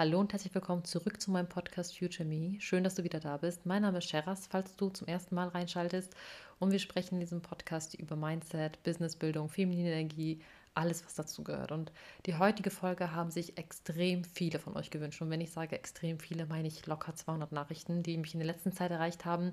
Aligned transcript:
Hallo 0.00 0.18
und 0.18 0.32
herzlich 0.32 0.54
willkommen 0.54 0.82
zurück 0.86 1.20
zu 1.20 1.30
meinem 1.30 1.50
Podcast 1.50 1.98
Future 1.98 2.26
Me. 2.26 2.58
Schön, 2.58 2.84
dass 2.84 2.94
du 2.94 3.04
wieder 3.04 3.20
da 3.20 3.36
bist. 3.36 3.66
Mein 3.66 3.82
Name 3.82 3.98
ist 3.98 4.08
Sheras, 4.08 4.46
falls 4.46 4.74
du 4.76 4.88
zum 4.88 5.06
ersten 5.06 5.34
Mal 5.34 5.48
reinschaltest. 5.48 6.16
Und 6.58 6.72
wir 6.72 6.78
sprechen 6.78 7.16
in 7.16 7.20
diesem 7.20 7.42
Podcast 7.42 7.92
über 7.96 8.16
Mindset, 8.16 8.82
Businessbildung, 8.82 9.50
feminine 9.50 9.92
Energie, 9.92 10.40
alles, 10.72 11.04
was 11.04 11.16
dazu 11.16 11.44
gehört. 11.44 11.70
Und 11.70 11.92
die 12.24 12.34
heutige 12.38 12.70
Folge 12.70 13.12
haben 13.12 13.30
sich 13.30 13.58
extrem 13.58 14.24
viele 14.24 14.58
von 14.58 14.74
euch 14.74 14.88
gewünscht. 14.88 15.20
Und 15.20 15.28
wenn 15.28 15.42
ich 15.42 15.52
sage 15.52 15.76
extrem 15.76 16.18
viele, 16.18 16.46
meine 16.46 16.68
ich 16.68 16.86
locker 16.86 17.14
200 17.14 17.52
Nachrichten, 17.52 18.02
die 18.02 18.16
mich 18.16 18.32
in 18.32 18.40
der 18.40 18.46
letzten 18.46 18.72
Zeit 18.72 18.92
erreicht 18.92 19.26
haben, 19.26 19.52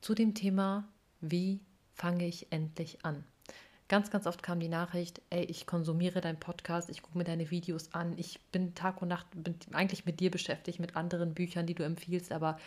zu 0.00 0.14
dem 0.14 0.32
Thema, 0.32 0.88
wie 1.20 1.60
fange 1.92 2.26
ich 2.26 2.50
endlich 2.50 3.04
an? 3.04 3.24
Ganz, 3.88 4.10
ganz 4.10 4.26
oft 4.26 4.42
kam 4.42 4.58
die 4.58 4.68
Nachricht, 4.68 5.22
ey, 5.30 5.44
ich 5.44 5.64
konsumiere 5.64 6.20
deinen 6.20 6.40
Podcast, 6.40 6.90
ich 6.90 7.02
gucke 7.02 7.18
mir 7.18 7.24
deine 7.24 7.52
Videos 7.52 7.94
an, 7.94 8.18
ich 8.18 8.40
bin 8.50 8.74
Tag 8.74 9.00
und 9.00 9.08
Nacht 9.08 9.26
bin 9.32 9.54
eigentlich 9.72 10.04
mit 10.04 10.18
dir 10.18 10.32
beschäftigt, 10.32 10.80
mit 10.80 10.96
anderen 10.96 11.34
Büchern, 11.34 11.66
die 11.66 11.74
du 11.74 11.84
empfiehlst, 11.84 12.32
aber 12.32 12.58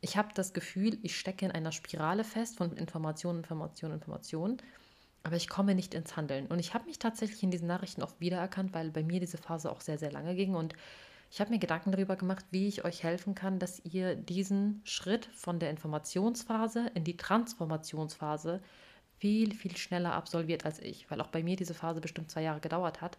ich 0.00 0.16
habe 0.16 0.28
das 0.34 0.54
Gefühl, 0.54 0.98
ich 1.02 1.18
stecke 1.18 1.44
in 1.44 1.52
einer 1.52 1.72
Spirale 1.72 2.24
fest 2.24 2.56
von 2.56 2.76
Information, 2.78 3.38
Information, 3.38 3.92
Information, 3.92 4.56
aber 5.22 5.36
ich 5.36 5.48
komme 5.48 5.74
nicht 5.74 5.92
ins 5.92 6.16
Handeln. 6.16 6.46
Und 6.46 6.58
ich 6.58 6.72
habe 6.72 6.86
mich 6.86 6.98
tatsächlich 6.98 7.42
in 7.42 7.50
diesen 7.50 7.68
Nachrichten 7.68 8.02
oft 8.02 8.18
wiedererkannt, 8.20 8.72
weil 8.72 8.90
bei 8.90 9.02
mir 9.02 9.20
diese 9.20 9.38
Phase 9.38 9.70
auch 9.70 9.82
sehr, 9.82 9.98
sehr 9.98 10.12
lange 10.12 10.34
ging 10.34 10.54
und 10.54 10.74
ich 11.30 11.40
habe 11.40 11.50
mir 11.50 11.58
Gedanken 11.58 11.90
darüber 11.90 12.16
gemacht, 12.16 12.44
wie 12.52 12.68
ich 12.68 12.84
euch 12.84 13.02
helfen 13.02 13.34
kann, 13.34 13.58
dass 13.58 13.84
ihr 13.84 14.14
diesen 14.14 14.80
Schritt 14.84 15.26
von 15.34 15.58
der 15.58 15.70
Informationsphase 15.70 16.90
in 16.94 17.02
die 17.02 17.16
Transformationsphase 17.16 18.62
viel, 19.18 19.54
viel 19.54 19.76
schneller 19.76 20.12
absolviert 20.12 20.64
als 20.64 20.78
ich, 20.80 21.10
weil 21.10 21.20
auch 21.20 21.28
bei 21.28 21.42
mir 21.42 21.56
diese 21.56 21.74
Phase 21.74 22.00
bestimmt 22.00 22.30
zwei 22.30 22.42
Jahre 22.42 22.60
gedauert 22.60 23.00
hat 23.00 23.18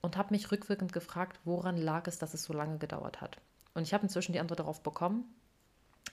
und 0.00 0.16
habe 0.16 0.34
mich 0.34 0.50
rückwirkend 0.52 0.92
gefragt, 0.92 1.40
woran 1.44 1.76
lag 1.76 2.06
es, 2.06 2.18
dass 2.18 2.34
es 2.34 2.44
so 2.44 2.52
lange 2.52 2.78
gedauert 2.78 3.20
hat. 3.20 3.38
Und 3.74 3.82
ich 3.82 3.94
habe 3.94 4.04
inzwischen 4.04 4.32
die 4.32 4.40
Antwort 4.40 4.60
darauf 4.60 4.82
bekommen. 4.82 5.24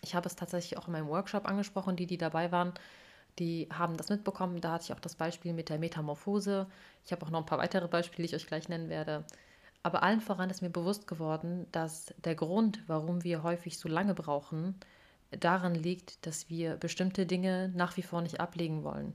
Ich 0.02 0.16
habe 0.16 0.28
es 0.28 0.36
tatsächlich 0.36 0.78
auch 0.78 0.88
in 0.88 0.94
meinem 0.94 1.09
Workshop 1.09 1.48
angesprochen, 1.48 1.95
die, 1.95 2.08
die 2.08 2.17
dabei 2.17 2.52
waren, 2.52 2.73
die 3.39 3.70
haben 3.72 3.98
das 3.98 4.09
mitbekommen. 4.09 4.62
Da 4.62 4.73
hatte 4.73 4.86
ich 4.86 4.94
auch 4.94 5.00
das 5.00 5.16
Beispiel 5.16 5.54
mit 5.54 5.70
der 5.70 5.80
Metamorphose. 5.80 6.67
Ich 7.06 7.12
habe 7.12 7.26
auch 7.26 7.30
noch 7.30 7.39
ein 7.39 7.45
paar 7.45 7.59
weitere 7.59 7.88
Beispiele, 7.88 8.28
die 8.28 8.36
ich 8.36 8.42
euch 8.42 8.48
gleich 8.48 8.70
nennen 8.70 8.89
werde. 8.89 9.26
Aber 9.84 10.04
allen 10.04 10.22
voran 10.22 10.50
ist 10.50 10.62
mir 10.62 10.70
bewusst 10.70 11.08
geworden, 11.08 11.66
dass 11.72 12.14
der 12.23 12.36
Grund, 12.36 12.84
warum 12.88 13.23
wir 13.23 13.44
häufig 13.44 13.78
so 13.78 13.89
lange 13.89 14.14
brauchen, 14.14 14.80
daran 15.40 15.76
liegt, 15.76 16.26
dass 16.26 16.50
wir 16.50 16.76
bestimmte 16.76 17.26
Dinge 17.26 17.72
nach 17.76 17.98
wie 17.98 18.04
vor 18.04 18.22
nicht 18.22 18.40
ablegen 18.40 18.84
wollen. 18.84 19.14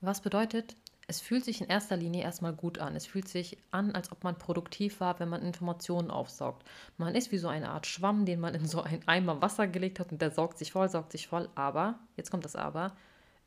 Was 0.00 0.20
bedeutet, 0.20 0.76
es 1.10 1.20
fühlt 1.20 1.44
sich 1.44 1.60
in 1.60 1.66
erster 1.66 1.96
Linie 1.96 2.22
erstmal 2.22 2.52
gut 2.52 2.78
an. 2.78 2.94
Es 2.94 3.04
fühlt 3.04 3.26
sich 3.26 3.58
an, 3.72 3.96
als 3.96 4.12
ob 4.12 4.22
man 4.22 4.38
produktiv 4.38 5.00
war, 5.00 5.18
wenn 5.18 5.28
man 5.28 5.42
Informationen 5.42 6.08
aufsaugt. 6.08 6.64
Man 6.98 7.16
ist 7.16 7.32
wie 7.32 7.38
so 7.38 7.48
eine 7.48 7.70
Art 7.70 7.88
Schwamm, 7.88 8.26
den 8.26 8.38
man 8.38 8.54
in 8.54 8.64
so 8.64 8.82
einen 8.82 9.02
Eimer 9.08 9.42
Wasser 9.42 9.66
gelegt 9.66 9.98
hat 9.98 10.12
und 10.12 10.22
der 10.22 10.30
saugt 10.30 10.56
sich 10.56 10.70
voll, 10.70 10.88
saugt 10.88 11.10
sich 11.10 11.26
voll. 11.26 11.48
Aber, 11.56 11.98
jetzt 12.16 12.30
kommt 12.30 12.44
das 12.44 12.54
Aber, 12.54 12.96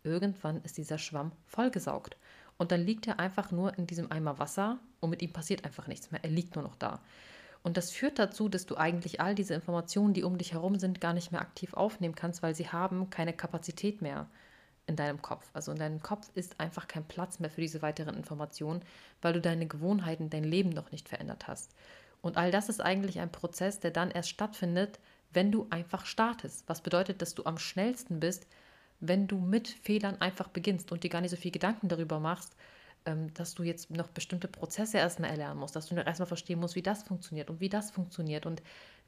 irgendwann 0.04 0.62
ist 0.64 0.78
dieser 0.78 0.98
Schwamm 0.98 1.32
vollgesaugt. 1.46 2.18
Und 2.58 2.74
dann 2.74 2.82
liegt 2.82 3.08
er 3.08 3.20
einfach 3.20 3.52
nur 3.52 3.78
in 3.78 3.88
diesem 3.88 4.12
Eimer 4.12 4.40
Wasser 4.40 4.78
und 5.00 5.12
mit 5.12 5.22
ihm 5.22 5.32
passiert 5.32 5.64
einfach 5.64 5.88
nichts 5.88 6.12
mehr. 6.12 6.22
Er 6.22 6.32
liegt 6.32 6.56
nur 6.56 6.66
noch 6.66 6.76
da. 6.76 7.00
Und 7.64 7.78
das 7.78 7.92
führt 7.92 8.20
dazu, 8.20 8.50
dass 8.50 8.66
du 8.66 8.78
eigentlich 8.78 9.22
all 9.22 9.36
diese 9.36 9.54
Informationen, 9.54 10.14
die 10.14 10.24
um 10.24 10.38
dich 10.38 10.54
herum 10.54 10.78
sind, 10.78 11.00
gar 11.00 11.14
nicht 11.14 11.32
mehr 11.32 11.42
aktiv 11.42 11.74
aufnehmen 11.74 12.14
kannst, 12.14 12.44
weil 12.44 12.54
sie 12.54 12.68
haben 12.68 13.10
keine 13.10 13.34
Kapazität 13.34 14.02
mehr 14.02 14.28
in 14.86 14.98
deinem 14.98 15.22
Kopf. 15.22 15.50
Also 15.54 15.72
in 15.72 15.80
deinem 15.80 16.02
Kopf 16.02 16.30
ist 16.36 16.60
einfach 16.60 16.90
kein 16.90 17.08
Platz 17.08 17.40
mehr 17.40 17.50
für 17.50 17.62
diese 17.62 17.82
weiteren 17.82 18.18
Informationen, 18.18 18.82
weil 19.22 19.34
du 19.34 19.40
deine 19.40 19.66
Gewohnheiten, 19.66 20.30
dein 20.30 20.44
Leben 20.44 20.70
noch 20.70 20.92
nicht 20.92 21.08
verändert 21.08 21.48
hast. 21.48 21.74
Und 22.22 22.38
all 22.38 22.52
das 22.52 22.68
ist 22.68 22.82
eigentlich 22.82 23.20
ein 23.20 23.32
Prozess, 23.32 23.80
der 23.80 23.92
dann 23.92 24.12
erst 24.12 24.30
stattfindet, 24.30 25.00
wenn 25.32 25.52
du 25.52 25.68
einfach 25.70 26.06
startest. 26.06 26.64
Was 26.68 26.82
bedeutet, 26.82 27.22
dass 27.22 27.34
du 27.34 27.46
am 27.46 27.58
schnellsten 27.58 28.20
bist, 28.20 28.46
wenn 29.00 29.28
du 29.28 29.38
mit 29.38 29.68
Fehlern 29.68 30.20
einfach 30.22 30.50
beginnst 30.50 30.92
und 30.92 31.04
dir 31.04 31.10
gar 31.10 31.22
nicht 31.22 31.32
so 31.32 31.38
viel 31.38 31.52
Gedanken 31.52 31.88
darüber 31.88 32.20
machst, 32.20 32.56
dass 33.34 33.54
du 33.56 33.64
jetzt 33.64 33.90
noch 33.92 34.08
bestimmte 34.10 34.48
Prozesse 34.48 34.98
erstmal 34.98 35.30
erlernen 35.30 35.60
musst, 35.60 35.76
dass 35.76 35.88
du 35.88 35.96
noch 35.96 36.06
erstmal 36.06 36.28
verstehen 36.28 36.60
musst, 36.60 36.76
wie 36.76 36.82
das 36.82 37.04
funktioniert 37.04 37.50
und 37.50 37.60
wie 37.60 37.70
das 37.70 37.92
funktioniert 37.92 38.46
und 38.46 38.62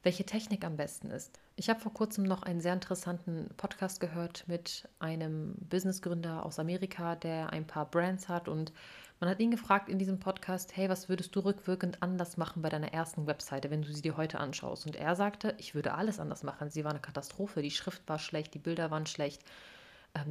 welche 0.03 0.25
Technik 0.25 0.63
am 0.63 0.77
besten 0.77 1.09
ist. 1.09 1.39
Ich 1.55 1.69
habe 1.69 1.79
vor 1.79 1.93
kurzem 1.93 2.25
noch 2.25 2.43
einen 2.43 2.61
sehr 2.61 2.73
interessanten 2.73 3.49
Podcast 3.57 3.99
gehört 3.99 4.43
mit 4.47 4.87
einem 4.99 5.55
Businessgründer 5.57 6.45
aus 6.45 6.59
Amerika, 6.59 7.15
der 7.15 7.51
ein 7.51 7.65
paar 7.65 7.89
Brands 7.89 8.29
hat 8.29 8.47
und 8.47 8.71
man 9.19 9.29
hat 9.29 9.39
ihn 9.39 9.49
gefragt 9.49 9.87
in 9.87 9.97
diesem 9.97 10.19
Podcast, 10.19 10.75
hey, 10.75 10.89
was 10.89 11.07
würdest 11.07 11.35
du 11.35 11.39
rückwirkend 11.39 12.03
anders 12.03 12.35
machen 12.35 12.61
bei 12.61 12.69
deiner 12.69 12.93
ersten 12.93 13.27
Webseite, 13.27 13.71
wenn 13.71 13.81
du 13.81 13.93
sie 13.93 14.01
dir 14.01 14.17
heute 14.17 14.39
anschaust? 14.39 14.85
Und 14.85 14.97
er 14.97 15.15
sagte, 15.15 15.55
ich 15.57 15.73
würde 15.73 15.93
alles 15.93 16.19
anders 16.19 16.43
machen. 16.43 16.69
Sie 16.69 16.83
war 16.83 16.91
eine 16.91 16.99
Katastrophe, 16.99 17.61
die 17.61 17.71
Schrift 17.71 18.07
war 18.07 18.19
schlecht, 18.19 18.53
die 18.53 18.59
Bilder 18.59 18.91
waren 18.91 19.05
schlecht, 19.05 19.41
ähm, 19.43 19.55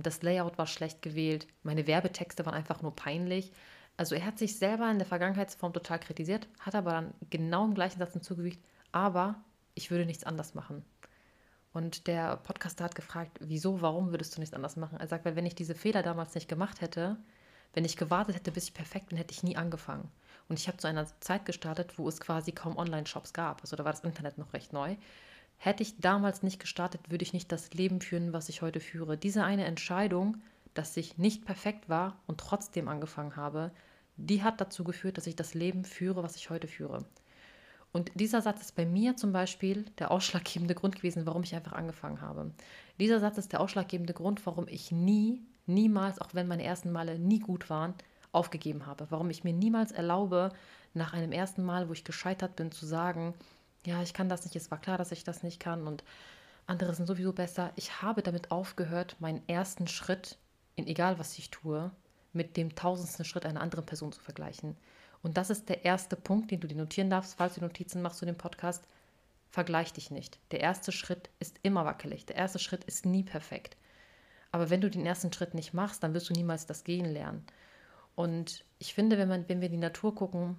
das 0.03 0.23
Layout 0.23 0.59
war 0.59 0.67
schlecht 0.67 1.03
gewählt, 1.03 1.47
meine 1.63 1.87
Werbetexte 1.87 2.47
waren 2.47 2.55
einfach 2.55 2.83
nur 2.83 2.95
peinlich. 2.95 3.53
Also 3.97 4.15
er 4.15 4.25
hat 4.25 4.39
sich 4.39 4.59
selber 4.59 4.91
in 4.91 4.99
der 4.99 5.07
Vergangenheitsform 5.07 5.73
total 5.73 6.01
kritisiert, 6.01 6.49
hat 6.61 6.75
aber 6.75 6.93
dann 6.93 7.15
genau 7.31 7.65
im 7.65 7.75
gleichen 7.75 7.99
Satz 7.99 8.13
hinzugefügt, 8.13 8.59
aber 8.93 9.37
ich 9.75 9.91
würde 9.91 10.07
nichts 10.07 10.25
anders 10.25 10.55
machen. 10.55 10.85
Und 11.73 12.07
der 12.07 12.37
Podcaster 12.37 12.85
hat 12.85 12.95
gefragt, 12.95 13.39
wieso, 13.41 13.83
warum 13.83 14.11
würdest 14.11 14.37
du 14.37 14.41
nichts 14.41 14.55
anders 14.55 14.77
machen? 14.77 14.99
Er 14.99 15.09
sagt, 15.09 15.25
weil 15.25 15.37
wenn 15.37 15.47
ich 15.47 15.57
diese 15.57 15.75
Fehler 15.75 16.03
damals 16.03 16.35
nicht 16.35 16.49
gemacht 16.49 16.81
hätte, 16.81 17.17
wenn 17.73 17.85
ich 17.85 17.97
gewartet 17.97 18.37
hätte, 18.37 18.53
bis 18.53 18.65
ich 18.65 18.75
perfekt 18.75 19.09
bin, 19.09 19.19
hätte 19.19 19.33
ich 19.33 19.43
nie 19.43 19.57
angefangen. 19.57 20.09
Und 20.49 20.59
ich 20.59 20.69
habe 20.69 20.79
zu 20.79 20.87
einer 20.87 21.07
Zeit 21.21 21.45
gestartet, 21.45 21.99
wo 21.99 22.09
es 22.09 22.21
quasi 22.21 22.53
kaum 22.53 22.77
Online-Shops 22.77 23.33
gab. 23.33 23.61
Also 23.63 23.75
da 23.77 23.85
war 23.85 23.93
das 23.93 24.05
Internet 24.05 24.39
noch 24.39 24.53
recht 24.53 24.73
neu. 24.73 24.97
Hätte 25.57 25.83
ich 25.83 25.99
damals 25.99 26.43
nicht 26.43 26.61
gestartet, 26.61 27.11
würde 27.11 27.23
ich 27.23 27.33
nicht 27.33 27.51
das 27.51 27.73
Leben 27.73 28.01
führen, 28.01 28.33
was 28.33 28.49
ich 28.49 28.63
heute 28.63 28.81
führe. 28.81 29.17
Diese 29.17 29.45
eine 29.45 29.65
Entscheidung, 29.65 30.39
dass 30.75 30.97
ich 30.97 31.19
nicht 31.19 31.45
perfekt 31.45 31.89
war 31.89 32.19
und 32.27 32.39
trotzdem 32.39 32.89
angefangen 32.89 33.37
habe, 33.37 33.71
die 34.17 34.43
hat 34.43 34.61
dazu 34.61 34.85
geführt, 34.85 35.17
dass 35.17 35.27
ich 35.27 35.37
das 35.37 35.55
Leben 35.55 35.85
führe, 35.85 36.23
was 36.23 36.37
ich 36.37 36.51
heute 36.51 36.69
führe. 36.69 37.05
Und 37.93 38.11
dieser 38.15 38.43
Satz 38.43 38.61
ist 38.61 38.75
bei 38.75 38.85
mir 38.85 39.17
zum 39.17 39.33
Beispiel 39.33 39.85
der 39.99 40.11
ausschlaggebende 40.11 40.75
Grund 40.75 40.97
gewesen, 40.97 41.27
warum 41.27 41.45
ich 41.45 41.55
einfach 41.55 41.73
angefangen 41.73 42.21
habe. 42.21 42.51
Dieser 42.99 43.21
Satz 43.21 43.39
ist 43.39 43.53
der 43.53 43.61
ausschlaggebende 43.61 44.15
Grund, 44.15 44.45
warum 44.47 44.67
ich 44.67 44.91
nie, 44.91 45.43
niemals, 45.67 46.21
auch 46.21 46.35
wenn 46.35 46.49
meine 46.49 46.65
ersten 46.65 46.91
Male 46.91 47.19
nie 47.21 47.39
gut 47.39 47.71
waren, 47.71 47.95
aufgegeben 48.33 48.87
habe. 48.87 49.07
Warum 49.11 49.31
ich 49.31 49.45
mir 49.45 49.53
niemals 49.53 49.93
erlaube, 49.93 50.51
nach 50.93 51.13
einem 51.13 51.31
ersten 51.31 51.63
Mal, 51.65 51.89
wo 51.89 51.93
ich 51.93 52.05
gescheitert 52.05 52.57
bin, 52.57 52.73
zu 52.73 52.85
sagen, 52.85 53.35
ja, 53.87 54.03
ich 54.03 54.15
kann 54.15 54.29
das 54.29 54.45
nicht, 54.45 54.57
es 54.57 54.71
war 54.71 54.81
klar, 54.81 54.99
dass 54.99 55.13
ich 55.13 55.25
das 55.25 55.43
nicht 55.43 55.61
kann 55.61 55.87
und 55.87 56.05
andere 56.67 56.95
sind 56.95 57.07
sowieso 57.07 57.33
besser. 57.33 57.73
Ich 57.77 58.03
habe 58.03 58.23
damit 58.23 58.51
aufgehört, 58.51 59.17
meinen 59.21 59.47
ersten 59.49 59.87
Schritt, 59.87 60.39
in 60.77 60.87
egal 60.87 61.19
was 61.19 61.39
ich 61.39 61.51
tue, 61.51 61.91
mit 62.33 62.57
dem 62.57 62.75
tausendsten 62.75 63.25
Schritt 63.25 63.47
einer 63.47 63.61
anderen 63.61 63.87
Person 63.87 64.13
zu 64.13 64.21
vergleichen. 64.21 64.77
Und 65.23 65.37
das 65.37 65.51
ist 65.51 65.69
der 65.69 65.85
erste 65.85 66.17
Punkt, 66.17 66.51
den 66.51 66.61
du 66.61 66.69
dir 66.69 66.77
notieren 66.77 67.11
darfst, 67.11 67.37
falls 67.37 67.55
du 67.55 67.61
Notizen 67.61 68.03
machst 68.03 68.19
zu 68.19 68.27
dem 68.27 68.37
Podcast. 68.37 68.85
Vergleich 69.51 69.93
dich 69.93 70.11
nicht. 70.11 70.39
Der 70.51 70.61
erste 70.61 70.91
Schritt 70.91 71.31
ist 71.39 71.59
immer 71.63 71.85
wackelig. 71.85 72.27
Der 72.27 72.37
erste 72.37 72.59
Schritt 72.59 72.85
ist 72.85 73.07
nie 73.07 73.23
perfekt. 73.23 73.77
Aber 74.51 74.69
wenn 74.69 74.81
du 74.81 74.91
den 74.91 75.07
ersten 75.07 75.33
Schritt 75.33 75.55
nicht 75.55 75.73
machst, 75.73 76.03
dann 76.03 76.13
wirst 76.13 76.29
du 76.29 76.35
niemals 76.35 76.67
das 76.67 76.85
Gehen 76.85 77.07
lernen. 77.07 77.45
Und 78.17 78.65
ich 78.79 78.95
finde, 78.95 79.17
wenn, 79.17 79.29
man, 79.29 79.49
wenn 79.49 79.61
wir 79.61 79.67
in 79.67 79.73
die 79.73 79.79
Natur 79.79 80.15
gucken, 80.15 80.57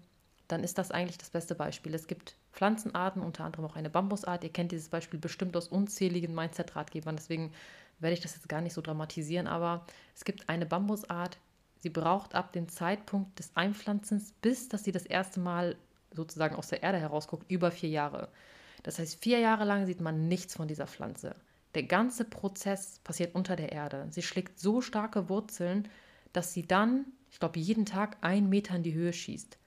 dann 0.47 0.63
ist 0.63 0.77
das 0.77 0.91
eigentlich 0.91 1.17
das 1.17 1.29
beste 1.29 1.55
Beispiel. 1.55 1.93
Es 1.93 2.07
gibt 2.07 2.35
Pflanzenarten, 2.51 3.21
unter 3.21 3.43
anderem 3.43 3.65
auch 3.65 3.75
eine 3.75 3.89
Bambusart. 3.89 4.43
Ihr 4.43 4.51
kennt 4.51 4.71
dieses 4.71 4.89
Beispiel 4.89 5.19
bestimmt 5.19 5.57
aus 5.57 5.67
unzähligen 5.67 6.35
Mindset-Ratgebern, 6.35 7.15
deswegen 7.15 7.51
werde 7.99 8.13
ich 8.13 8.21
das 8.21 8.35
jetzt 8.35 8.49
gar 8.49 8.61
nicht 8.61 8.73
so 8.73 8.81
dramatisieren, 8.81 9.47
aber 9.47 9.85
es 10.15 10.25
gibt 10.25 10.49
eine 10.49 10.65
Bambusart, 10.65 11.37
sie 11.79 11.89
braucht 11.89 12.35
ab 12.35 12.51
dem 12.51 12.67
Zeitpunkt 12.67 13.39
des 13.39 13.55
Einpflanzens, 13.55 14.33
bis 14.41 14.69
dass 14.69 14.83
sie 14.83 14.91
das 14.91 15.05
erste 15.05 15.39
Mal 15.39 15.77
sozusagen 16.11 16.55
aus 16.55 16.67
der 16.67 16.83
Erde 16.83 16.99
herausguckt, 16.99 17.49
über 17.49 17.71
vier 17.71 17.89
Jahre. 17.89 18.29
Das 18.83 18.99
heißt, 18.99 19.21
vier 19.21 19.39
Jahre 19.39 19.65
lang 19.65 19.85
sieht 19.85 20.01
man 20.01 20.27
nichts 20.27 20.55
von 20.55 20.67
dieser 20.67 20.87
Pflanze. 20.87 21.35
Der 21.73 21.83
ganze 21.83 22.23
Prozess 22.23 22.99
passiert 23.03 23.35
unter 23.35 23.55
der 23.55 23.71
Erde. 23.71 24.07
Sie 24.11 24.21
schlägt 24.21 24.59
so 24.59 24.81
starke 24.81 25.27
Wurzeln, 25.27 25.87
dass 26.31 26.53
sie 26.53 26.65
dann, 26.65 27.05
ich 27.31 27.39
glaube, 27.39 27.59
jeden 27.59 27.85
Tag 27.85 28.17
einen 28.21 28.49
Meter 28.49 28.75
in 28.75 28.83
die 28.83 28.93
Höhe 28.93 29.11
schießt. 29.11 29.57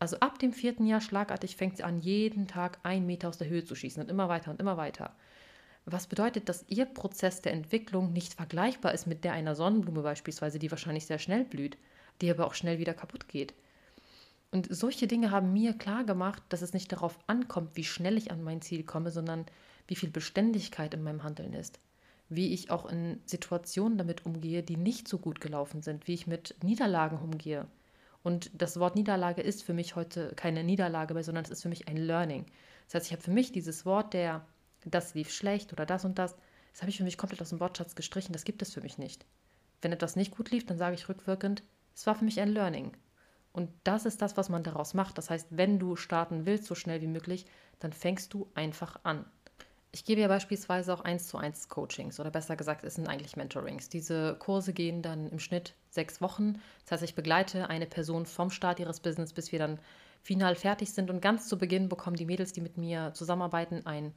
Also 0.00 0.20
ab 0.20 0.38
dem 0.38 0.52
vierten 0.52 0.86
Jahr 0.86 1.00
schlagartig 1.00 1.56
fängt 1.56 1.76
sie 1.76 1.82
an, 1.82 2.00
jeden 2.00 2.46
Tag 2.46 2.78
einen 2.84 3.06
Meter 3.06 3.28
aus 3.28 3.38
der 3.38 3.48
Höhe 3.48 3.64
zu 3.64 3.74
schießen 3.74 4.02
und 4.02 4.10
immer 4.10 4.28
weiter 4.28 4.50
und 4.50 4.60
immer 4.60 4.76
weiter. 4.76 5.14
Was 5.86 6.06
bedeutet, 6.06 6.48
dass 6.48 6.64
ihr 6.68 6.84
Prozess 6.84 7.40
der 7.42 7.52
Entwicklung 7.52 8.12
nicht 8.12 8.34
vergleichbar 8.34 8.92
ist 8.92 9.06
mit 9.06 9.24
der 9.24 9.32
einer 9.32 9.54
Sonnenblume 9.54 10.02
beispielsweise, 10.02 10.58
die 10.58 10.70
wahrscheinlich 10.70 11.06
sehr 11.06 11.18
schnell 11.18 11.44
blüht, 11.44 11.78
die 12.20 12.30
aber 12.30 12.46
auch 12.46 12.54
schnell 12.54 12.78
wieder 12.78 12.94
kaputt 12.94 13.28
geht. 13.28 13.54
Und 14.50 14.68
solche 14.70 15.06
Dinge 15.06 15.30
haben 15.30 15.52
mir 15.52 15.72
klar 15.72 16.04
gemacht, 16.04 16.42
dass 16.50 16.62
es 16.62 16.74
nicht 16.74 16.92
darauf 16.92 17.18
ankommt, 17.26 17.70
wie 17.74 17.84
schnell 17.84 18.16
ich 18.16 18.30
an 18.30 18.42
mein 18.42 18.62
Ziel 18.62 18.84
komme, 18.84 19.10
sondern 19.10 19.46
wie 19.88 19.96
viel 19.96 20.10
Beständigkeit 20.10 20.94
in 20.94 21.02
meinem 21.02 21.22
Handeln 21.22 21.54
ist. 21.54 21.80
Wie 22.28 22.52
ich 22.52 22.70
auch 22.70 22.86
in 22.86 23.20
Situationen 23.24 23.98
damit 23.98 24.26
umgehe, 24.26 24.62
die 24.62 24.76
nicht 24.76 25.08
so 25.08 25.18
gut 25.18 25.40
gelaufen 25.40 25.82
sind, 25.82 26.06
wie 26.06 26.14
ich 26.14 26.26
mit 26.26 26.54
Niederlagen 26.62 27.18
umgehe 27.18 27.66
Und 28.28 28.50
das 28.52 28.78
Wort 28.78 28.94
Niederlage 28.94 29.40
ist 29.40 29.62
für 29.62 29.72
mich 29.72 29.96
heute 29.96 30.34
keine 30.36 30.62
Niederlage 30.62 31.14
mehr, 31.14 31.24
sondern 31.24 31.46
es 31.46 31.50
ist 31.50 31.62
für 31.62 31.70
mich 31.70 31.88
ein 31.88 31.96
Learning. 31.96 32.44
Das 32.84 32.96
heißt, 32.96 33.06
ich 33.06 33.12
habe 33.12 33.22
für 33.22 33.30
mich 33.30 33.52
dieses 33.52 33.86
Wort 33.86 34.12
der, 34.12 34.44
das 34.84 35.14
lief 35.14 35.30
schlecht 35.30 35.72
oder 35.72 35.86
das 35.86 36.04
und 36.04 36.18
das, 36.18 36.36
das 36.74 36.82
habe 36.82 36.90
ich 36.90 36.98
für 36.98 37.04
mich 37.04 37.16
komplett 37.16 37.40
aus 37.40 37.48
dem 37.48 37.58
Wortschatz 37.58 37.94
gestrichen. 37.94 38.34
Das 38.34 38.44
gibt 38.44 38.60
es 38.60 38.74
für 38.74 38.82
mich 38.82 38.98
nicht. 38.98 39.24
Wenn 39.80 39.92
etwas 39.92 40.14
nicht 40.14 40.36
gut 40.36 40.50
lief, 40.50 40.66
dann 40.66 40.76
sage 40.76 40.94
ich 40.94 41.08
rückwirkend, 41.08 41.62
es 41.94 42.06
war 42.06 42.16
für 42.16 42.26
mich 42.26 42.38
ein 42.38 42.50
Learning. 42.50 42.94
Und 43.52 43.70
das 43.84 44.04
ist 44.04 44.20
das, 44.20 44.36
was 44.36 44.50
man 44.50 44.62
daraus 44.62 44.92
macht. 44.92 45.16
Das 45.16 45.30
heißt, 45.30 45.46
wenn 45.48 45.78
du 45.78 45.96
starten 45.96 46.44
willst, 46.44 46.66
so 46.66 46.74
schnell 46.74 47.00
wie 47.00 47.06
möglich, 47.06 47.46
dann 47.78 47.94
fängst 47.94 48.34
du 48.34 48.50
einfach 48.54 49.00
an. 49.04 49.24
Ich 49.90 50.04
gebe 50.04 50.20
ja 50.20 50.28
beispielsweise 50.28 50.92
auch 50.92 51.00
1 51.00 51.28
zu 51.28 51.38
1 51.38 51.68
Coachings 51.68 52.20
oder 52.20 52.30
besser 52.30 52.56
gesagt, 52.56 52.84
es 52.84 52.96
sind 52.96 53.08
eigentlich 53.08 53.36
Mentorings. 53.36 53.88
Diese 53.88 54.36
Kurse 54.38 54.72
gehen 54.72 55.00
dann 55.02 55.28
im 55.30 55.38
Schnitt 55.38 55.74
sechs 55.90 56.20
Wochen. 56.20 56.60
Das 56.84 56.92
heißt, 56.92 57.02
ich 57.04 57.14
begleite 57.14 57.70
eine 57.70 57.86
Person 57.86 58.26
vom 58.26 58.50
Start 58.50 58.80
ihres 58.80 59.00
Business, 59.00 59.32
bis 59.32 59.50
wir 59.50 59.58
dann 59.58 59.78
final 60.22 60.54
fertig 60.56 60.92
sind. 60.92 61.10
Und 61.10 61.22
ganz 61.22 61.48
zu 61.48 61.56
Beginn 61.56 61.88
bekommen 61.88 62.16
die 62.16 62.26
Mädels, 62.26 62.52
die 62.52 62.60
mit 62.60 62.76
mir 62.76 63.12
zusammenarbeiten, 63.14 63.86
ein 63.86 64.12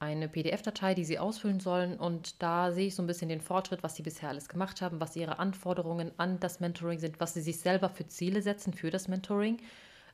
eine 0.00 0.28
PDF-Datei, 0.28 0.94
die 0.94 1.04
sie 1.04 1.18
ausfüllen 1.18 1.60
sollen. 1.60 1.96
Und 1.96 2.42
da 2.42 2.72
sehe 2.72 2.88
ich 2.88 2.94
so 2.94 3.02
ein 3.02 3.06
bisschen 3.06 3.28
den 3.28 3.40
Fortschritt, 3.40 3.82
was 3.82 3.96
sie 3.96 4.02
bisher 4.02 4.28
alles 4.28 4.48
gemacht 4.48 4.82
haben, 4.82 5.00
was 5.00 5.16
ihre 5.16 5.38
Anforderungen 5.38 6.12
an 6.18 6.40
das 6.40 6.60
Mentoring 6.60 6.98
sind, 6.98 7.20
was 7.20 7.34
sie 7.34 7.40
sich 7.40 7.60
selber 7.60 7.88
für 7.88 8.06
Ziele 8.06 8.42
setzen 8.42 8.74
für 8.74 8.90
das 8.90 9.08
Mentoring. 9.08 9.58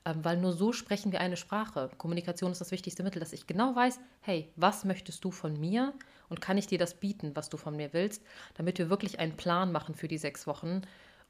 Ähm, 0.05 0.25
weil 0.25 0.39
nur 0.39 0.53
so 0.53 0.73
sprechen 0.73 1.13
wir 1.13 1.21
eine 1.21 1.37
Sprache. 1.37 1.91
Kommunikation 1.99 2.53
ist 2.53 2.61
das 2.61 2.71
wichtigste 2.71 3.03
Mittel, 3.03 3.21
dass 3.21 3.33
ich 3.33 3.47
genau 3.47 3.77
weiß, 3.77 4.01
hey, 4.23 4.51
was 4.57 4.85
möchtest 4.85 5.25
du 5.25 5.31
von 5.31 5.59
mir 5.61 5.93
und 6.29 6.41
kann 6.41 6.57
ich 6.57 6.67
dir 6.67 6.79
das 6.79 6.95
bieten, 6.95 7.37
was 7.37 7.51
du 7.51 7.57
von 7.57 7.77
mir 7.77 7.93
willst, 7.93 8.23
damit 8.55 8.79
wir 8.79 8.89
wirklich 8.89 9.19
einen 9.19 9.37
Plan 9.37 9.73
machen 9.73 9.95
für 9.95 10.09
die 10.09 10.19
sechs 10.19 10.47
Wochen 10.47 10.83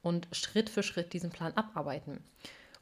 und 0.02 0.28
Schritt 0.32 0.70
für 0.70 0.82
Schritt 0.82 1.12
diesen 1.12 1.30
Plan 1.30 1.52
abarbeiten. 1.54 2.22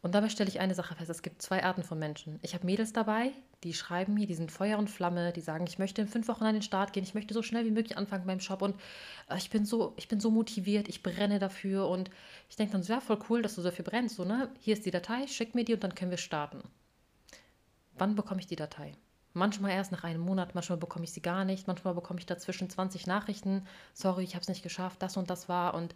Und 0.00 0.14
dabei 0.14 0.28
stelle 0.28 0.48
ich 0.48 0.60
eine 0.60 0.74
Sache 0.74 0.94
fest, 0.94 1.10
es 1.10 1.22
gibt 1.22 1.42
zwei 1.42 1.64
Arten 1.64 1.82
von 1.82 1.98
Menschen. 1.98 2.38
Ich 2.42 2.54
habe 2.54 2.64
Mädels 2.64 2.92
dabei, 2.92 3.32
die 3.64 3.74
schreiben 3.74 4.14
mir, 4.14 4.28
die 4.28 4.34
sind 4.34 4.52
Feuer 4.52 4.78
und 4.78 4.88
Flamme, 4.88 5.32
die 5.32 5.40
sagen, 5.40 5.66
ich 5.66 5.80
möchte 5.80 6.00
in 6.00 6.06
fünf 6.06 6.28
Wochen 6.28 6.44
an 6.44 6.54
den 6.54 6.62
Start 6.62 6.92
gehen, 6.92 7.02
ich 7.02 7.14
möchte 7.14 7.34
so 7.34 7.42
schnell 7.42 7.64
wie 7.64 7.72
möglich 7.72 7.98
anfangen 7.98 8.26
beim 8.26 8.38
Shop 8.38 8.62
und 8.62 8.76
äh, 9.28 9.36
ich 9.36 9.50
bin 9.50 9.64
so, 9.64 9.94
ich 9.96 10.06
bin 10.06 10.20
so 10.20 10.30
motiviert, 10.30 10.88
ich 10.88 11.02
brenne 11.02 11.40
dafür 11.40 11.88
und 11.88 12.10
ich 12.48 12.54
denke 12.54 12.72
dann, 12.72 12.84
so, 12.84 12.92
ja, 12.92 13.00
voll 13.00 13.18
cool, 13.28 13.42
dass 13.42 13.56
du 13.56 13.62
dafür 13.62 13.84
brennst, 13.84 14.16
so, 14.16 14.24
ne? 14.24 14.50
Hier 14.60 14.74
ist 14.74 14.86
die 14.86 14.92
Datei, 14.92 15.26
schick 15.26 15.56
mir 15.56 15.64
die 15.64 15.74
und 15.74 15.82
dann 15.82 15.96
können 15.96 16.12
wir 16.12 16.18
starten. 16.18 16.62
Wann 17.94 18.14
bekomme 18.14 18.40
ich 18.40 18.46
die 18.46 18.56
Datei? 18.56 18.92
Manchmal 19.34 19.72
erst 19.72 19.92
nach 19.92 20.04
einem 20.04 20.20
Monat, 20.20 20.54
manchmal 20.54 20.78
bekomme 20.78 21.04
ich 21.04 21.12
sie 21.12 21.22
gar 21.22 21.44
nicht, 21.44 21.66
manchmal 21.66 21.94
bekomme 21.94 22.20
ich 22.20 22.26
dazwischen 22.26 22.70
20 22.70 23.08
Nachrichten, 23.08 23.66
sorry, 23.94 24.22
ich 24.22 24.34
habe 24.34 24.42
es 24.42 24.48
nicht 24.48 24.62
geschafft, 24.62 25.02
das 25.02 25.16
und 25.16 25.28
das 25.28 25.48
war 25.48 25.74
und 25.74 25.94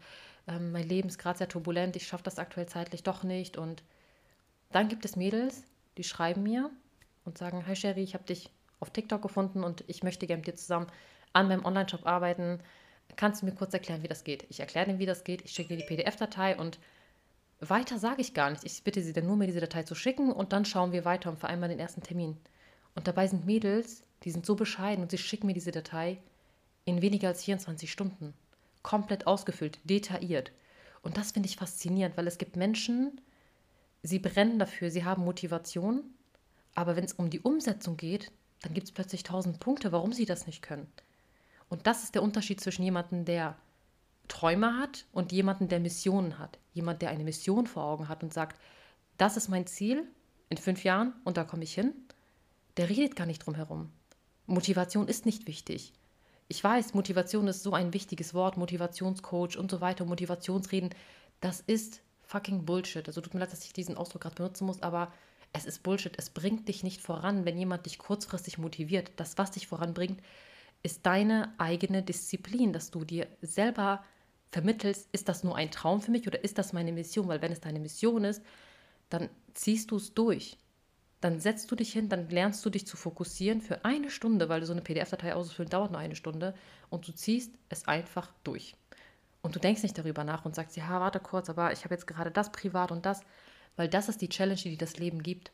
ähm, 0.49 0.73
mein 0.73 0.89
Leben 0.89 1.09
ist 1.09 1.19
gerade 1.19 1.39
sehr 1.39 1.49
turbulent, 1.49 1.95
ich 1.95 2.07
schaffe 2.07 2.25
das 2.25 2.39
aktuell 2.39 2.67
zeitlich 2.67 3.05
doch 3.05 3.23
nicht 3.23 3.57
und 3.57 3.85
dann 4.73 4.89
gibt 4.89 5.05
es 5.05 5.17
Mädels, 5.17 5.63
die 5.97 6.05
schreiben 6.05 6.43
mir 6.43 6.71
und 7.25 7.39
sagen, 7.39 7.67
hi 7.67 7.77
Sherry, 7.77 8.03
ich 8.03 8.15
habe 8.15 8.25
dich 8.25 8.51
auf 8.81 8.91
TikTok 8.91 9.23
gefunden 9.23 9.63
und 9.63 9.85
ich 9.87 10.03
möchte 10.03 10.27
gerne 10.27 10.39
mit 10.39 10.49
dir 10.49 10.57
zusammen 10.57 10.87
an 11.33 11.49
meinem 11.49 11.65
Online-Shop 11.65 12.07
arbeiten. 12.07 12.61
Kannst 13.17 13.43
du 13.43 13.47
mir 13.47 13.53
kurz 13.53 13.73
erklären, 13.75 14.03
wie 14.03 14.09
das 14.09 14.25
geht? 14.25 14.45
Ich 14.49 14.61
erkläre 14.61 14.93
dir, 14.93 14.99
wie 14.99 15.07
das 15.07 15.25
geht. 15.25 15.43
Ich 15.45 15.53
schicke 15.53 15.77
dir 15.77 15.77
die 15.77 15.87
PDF-Datei 15.87 16.57
und 16.57 16.79
weiter 17.61 17.99
sage 17.99 18.21
ich 18.21 18.35
gar 18.35 18.51
nicht. 18.51 18.65
Ich 18.65 18.83
bitte 18.83 19.03
sie 19.03 19.13
dann 19.13 19.27
nur, 19.27 19.37
mir 19.37 19.47
diese 19.47 19.61
Datei 19.61 19.85
zu 19.85 19.95
schicken 19.95 20.33
und 20.33 20.53
dann 20.53 20.65
schauen 20.65 20.93
wir 20.93 21.05
weiter 21.05 21.31
und 21.31 21.39
vereinbaren 21.39 21.71
den 21.71 21.79
ersten 21.79 22.03
Termin. 22.03 22.37
Und 22.95 23.07
dabei 23.07 23.27
sind 23.29 23.47
Mädels, 23.47 24.03
die 24.25 24.31
sind 24.31 24.45
so 24.45 24.57
bescheiden 24.57 25.03
und 25.03 25.11
sie 25.11 25.19
schicken 25.19 25.47
mir 25.47 25.55
diese 25.55 25.71
Datei 25.71 26.19
in 26.85 27.03
weniger 27.03 27.29
als 27.29 27.45
24 27.45 27.91
Stunden. 27.91 28.35
Komplett 28.83 29.27
ausgefüllt, 29.27 29.79
detailliert. 29.85 30.51
Und 31.03 31.17
das 31.17 31.33
finde 31.33 31.49
ich 31.49 31.57
faszinierend, 31.57 32.17
weil 32.17 32.27
es 32.27 32.39
gibt 32.39 32.57
Menschen, 32.57 33.21
sie 34.03 34.19
brennen 34.19 34.59
dafür, 34.59 34.91
sie 34.91 35.05
haben 35.05 35.25
Motivation, 35.25 36.03
aber 36.75 36.97
wenn 36.97 37.05
es 37.05 37.13
um 37.13 37.31
die 37.31 37.41
Umsetzung 37.41 37.97
geht, 37.97 38.33
dann 38.63 38.75
gibt 38.75 38.87
es 38.87 38.93
plötzlich 38.93 39.23
tausend 39.23 39.61
Punkte, 39.61 39.93
warum 39.93 40.13
sie 40.13 40.25
das 40.25 40.47
nicht 40.47 40.63
können. 40.63 40.87
Und 41.69 41.87
das 41.87 42.03
ist 42.03 42.15
der 42.15 42.23
Unterschied 42.23 42.61
zwischen 42.61 42.83
jemandem, 42.83 43.25
der 43.25 43.57
Träume 44.29 44.79
hat 44.79 45.07
und 45.13 45.33
jemandem, 45.33 45.69
der 45.69 45.81
Missionen 45.81 46.39
hat. 46.39 46.59
Jemand, 46.75 47.03
der 47.03 47.11
eine 47.11 47.25
Mission 47.25 47.67
vor 47.67 47.85
Augen 47.85 48.09
hat 48.09 48.23
und 48.23 48.33
sagt, 48.33 48.61
das 49.19 49.37
ist 49.37 49.49
mein 49.49 49.67
Ziel 49.67 50.07
in 50.49 50.57
fünf 50.57 50.85
Jahren 50.85 51.13
und 51.25 51.37
da 51.37 51.45
komme 51.45 51.65
ich 51.65 51.75
hin, 51.75 51.93
der 52.77 52.89
redet 52.89 53.17
gar 53.17 53.27
nicht 53.27 53.45
drum 53.45 53.55
herum. 53.55 53.91
Motivation 54.47 55.09
ist 55.09 55.27
nicht 55.27 55.47
wichtig. 55.47 55.93
Ich 56.49 56.63
weiß, 56.63 56.95
Motivation 56.95 57.49
ist 57.49 57.63
so 57.63 57.73
ein 57.73 57.95
wichtiges 57.95 58.35
Wort, 58.35 58.57
Motivationscoach 58.57 59.57
und 59.57 59.71
so 59.71 59.81
weiter, 59.81 60.05
Motivationsreden, 60.05 60.91
das 61.41 61.61
ist 61.61 62.03
fucking 62.33 62.65
Bullshit. 62.65 63.07
Also 63.07 63.21
tut 63.21 63.35
mir 63.35 63.41
leid, 63.41 63.53
dass 63.53 63.65
ich 63.65 63.73
diesen 63.73 63.97
Ausdruck 63.97 64.23
gerade 64.23 64.37
benutzen 64.37 64.67
muss, 64.67 64.83
aber 64.83 65.13
es 65.53 65.67
ist 65.67 65.83
Bullshit. 65.83 66.15
Es 66.17 66.31
bringt 66.31 66.67
dich 66.69 66.83
nicht 66.83 67.03
voran, 67.03 67.45
wenn 67.45 67.59
jemand 67.59 67.85
dich 67.85 67.99
kurzfristig 67.99 68.57
motiviert. 68.59 69.13
Das, 69.17 69.37
was 69.37 69.51
dich 69.51 69.67
voranbringt, 69.67 70.21
ist 70.83 71.05
deine 71.05 71.55
eigene 71.59 72.03
Disziplin, 72.03 72.73
dass 72.73 72.91
du 72.91 73.05
dir 73.05 73.29
selber 73.43 74.03
vermittelst, 74.51 75.09
ist 75.13 75.29
das 75.29 75.45
nur 75.45 75.57
ein 75.57 75.71
Traum 75.71 76.01
für 76.01 76.11
mich 76.11 76.27
oder 76.27 76.43
ist 76.43 76.59
das 76.59 76.73
meine 76.73 76.93
Mission? 76.93 77.29
Weil 77.29 77.43
wenn 77.43 77.53
es 77.53 77.61
deine 77.61 77.81
Mission 77.81 78.25
ist, 78.25 78.43
dann 79.11 79.29
ziehst 79.55 79.91
du 79.91 79.97
es 79.97 80.15
durch. 80.15 80.57
Dann 81.21 81.39
setzt 81.39 81.71
du 81.71 81.77
dich 81.77 81.93
hin, 81.93 82.09
dann 82.09 82.29
lernst 82.31 82.65
du 82.65 82.71
dich 82.71 82.87
zu 82.87 82.97
fokussieren 82.97 83.61
für 83.61 83.85
eine 83.85 84.11
Stunde, 84.11 84.49
weil 84.49 84.61
du 84.61 84.67
so 84.67 84.73
eine 84.73 84.83
PDF-Datei 84.83 85.35
ausfüllen 85.35 85.71
dauert 85.71 85.93
nur 85.93 86.01
eine 86.01 86.17
Stunde 86.17 86.55
und 86.91 87.07
du 87.07 87.13
ziehst 87.13 87.55
es 87.69 87.87
einfach 87.87 88.33
durch. 88.43 88.75
Und 89.43 89.57
du 89.57 89.61
denkst 89.61 89.83
nicht 89.83 89.99
darüber 89.99 90.25
nach 90.25 90.45
und 90.45 90.55
sagst, 90.55 90.77
ja, 90.77 91.01
warte 91.01 91.21
kurz, 91.21 91.51
aber 91.51 91.73
ich 91.73 91.85
habe 91.85 91.95
jetzt 91.95 92.07
gerade 92.07 92.31
das 92.31 92.53
privat 92.53 92.93
und 92.93 93.05
das, 93.05 93.21
weil 93.77 93.89
das 93.89 94.09
ist 94.09 94.21
die 94.21 94.29
Challenge, 94.29 94.61
die 94.61 94.77
das 94.77 94.99
Leben 94.99 95.23
gibt. 95.23 95.51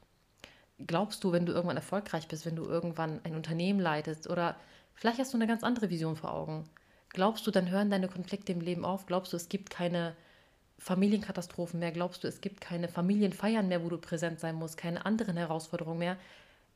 Glaubst 0.86 1.24
du, 1.24 1.32
wenn 1.32 1.46
du 1.46 1.52
irgendwann 1.52 1.76
erfolgreich 1.76 2.28
bist, 2.28 2.46
wenn 2.46 2.56
du 2.56 2.64
irgendwann 2.64 3.20
ein 3.24 3.34
Unternehmen 3.34 3.80
leitest 3.80 4.28
oder 4.28 4.56
vielleicht 4.94 5.18
hast 5.18 5.32
du 5.32 5.38
eine 5.38 5.46
ganz 5.46 5.64
andere 5.64 5.90
Vision 5.90 6.16
vor 6.16 6.32
Augen, 6.32 6.68
glaubst 7.08 7.46
du, 7.46 7.50
dann 7.50 7.70
hören 7.70 7.90
deine 7.90 8.08
Konflikte 8.08 8.52
im 8.52 8.60
Leben 8.60 8.84
auf? 8.84 9.06
Glaubst 9.06 9.32
du, 9.32 9.36
es 9.36 9.48
gibt 9.48 9.70
keine 9.70 10.14
Familienkatastrophen 10.78 11.80
mehr? 11.80 11.90
Glaubst 11.90 12.22
du, 12.22 12.28
es 12.28 12.40
gibt 12.40 12.60
keine 12.60 12.88
Familienfeiern 12.88 13.66
mehr, 13.66 13.82
wo 13.82 13.88
du 13.88 13.98
präsent 13.98 14.38
sein 14.38 14.54
musst, 14.54 14.76
keine 14.76 15.04
anderen 15.04 15.36
Herausforderungen 15.36 15.98
mehr? 15.98 16.16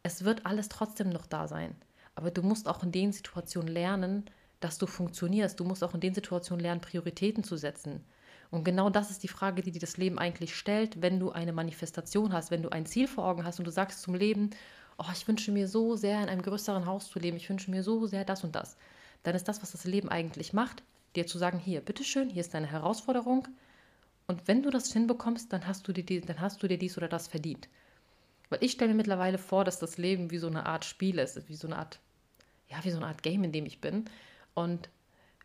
Es 0.02 0.24
wird 0.24 0.46
alles 0.46 0.68
trotzdem 0.68 1.10
noch 1.10 1.26
da 1.26 1.46
sein. 1.46 1.76
Aber 2.14 2.30
du 2.30 2.42
musst 2.42 2.68
auch 2.68 2.82
in 2.82 2.92
den 2.92 3.12
Situationen 3.12 3.72
lernen, 3.72 4.24
dass 4.64 4.78
du 4.78 4.86
funktionierst. 4.86 5.58
Du 5.58 5.64
musst 5.64 5.84
auch 5.84 5.94
in 5.94 6.00
den 6.00 6.14
Situationen 6.14 6.62
lernen, 6.62 6.80
Prioritäten 6.80 7.44
zu 7.44 7.56
setzen. 7.56 8.04
Und 8.50 8.64
genau 8.64 8.90
das 8.90 9.10
ist 9.10 9.22
die 9.22 9.28
Frage, 9.28 9.62
die 9.62 9.72
dir 9.72 9.80
das 9.80 9.96
Leben 9.96 10.18
eigentlich 10.18 10.54
stellt, 10.54 11.00
wenn 11.00 11.18
du 11.18 11.30
eine 11.32 11.52
Manifestation 11.52 12.32
hast, 12.32 12.50
wenn 12.50 12.62
du 12.62 12.68
ein 12.68 12.84
Ziel 12.84 13.08
vor 13.08 13.24
Augen 13.24 13.44
hast 13.44 13.58
und 13.58 13.64
du 13.64 13.70
sagst 13.70 14.02
zum 14.02 14.14
Leben, 14.14 14.50
oh, 14.98 15.06
ich 15.12 15.26
wünsche 15.26 15.52
mir 15.52 15.66
so 15.66 15.96
sehr 15.96 16.22
in 16.22 16.28
einem 16.28 16.42
größeren 16.42 16.84
Haus 16.84 17.08
zu 17.08 17.18
leben, 17.18 17.38
ich 17.38 17.48
wünsche 17.48 17.70
mir 17.70 17.82
so 17.82 18.06
sehr 18.06 18.24
das 18.24 18.44
und 18.44 18.54
das. 18.54 18.76
Dann 19.22 19.34
ist 19.34 19.48
das, 19.48 19.62
was 19.62 19.72
das 19.72 19.84
Leben 19.84 20.10
eigentlich 20.10 20.52
macht, 20.52 20.82
dir 21.16 21.26
zu 21.26 21.38
sagen, 21.38 21.58
hier, 21.58 21.80
bitteschön, 21.80 22.28
hier 22.28 22.40
ist 22.40 22.52
deine 22.52 22.66
Herausforderung. 22.66 23.48
Und 24.26 24.46
wenn 24.48 24.62
du 24.62 24.70
das 24.70 24.92
hinbekommst, 24.92 25.52
dann 25.52 25.66
hast 25.66 25.88
du 25.88 25.92
dir, 25.92 26.20
dann 26.20 26.40
hast 26.40 26.62
du 26.62 26.68
dir 26.68 26.78
dies 26.78 26.96
oder 26.98 27.08
das 27.08 27.28
verdient. 27.28 27.68
Weil 28.50 28.62
ich 28.62 28.72
stelle 28.72 28.90
mir 28.90 28.98
mittlerweile 28.98 29.38
vor, 29.38 29.64
dass 29.64 29.78
das 29.78 29.96
Leben 29.96 30.30
wie 30.30 30.38
so 30.38 30.46
eine 30.46 30.66
Art 30.66 30.84
Spiel 30.84 31.18
ist, 31.18 31.48
wie 31.48 31.54
so 31.54 31.66
eine 31.66 31.78
Art, 31.78 32.00
ja, 32.68 32.76
wie 32.82 32.90
so 32.90 32.98
eine 32.98 33.06
Art 33.06 33.22
Game, 33.22 33.44
in 33.44 33.52
dem 33.52 33.64
ich 33.64 33.80
bin. 33.80 34.04
Und 34.54 34.88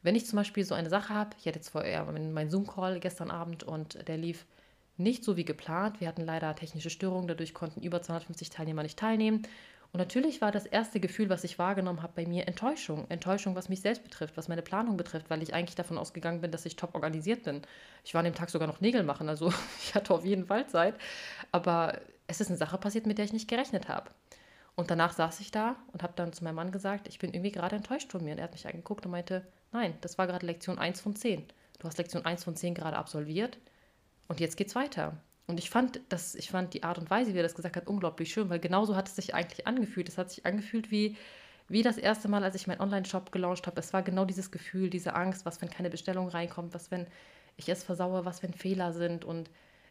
wenn 0.03 0.15
ich 0.15 0.25
zum 0.25 0.37
Beispiel 0.37 0.63
so 0.63 0.75
eine 0.75 0.89
Sache 0.89 1.13
habe, 1.13 1.31
ich 1.39 1.47
hatte 1.47 1.59
jetzt 1.59 1.69
vorher 1.69 2.05
meinen 2.05 2.49
Zoom-Call 2.49 2.99
gestern 2.99 3.31
Abend 3.31 3.63
und 3.63 4.07
der 4.07 4.17
lief 4.17 4.45
nicht 4.97 5.23
so 5.23 5.37
wie 5.37 5.45
geplant. 5.45 5.99
Wir 6.01 6.07
hatten 6.07 6.25
leider 6.25 6.55
technische 6.55 6.89
Störungen, 6.89 7.27
dadurch 7.27 7.53
konnten 7.53 7.81
über 7.81 8.01
250 8.01 8.49
Teilnehmer 8.49 8.83
nicht 8.83 8.97
teilnehmen. 8.97 9.43
Und 9.93 9.99
natürlich 9.99 10.41
war 10.41 10.51
das 10.51 10.65
erste 10.65 10.99
Gefühl, 10.99 11.29
was 11.29 11.43
ich 11.43 11.59
wahrgenommen 11.59 12.01
habe 12.01 12.13
bei 12.15 12.25
mir, 12.25 12.47
Enttäuschung. 12.47 13.05
Enttäuschung, 13.09 13.55
was 13.55 13.69
mich 13.69 13.81
selbst 13.81 14.03
betrifft, 14.03 14.35
was 14.35 14.47
meine 14.47 14.61
Planung 14.61 14.97
betrifft, 14.97 15.29
weil 15.29 15.41
ich 15.41 15.53
eigentlich 15.53 15.75
davon 15.75 15.97
ausgegangen 15.97 16.41
bin, 16.41 16.51
dass 16.51 16.65
ich 16.65 16.75
top 16.75 16.93
organisiert 16.93 17.43
bin. 17.43 17.61
Ich 18.03 18.13
war 18.13 18.19
an 18.19 18.25
dem 18.25 18.35
Tag 18.35 18.49
sogar 18.49 18.67
noch 18.67 18.81
Nägel 18.81 19.03
machen, 19.03 19.29
also 19.29 19.51
ich 19.81 19.95
hatte 19.95 20.13
auf 20.13 20.25
jeden 20.25 20.45
Fall 20.45 20.67
Zeit. 20.67 20.95
Aber 21.51 21.99
es 22.27 22.41
ist 22.41 22.49
eine 22.49 22.57
Sache 22.57 22.77
passiert, 22.77 23.05
mit 23.05 23.17
der 23.17 23.25
ich 23.25 23.33
nicht 23.33 23.47
gerechnet 23.47 23.87
habe. 23.87 24.11
Und 24.77 24.91
danach 24.91 25.11
saß 25.11 25.39
ich 25.39 25.49
da 25.49 25.75
und 25.91 26.03
habe 26.03 26.13
dann 26.15 26.33
zu 26.33 26.43
meinem 26.43 26.55
Mann 26.55 26.71
gesagt, 26.71 27.07
ich 27.07 27.17
bin 27.17 27.33
irgendwie 27.33 27.51
gerade 27.51 27.75
enttäuscht 27.75 28.11
von 28.11 28.23
mir. 28.23 28.33
Und 28.33 28.37
er 28.37 28.43
hat 28.43 28.53
mich 28.53 28.67
angeguckt 28.67 29.05
und 29.05 29.11
meinte, 29.11 29.45
nein, 29.71 29.95
das 30.01 30.19
war 30.19 30.27
gerade 30.27 30.45
Lektion 30.45 30.77
1 30.77 31.01
von 31.01 31.15
10. 31.15 31.47
Du 31.79 31.87
hast 31.87 31.97
Lektion 31.97 32.23
1 32.23 32.43
von 32.43 32.55
10 32.55 32.75
gerade 32.75 32.95
absolviert 32.95 33.57
und 34.27 34.39
jetzt 34.39 34.55
geht's 34.55 34.75
weiter. 34.75 35.17
Und 35.47 35.57
ich 35.57 35.71
fand, 35.71 35.99
das, 36.09 36.35
ich 36.35 36.51
fand 36.51 36.75
die 36.75 36.83
Art 36.83 36.99
und 36.99 37.09
Weise, 37.09 37.33
wie 37.33 37.39
er 37.39 37.43
das 37.43 37.55
gesagt 37.55 37.75
hat, 37.75 37.87
unglaublich 37.87 38.31
schön, 38.31 38.51
weil 38.51 38.59
genauso 38.59 38.95
hat 38.95 39.07
es 39.07 39.15
sich 39.15 39.33
eigentlich 39.33 39.65
angefühlt. 39.65 40.09
Es 40.09 40.19
hat 40.19 40.29
sich 40.29 40.45
angefühlt 40.45 40.91
wie, 40.91 41.17
wie 41.69 41.81
das 41.81 41.97
erste 41.97 42.27
Mal, 42.27 42.43
als 42.43 42.53
ich 42.53 42.67
meinen 42.67 42.81
Online-Shop 42.81 43.31
gelauncht 43.31 43.65
habe. 43.65 43.79
Es 43.79 43.93
war 43.93 44.03
genau 44.03 44.25
dieses 44.25 44.51
Gefühl, 44.51 44.91
diese 44.91 45.15
Angst, 45.15 45.43
was, 45.43 45.59
wenn 45.59 45.71
keine 45.71 45.89
Bestellung 45.89 46.27
reinkommt, 46.27 46.75
was, 46.75 46.91
wenn 46.91 47.07
ich 47.55 47.67
es 47.67 47.83
versaue, 47.83 48.25
was, 48.25 48.43
wenn 48.43 48.53
Fehler 48.53 48.93
sind. 48.93 49.25
Und 49.25 49.49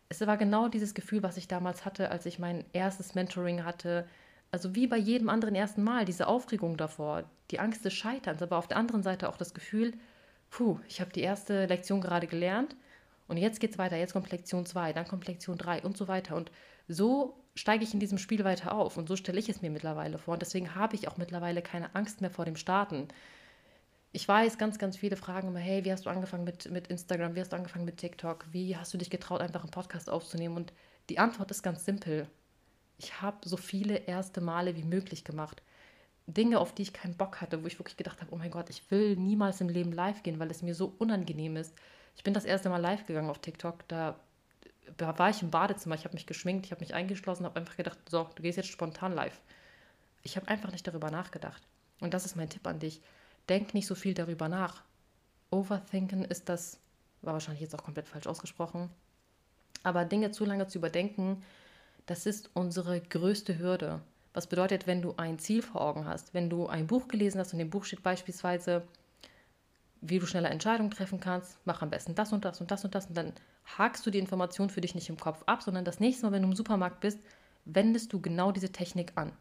es 0.09 0.21
war 0.21 0.37
genau 0.37 0.69
dieses 0.69 0.95
Gefühl, 0.95 1.25
was 1.25 1.39
ich 1.39 1.49
damals 1.49 1.85
hatte, 1.85 2.13
als 2.13 2.25
ich 2.27 2.39
mein 2.39 2.65
erstes 2.73 3.17
Mentoring 3.17 3.65
hatte, 3.65 4.07
also 4.57 4.75
wie 4.75 4.87
bei 4.87 4.97
jedem 4.97 5.29
anderen 5.29 5.55
ersten 5.55 5.85
Mal, 5.85 6.07
diese 6.07 6.27
Aufregung 6.27 6.79
davor, 6.79 7.25
die 7.51 7.61
Angst 7.61 7.85
des 7.85 7.93
Scheiterns, 7.93 8.41
aber 8.41 8.57
auf 8.57 8.67
der 8.67 8.79
anderen 8.79 9.03
Seite 9.03 9.29
auch 9.29 9.37
das 9.37 9.53
Gefühl, 9.53 9.93
puh, 10.49 10.81
ich 10.89 11.03
habe 11.03 11.13
die 11.13 11.21
erste 11.21 11.67
Lektion 11.67 12.01
gerade 12.01 12.27
gelernt 12.27 12.75
Und 13.29 13.37
jetzt 13.37 13.61
geht 13.61 13.73
es 13.73 13.79
weiter, 13.79 13.97
jetzt 13.97 14.15
kommt 14.15 14.31
Lektion 14.31 14.65
2, 14.65 14.95
dann 14.95 15.07
kommt 15.07 15.27
Lektion 15.27 15.59
3 15.59 15.83
und 15.83 15.95
so 15.99 16.09
weiter. 16.09 16.37
Und 16.37 16.51
so 16.89 17.37
steige 17.55 17.85
ich 17.85 17.93
in 17.93 18.01
diesem 18.01 18.17
Spiel 18.17 18.45
weiter 18.45 18.73
auf 18.75 18.97
und 18.97 19.09
so 19.09 19.17
stelle 19.17 19.39
ich 19.39 19.51
es 19.51 19.61
mir 19.61 19.71
mittlerweile 19.71 20.17
vor. 20.19 20.35
Und 20.35 20.41
deswegen 20.41 20.75
habe 20.75 20.95
ich 20.97 21.07
auch 21.07 21.19
mittlerweile 21.19 21.61
keine 21.61 21.95
Angst 21.95 22.23
mehr 22.23 22.31
vor 22.31 22.47
dem 22.47 22.57
Starten. 22.57 23.09
Ich 24.13 24.27
weiß, 24.27 24.57
ganz, 24.57 24.79
ganz 24.79 24.97
viele 24.97 25.17
fragen 25.17 25.49
immer, 25.49 25.59
hey, 25.59 25.85
wie 25.85 25.93
hast 25.93 26.07
du 26.07 26.11
angefangen 26.11 26.45
mit, 26.45 26.71
mit 26.71 26.87
Instagram, 26.89 27.35
wie 27.35 27.41
hast 27.41 27.53
du 27.53 27.57
angefangen 27.57 27.85
mit 27.85 27.99
TikTok, 27.99 28.47
wie 28.53 28.75
hast 28.77 28.95
du 28.95 28.99
dich 28.99 29.11
getraut, 29.11 29.43
einfach 29.43 29.63
einen 29.65 29.71
Podcast 29.71 30.09
aufzunehmen? 30.09 30.57
Und 30.57 30.73
die 31.11 31.19
Antwort 31.19 31.51
ist 31.51 31.63
ganz 31.63 31.85
simpel. 31.85 32.27
Ich 32.99 33.21
habe 33.21 33.49
so 33.49 33.57
viele 33.57 33.97
erste 33.97 34.41
Male 34.41 34.77
wie 34.77 34.85
möglich 34.85 35.25
gemacht. 35.25 35.63
Dinge, 36.27 36.59
auf 36.59 36.75
die 36.75 36.83
ich 36.83 36.93
keinen 36.93 37.17
Bock 37.17 37.41
hatte, 37.41 37.63
wo 37.63 37.67
ich 37.67 37.79
wirklich 37.79 37.97
gedacht 37.97 38.21
habe, 38.21 38.33
oh 38.33 38.37
mein 38.37 38.51
Gott, 38.51 38.71
ich 38.71 38.91
will 38.91 39.17
niemals 39.17 39.61
im 39.61 39.69
Leben 39.69 39.93
live 39.93 40.23
gehen, 40.23 40.39
weil 40.39 40.51
es 40.51 40.63
mir 40.63 40.75
so 40.75 40.95
unangenehm 40.99 41.57
ist. 41.57 41.75
Ich 42.17 42.25
bin 42.25 42.35
das 42.35 42.45
erste 42.45 42.69
Mal 42.69 42.81
live 42.81 43.07
gegangen 43.07 43.31
auf 43.31 43.39
TikTok, 43.39 43.87
da, 43.87 44.19
war 44.99 45.31
ich 45.31 45.43
im 45.43 45.51
Badezimmer, 45.51 45.95
ich 45.95 46.05
habe 46.05 46.15
mich 46.15 46.27
geschminkt, 46.27 46.67
ich 46.67 46.73
habe 46.73 46.81
mich 46.81 46.95
eingeschlossen, 46.95 47.45
habe 47.45 47.61
einfach 47.61 47.77
gedacht, 47.77 47.99
so, 48.09 48.29
du 48.35 48.43
gehst 48.43 48.57
jetzt 48.57 48.71
spontan 48.71 49.13
live. 49.13 49.41
Ich 50.23 50.37
habe 50.37 50.49
einfach 50.49 50.73
nicht 50.73 50.87
darüber 50.87 51.11
nachgedacht. 51.11 51.63
Und 52.01 52.15
das 52.15 52.25
ist 52.25 52.37
mein 52.37 52.49
Tipp 52.49 52.67
an 52.67 52.81
dich. 52.81 53.01
Denk 53.49 53.75
nicht 53.75 53.87
so 53.87 53.95
viel 53.95 54.15
darüber 54.15 54.49
nach. 54.49 54.83
Overthinken 55.51 56.25
ist 56.25 56.49
das, 56.49 56.81
war 57.23 57.35
wahrscheinlich 57.35 57.61
jetzt 57.61 57.75
auch 57.75 57.85
komplett 57.85 58.09
falsch 58.09 58.27
ausgesprochen, 58.27 58.91
aber 59.83 60.05
Dinge 60.05 60.33
zu 60.33 60.45
lange 60.45 60.67
zu 60.67 60.79
überdenken, 60.79 61.43
das 62.07 62.27
ist 62.27 62.51
unsere 62.55 63.01
größte 63.01 63.59
Hürde. 63.59 64.01
Was 64.33 64.47
bedeutet, 64.47 64.87
wenn 64.87 65.03
du 65.03 65.15
ein 65.17 65.39
Ziel 65.39 65.63
vor 65.63 65.81
Augen 65.81 66.07
hast, 66.07 66.35
wenn 66.35 66.51
du 66.51 66.67
ein 66.67 66.87
Buch 66.87 67.09
gelesen 67.09 67.41
hast 67.41 67.53
und 67.53 67.61
im 67.61 67.71
Buch 67.71 67.85
steht 67.85 68.03
beispielsweise, 68.03 68.83
wie 70.01 70.19
du 70.19 70.27
schneller 70.27 70.51
Entscheidungen 70.51 70.91
treffen 70.91 71.21
kannst, 71.21 71.59
mach 71.65 71.83
am 71.83 71.91
besten 71.91 72.15
das 72.15 72.33
und 72.33 72.45
das 72.45 72.61
und 72.61 72.71
das 72.71 72.85
und 72.85 72.95
das 72.95 73.07
und 73.07 73.17
dann 73.17 73.33
hakst 73.65 74.07
du 74.07 74.11
die 74.11 74.19
Information 74.19 74.71
für 74.71 74.81
dich 74.81 74.95
nicht 74.95 75.09
im 75.09 75.17
Kopf 75.17 75.43
ab, 75.47 75.63
sondern 75.63 75.85
das 75.85 76.01
nächste 76.01 76.27
Mal, 76.27 76.33
wenn 76.33 76.43
du 76.43 76.49
im 76.49 76.57
Supermarkt 76.57 77.01
bist, 77.01 77.19
wendest 77.65 78.13
du 78.13 78.21
genau 78.21 78.53
diese 78.53 78.71
Technik 78.71 79.13
an. 79.17 79.33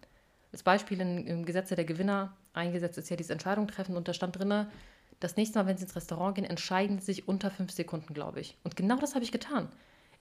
Das 0.51 0.63
Beispiel 0.63 1.00
im 1.01 1.45
Gesetze 1.45 1.75
der 1.75 1.86
Gewinner 1.86 2.36
eingesetzt 2.53 2.98
ist 2.98 3.10
ja 3.10 3.17
dieses 3.17 3.29
Entscheidung 3.29 3.67
treffen 3.67 3.98
und 3.98 4.07
da 4.07 4.13
stand 4.13 4.39
drin, 4.39 4.67
das 5.19 5.36
nächste 5.36 5.60
Mal, 5.60 5.67
wenn 5.67 5.77
sie 5.77 5.84
ins 5.84 5.95
Restaurant 5.95 6.36
gehen, 6.36 6.45
entscheiden 6.45 7.00
sie 7.00 7.05
sich 7.05 7.27
unter 7.27 7.51
fünf 7.51 7.72
Sekunden, 7.72 8.13
glaube 8.13 8.39
ich. 8.39 8.57
Und 8.63 8.75
genau 8.75 8.95
das 8.98 9.15
habe 9.15 9.24
ich 9.24 9.31
getan. 9.31 9.69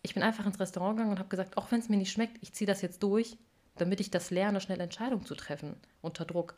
Ich 0.05 0.15
bin 0.15 0.23
einfach 0.23 0.47
ins 0.47 0.61
Restaurant 0.61 0.97
gegangen 0.97 1.13
und 1.13 1.19
habe 1.19 1.29
gesagt, 1.29 1.57
auch 1.57 1.73
wenn 1.73 1.81
es 1.81 1.89
mir 1.89 1.97
nicht 1.97 2.13
schmeckt, 2.13 2.39
ich 2.41 2.53
ziehe 2.53 2.67
das 2.67 2.83
jetzt 2.83 3.03
durch 3.03 3.37
damit 3.77 4.01
ich 4.01 4.11
das 4.11 4.31
lerne, 4.31 4.61
schnell 4.61 4.81
Entscheidungen 4.81 5.27
zu 5.27 5.35
treffen 5.35 5.77
unter 6.01 6.25
Druck. 6.25 6.55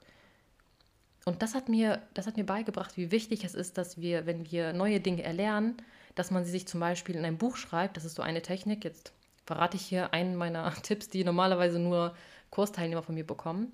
Und 1.25 1.43
das 1.43 1.55
hat 1.55 1.69
mir, 1.69 2.03
das 2.15 2.26
hat 2.26 2.37
mir 2.37 2.47
beigebracht, 2.47 2.97
wie 2.97 3.11
wichtig 3.11 3.45
es 3.45 3.55
ist, 3.55 3.79
dass 3.79 4.00
wir, 4.00 4.26
wenn 4.26 4.50
wir 4.50 4.73
neue 4.73 5.00
Dinge 5.00 5.23
erlernen, 5.23 5.76
dass 6.15 6.31
man 6.31 6.45
sie 6.45 6.50
sich 6.50 6.69
zum 6.69 6.81
Beispiel 6.81 7.17
in 7.17 7.25
ein 7.25 7.38
Buch 7.38 7.57
schreibt. 7.57 7.97
Das 7.97 8.05
ist 8.05 8.15
so 8.15 8.23
eine 8.23 8.43
Technik. 8.43 8.85
Jetzt 8.85 9.12
verrate 9.45 9.76
ich 9.76 9.85
hier 9.85 10.12
einen 10.12 10.37
meiner 10.37 10.73
Tipps, 10.83 11.09
die 11.09 11.25
normalerweise 11.25 11.79
nur 11.79 12.15
Kursteilnehmer 12.50 13.03
von 13.03 13.15
mir 13.15 13.26
bekommen. 13.26 13.73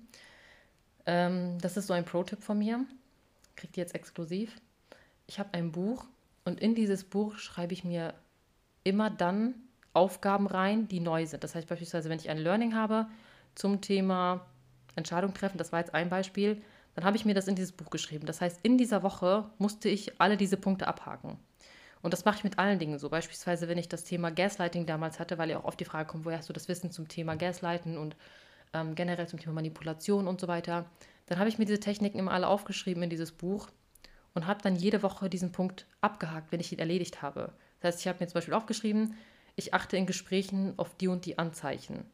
Ähm, 1.05 1.59
das 1.59 1.77
ist 1.77 1.87
so 1.87 1.93
ein 1.93 2.05
Pro-Tipp 2.05 2.41
von 2.41 2.57
mir. 2.57 2.85
Kriegt 3.55 3.77
ihr 3.77 3.83
jetzt 3.83 3.93
exklusiv. 3.93 4.55
Ich 5.27 5.37
habe 5.37 5.53
ein 5.53 5.71
Buch 5.71 6.05
und 6.45 6.59
in 6.59 6.73
dieses 6.73 7.03
Buch 7.03 7.37
schreibe 7.37 7.73
ich 7.73 7.83
mir 7.83 8.15
immer 8.83 9.09
dann 9.09 9.55
Aufgaben 9.93 10.47
rein, 10.47 10.87
die 10.87 10.99
neu 10.99 11.25
sind. 11.25 11.43
Das 11.43 11.55
heißt 11.55 11.67
beispielsweise, 11.67 12.09
wenn 12.09 12.19
ich 12.19 12.29
ein 12.29 12.37
Learning 12.37 12.75
habe, 12.75 13.07
zum 13.55 13.81
Thema 13.81 14.45
Entscheidung 14.95 15.33
treffen, 15.33 15.57
das 15.57 15.71
war 15.71 15.79
jetzt 15.79 15.93
ein 15.93 16.09
Beispiel, 16.09 16.61
dann 16.95 17.05
habe 17.05 17.17
ich 17.17 17.25
mir 17.25 17.33
das 17.33 17.47
in 17.47 17.55
dieses 17.55 17.71
Buch 17.71 17.89
geschrieben. 17.89 18.25
Das 18.25 18.41
heißt, 18.41 18.59
in 18.63 18.77
dieser 18.77 19.03
Woche 19.03 19.49
musste 19.57 19.89
ich 19.89 20.19
alle 20.19 20.37
diese 20.37 20.57
Punkte 20.57 20.87
abhaken. 20.87 21.37
Und 22.01 22.13
das 22.13 22.25
mache 22.25 22.37
ich 22.37 22.43
mit 22.43 22.59
allen 22.59 22.79
Dingen 22.79 22.99
so. 22.99 23.09
Beispielsweise, 23.09 23.67
wenn 23.67 23.77
ich 23.77 23.87
das 23.87 24.03
Thema 24.03 24.29
Gaslighting 24.29 24.85
damals 24.85 25.19
hatte, 25.19 25.37
weil 25.37 25.49
ja 25.49 25.59
auch 25.59 25.63
oft 25.63 25.79
die 25.79 25.85
Frage 25.85 26.07
kommt, 26.07 26.25
woher 26.25 26.37
hast 26.37 26.49
du 26.49 26.53
das 26.53 26.67
Wissen 26.67 26.91
zum 26.91 27.07
Thema 27.07 27.35
Gaslighten 27.35 27.97
und 27.97 28.15
ähm, 28.73 28.93
generell 28.95 29.27
zum 29.27 29.39
Thema 29.39 29.53
Manipulation 29.53 30.27
und 30.27 30.41
so 30.41 30.47
weiter, 30.47 30.85
dann 31.27 31.39
habe 31.39 31.49
ich 31.49 31.57
mir 31.57 31.65
diese 31.65 31.79
Techniken 31.79 32.19
immer 32.19 32.31
alle 32.31 32.47
aufgeschrieben 32.47 33.03
in 33.03 33.09
dieses 33.09 33.31
Buch 33.31 33.69
und 34.33 34.47
habe 34.47 34.61
dann 34.61 34.75
jede 34.75 35.01
Woche 35.01 35.29
diesen 35.29 35.51
Punkt 35.51 35.85
abgehakt, 36.01 36.51
wenn 36.51 36.59
ich 36.59 36.73
ihn 36.73 36.79
erledigt 36.79 37.21
habe. 37.21 37.53
Das 37.83 37.95
heißt, 37.95 37.99
ich 38.01 38.07
habe 38.07 38.23
mir 38.23 38.27
zum 38.27 38.35
Beispiel 38.35 38.53
aufgeschrieben, 38.53 39.15
ich 39.57 39.73
achte 39.73 39.97
in 39.97 40.05
Gesprächen 40.05 40.73
auf 40.77 40.95
die 40.95 41.09
und 41.09 41.25
die 41.25 41.37
Anzeichen. 41.37 42.05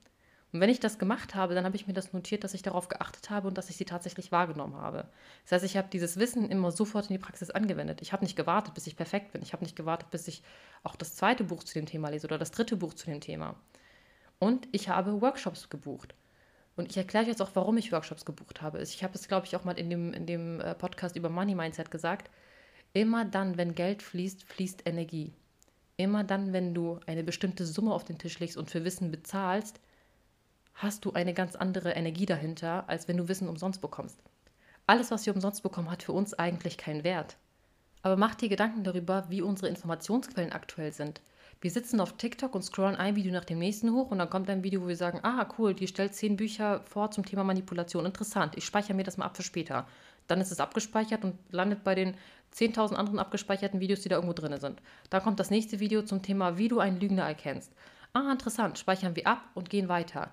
Und 0.52 0.62
wenn 0.62 0.70
ich 0.72 0.80
das 0.80 0.98
gemacht 0.98 1.36
habe, 1.36 1.54
dann 1.54 1.64
habe 1.64 1.76
ich 1.76 1.86
mir 1.86 1.94
das 1.94 2.12
notiert, 2.12 2.44
dass 2.44 2.56
ich 2.56 2.64
darauf 2.64 2.88
geachtet 2.88 3.30
habe 3.30 3.48
und 3.48 3.56
dass 3.56 3.70
ich 3.70 3.78
sie 3.78 3.86
tatsächlich 3.86 4.32
wahrgenommen 4.32 4.76
habe. 4.78 5.06
Das 5.44 5.52
heißt, 5.52 5.66
ich 5.66 5.78
habe 5.78 5.88
dieses 5.94 6.18
Wissen 6.18 6.50
immer 6.50 6.72
sofort 6.72 7.08
in 7.08 7.14
die 7.14 7.24
Praxis 7.24 7.52
angewendet. 7.52 8.02
Ich 8.02 8.14
habe 8.14 8.26
nicht 8.26 8.36
gewartet, 8.36 8.74
bis 8.74 8.88
ich 8.88 8.98
perfekt 8.98 9.32
bin. 9.32 9.44
Ich 9.44 9.54
habe 9.54 9.64
nicht 9.64 9.76
gewartet, 9.76 10.10
bis 10.10 10.28
ich 10.28 10.42
auch 10.82 10.96
das 10.96 11.16
zweite 11.16 11.44
Buch 11.44 11.64
zu 11.64 11.76
dem 11.76 11.86
Thema 11.86 12.10
lese 12.10 12.26
oder 12.26 12.40
das 12.40 12.50
dritte 12.50 12.76
Buch 12.76 12.96
zu 12.96 13.06
dem 13.06 13.22
Thema. 13.22 13.56
Und 14.40 14.68
ich 14.72 14.90
habe 14.90 15.22
Workshops 15.22 15.70
gebucht. 15.70 16.16
Und 16.78 16.90
ich 16.90 16.98
erkläre 16.98 17.26
jetzt 17.26 17.44
auch, 17.44 17.52
warum 17.54 17.78
ich 17.78 17.92
Workshops 17.92 18.26
gebucht 18.26 18.64
habe. 18.64 18.82
Ich 18.82 19.04
habe 19.04 19.14
es, 19.14 19.28
glaube 19.28 19.46
ich, 19.46 19.56
auch 19.56 19.66
mal 19.66 19.78
in 19.78 19.92
dem, 19.92 20.14
in 20.14 20.26
dem 20.26 20.62
äh, 20.62 20.74
Podcast 20.74 21.16
über 21.16 21.30
Money 21.30 21.54
Mindset 21.54 21.92
gesagt. 21.92 22.32
Immer 22.94 23.24
dann, 23.24 23.56
wenn 23.58 23.76
Geld 23.76 24.02
fließt, 24.02 24.44
fließt 24.46 24.88
Energie. 24.88 25.32
Immer 26.00 26.24
dann, 26.24 26.53
wenn 26.53 26.74
du 26.74 26.98
eine 27.08 27.25
bestimmte 27.25 27.65
Summe 27.65 27.94
auf 27.94 28.06
den 28.06 28.18
Tisch 28.18 28.39
legst 28.39 28.56
und 28.56 28.72
für 28.72 28.86
Wissen 28.86 29.12
bezahlst, 29.12 29.82
hast 30.74 31.03
du 31.03 31.12
eine 31.12 31.34
ganz 31.34 31.58
andere 31.58 31.91
Energie 31.91 32.25
dahinter, 32.25 32.88
als 32.88 33.10
wenn 33.10 33.18
du 33.18 33.27
Wissen 33.27 33.50
umsonst 33.50 33.82
bekommst. 33.82 34.18
Alles, 34.88 35.12
was 35.12 35.25
wir 35.25 35.36
umsonst 35.36 35.62
bekommen, 35.62 35.91
hat 35.91 36.01
für 36.01 36.13
uns 36.13 36.34
eigentlich 36.34 36.77
keinen 36.77 37.03
Wert. 37.03 37.36
Aber 38.01 38.15
mach 38.15 38.36
dir 38.36 38.48
Gedanken 38.48 38.86
darüber, 38.86 39.25
wie 39.27 39.41
unsere 39.41 39.68
Informationsquellen 39.68 40.53
aktuell 40.53 40.94
sind. 40.94 41.20
Wir 41.60 41.70
sitzen 41.70 42.00
auf 42.00 42.13
TikTok 42.13 42.56
und 42.56 42.63
scrollen 42.63 42.96
ein 42.96 43.18
Video 43.18 43.34
nach 43.34 43.44
dem 43.44 43.60
nächsten 43.60 43.91
hoch 43.91 44.10
und 44.10 44.20
dann 44.20 44.29
kommt 44.29 44.50
ein 44.50 44.63
Video, 44.63 44.82
wo 44.82 44.88
wir 44.88 44.96
sagen, 44.96 45.20
ah 45.24 45.50
cool, 45.58 45.74
die 45.74 45.89
stellt 45.89 46.15
zehn 46.15 46.38
Bücher 46.38 46.79
vor 46.86 47.12
zum 47.12 47.25
Thema 47.25 47.44
Manipulation. 47.44 48.06
Interessant, 48.06 48.56
ich 48.56 48.63
speichere 48.63 48.94
mir 48.94 49.03
das 49.03 49.18
mal 49.18 49.25
ab 49.25 49.36
für 49.36 49.44
später. 49.44 49.86
Dann 50.30 50.40
ist 50.40 50.52
es 50.52 50.60
abgespeichert 50.60 51.26
und 51.26 51.36
landet 51.52 51.84
bei 51.84 51.96
den 51.96 52.16
10.000 52.56 52.94
anderen 52.94 53.20
abgespeicherten 53.20 53.80
Videos, 53.80 54.02
die 54.02 54.10
da 54.10 54.16
irgendwo 54.16 54.34
drin 54.34 54.58
sind. 54.60 54.82
Dann 55.10 55.22
kommt 55.22 55.40
das 55.40 55.50
nächste 55.50 55.80
Video 55.80 56.04
zum 56.04 56.22
Thema, 56.22 56.58
wie 56.58 56.68
du 56.68 56.80
einen 56.80 57.00
Lügner 57.00 57.24
erkennst. 57.24 57.74
Ah, 58.14 58.32
interessant, 58.32 58.78
speichern 58.80 59.16
wir 59.16 59.28
ab 59.28 59.44
und 59.56 59.70
gehen 59.70 59.90
weiter. 59.90 60.32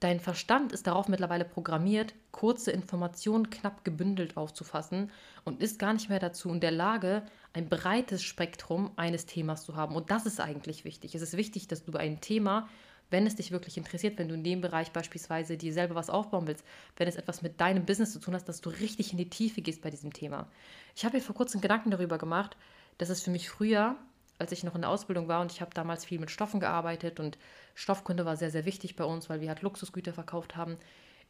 Dein 0.00 0.20
Verstand 0.20 0.72
ist 0.72 0.86
darauf 0.86 1.08
mittlerweile 1.08 1.46
programmiert, 1.46 2.14
kurze 2.30 2.70
Informationen 2.70 3.48
knapp 3.48 3.82
gebündelt 3.82 4.36
aufzufassen 4.36 5.10
und 5.44 5.62
ist 5.62 5.78
gar 5.78 5.94
nicht 5.94 6.10
mehr 6.10 6.18
dazu 6.18 6.50
in 6.50 6.60
der 6.60 6.70
Lage, 6.70 7.22
ein 7.54 7.70
breites 7.70 8.22
Spektrum 8.22 8.90
eines 8.96 9.24
Themas 9.24 9.64
zu 9.64 9.74
haben. 9.74 9.96
Und 9.96 10.10
das 10.10 10.26
ist 10.26 10.38
eigentlich 10.38 10.84
wichtig. 10.84 11.14
Es 11.14 11.22
ist 11.22 11.36
wichtig, 11.38 11.66
dass 11.66 11.84
du 11.84 11.92
bei 11.92 12.00
einem 12.00 12.20
Thema, 12.20 12.68
wenn 13.10 13.26
es 13.26 13.36
dich 13.36 13.52
wirklich 13.52 13.76
interessiert, 13.76 14.18
wenn 14.18 14.28
du 14.28 14.34
in 14.34 14.44
dem 14.44 14.60
Bereich 14.60 14.90
beispielsweise 14.92 15.56
dir 15.56 15.72
selber 15.72 15.94
was 15.94 16.10
aufbauen 16.10 16.46
willst, 16.46 16.64
wenn 16.96 17.08
es 17.08 17.16
etwas 17.16 17.42
mit 17.42 17.60
deinem 17.60 17.86
Business 17.86 18.12
zu 18.12 18.18
tun 18.18 18.34
hat, 18.34 18.48
dass 18.48 18.60
du 18.60 18.70
richtig 18.70 19.12
in 19.12 19.18
die 19.18 19.30
Tiefe 19.30 19.62
gehst 19.62 19.82
bei 19.82 19.90
diesem 19.90 20.12
Thema. 20.12 20.48
Ich 20.94 21.04
habe 21.04 21.16
mir 21.16 21.22
vor 21.22 21.34
kurzem 21.36 21.60
Gedanken 21.60 21.90
darüber 21.90 22.18
gemacht, 22.18 22.56
dass 22.98 23.08
es 23.08 23.22
für 23.22 23.30
mich 23.30 23.48
früher 23.48 23.96
als 24.38 24.52
ich 24.52 24.64
noch 24.64 24.74
in 24.74 24.82
der 24.82 24.90
Ausbildung 24.90 25.28
war 25.28 25.40
und 25.40 25.52
ich 25.52 25.60
habe 25.60 25.72
damals 25.74 26.04
viel 26.04 26.18
mit 26.18 26.30
Stoffen 26.30 26.60
gearbeitet 26.60 27.20
und 27.20 27.38
Stoffkunde 27.74 28.24
war 28.24 28.36
sehr, 28.36 28.50
sehr 28.50 28.64
wichtig 28.64 28.96
bei 28.96 29.04
uns, 29.04 29.28
weil 29.28 29.40
wir 29.40 29.48
halt 29.48 29.62
Luxusgüter 29.62 30.12
verkauft 30.12 30.56
haben. 30.56 30.76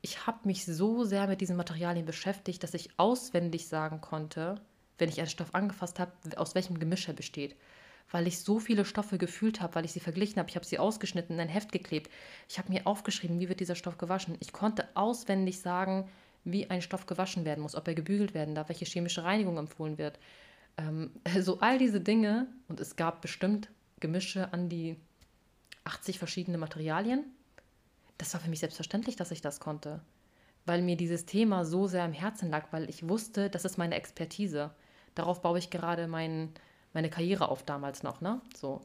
Ich 0.02 0.26
habe 0.26 0.40
mich 0.45 0.64
so 0.64 1.04
sehr 1.04 1.26
mit 1.26 1.40
diesen 1.40 1.56
Materialien 1.56 2.04
beschäftigt, 2.04 2.62
dass 2.62 2.75
ich 2.75 2.90
auswendig 2.99 3.68
sagen 3.68 4.00
konnte, 4.00 4.61
wenn 4.99 5.09
ich 5.09 5.18
einen 5.18 5.28
Stoff 5.28 5.54
angefasst 5.54 5.99
habe, 5.99 6.12
aus 6.37 6.54
welchem 6.54 6.78
Gemisch 6.78 7.09
er 7.09 7.14
besteht. 7.14 7.56
Weil 8.11 8.27
ich 8.27 8.39
so 8.41 8.61
viele 8.61 8.85
Stoffe 8.85 9.19
gefühlt 9.19 9.61
habe, 9.61 9.75
weil 9.75 9.85
ich 9.85 9.93
sie 9.93 10.01
verglichen 10.01 10.39
habe. 10.39 10.49
Ich 10.49 10.57
habe 10.57 10.65
sie 10.65 10.79
ausgeschnitten, 10.79 11.35
in 11.35 11.41
ein 11.41 11.49
Heft 11.49 11.73
geklebt. 11.73 12.11
Ich 12.49 12.59
habe 12.59 12.73
mir 12.73 12.87
aufgeschrieben, 12.87 13.41
wie 13.41 13.49
wird 13.49 13.61
dieser 13.61 13.75
Stoff 13.75 13.99
gewaschen. 13.99 14.37
Ich 14.41 14.53
konnte 14.53 14.89
auswendig 14.95 15.61
sagen, 15.61 16.09
wie 16.45 16.71
ein 16.71 16.83
Stoff 16.83 17.07
gewaschen 17.07 17.45
werden 17.45 17.61
muss, 17.61 17.75
ob 17.75 17.89
er 17.89 17.95
gebügelt 17.95 18.33
werden 18.33 18.55
darf, 18.55 18.69
welche 18.69 18.85
chemische 18.85 19.25
Reinigung 19.25 19.59
empfohlen 19.59 19.99
wird. 19.99 20.19
Ähm, 20.79 21.11
so 21.41 21.61
all 21.61 21.79
diese 21.79 22.01
Dinge, 22.01 22.47
und 22.69 22.81
es 22.81 22.97
gab 22.97 23.21
bestimmt 23.21 23.69
Gemische 24.01 24.53
an 24.53 24.69
die 24.69 24.97
80 25.85 26.19
verschiedene 26.19 26.59
Materialien. 26.59 27.25
Das 28.19 28.33
war 28.35 28.41
für 28.41 28.51
mich 28.51 28.61
selbstverständlich, 28.61 29.17
dass 29.17 29.31
ich 29.31 29.41
das 29.41 29.61
konnte, 29.61 30.01
weil 30.65 30.83
mir 30.83 30.97
dieses 30.97 31.27
Thema 31.27 31.65
so 31.65 31.87
sehr 31.87 32.05
am 32.05 32.13
Herzen 32.13 32.51
lag, 32.51 32.67
weil 32.73 32.89
ich 32.89 33.09
wusste, 33.09 33.51
das 33.51 33.65
ist 33.65 33.79
meine 33.79 33.95
Expertise. 33.95 34.71
Darauf 35.15 35.43
baue 35.43 35.59
ich 35.59 35.71
gerade 35.71 36.07
mein, 36.09 36.51
meine 36.97 37.11
Karriere 37.11 37.50
auf 37.50 37.62
damals 37.62 38.03
noch, 38.03 38.23
ne? 38.23 38.41
So. 38.57 38.81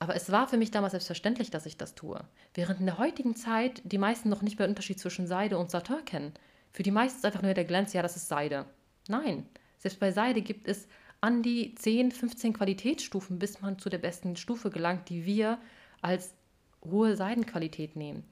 Aber 0.00 0.16
es 0.16 0.30
war 0.30 0.48
für 0.48 0.56
mich 0.56 0.72
damals 0.72 0.90
selbstverständlich, 0.90 1.50
dass 1.50 1.66
ich 1.66 1.76
das 1.76 1.94
tue. 1.94 2.20
Während 2.52 2.80
in 2.80 2.86
der 2.86 2.98
heutigen 2.98 3.36
Zeit 3.36 3.80
die 3.84 3.98
meisten 3.98 4.28
noch 4.28 4.42
nicht 4.42 4.58
mehr 4.58 4.66
den 4.66 4.72
Unterschied 4.72 4.98
zwischen 4.98 5.26
Seide 5.26 5.56
und 5.56 5.70
Satin 5.70 6.04
kennen. 6.04 6.34
Für 6.72 6.82
die 6.82 6.90
meisten 6.90 7.18
ist 7.18 7.24
einfach 7.24 7.42
nur 7.42 7.54
der 7.54 7.64
Glanz, 7.64 7.92
ja, 7.92 8.02
das 8.02 8.16
ist 8.16 8.28
Seide. 8.28 8.66
Nein, 9.08 9.46
selbst 9.78 10.00
bei 10.00 10.10
Seide 10.10 10.42
gibt 10.42 10.66
es 10.66 10.88
an 11.20 11.42
die 11.42 11.74
10, 11.76 12.10
15 12.10 12.52
Qualitätsstufen, 12.54 13.38
bis 13.38 13.60
man 13.60 13.78
zu 13.78 13.88
der 13.88 13.98
besten 13.98 14.36
Stufe 14.36 14.70
gelangt, 14.70 15.08
die 15.08 15.24
wir 15.24 15.58
als 16.02 16.34
hohe 16.84 17.16
Seidenqualität 17.16 17.94
nehmen. 17.94 18.24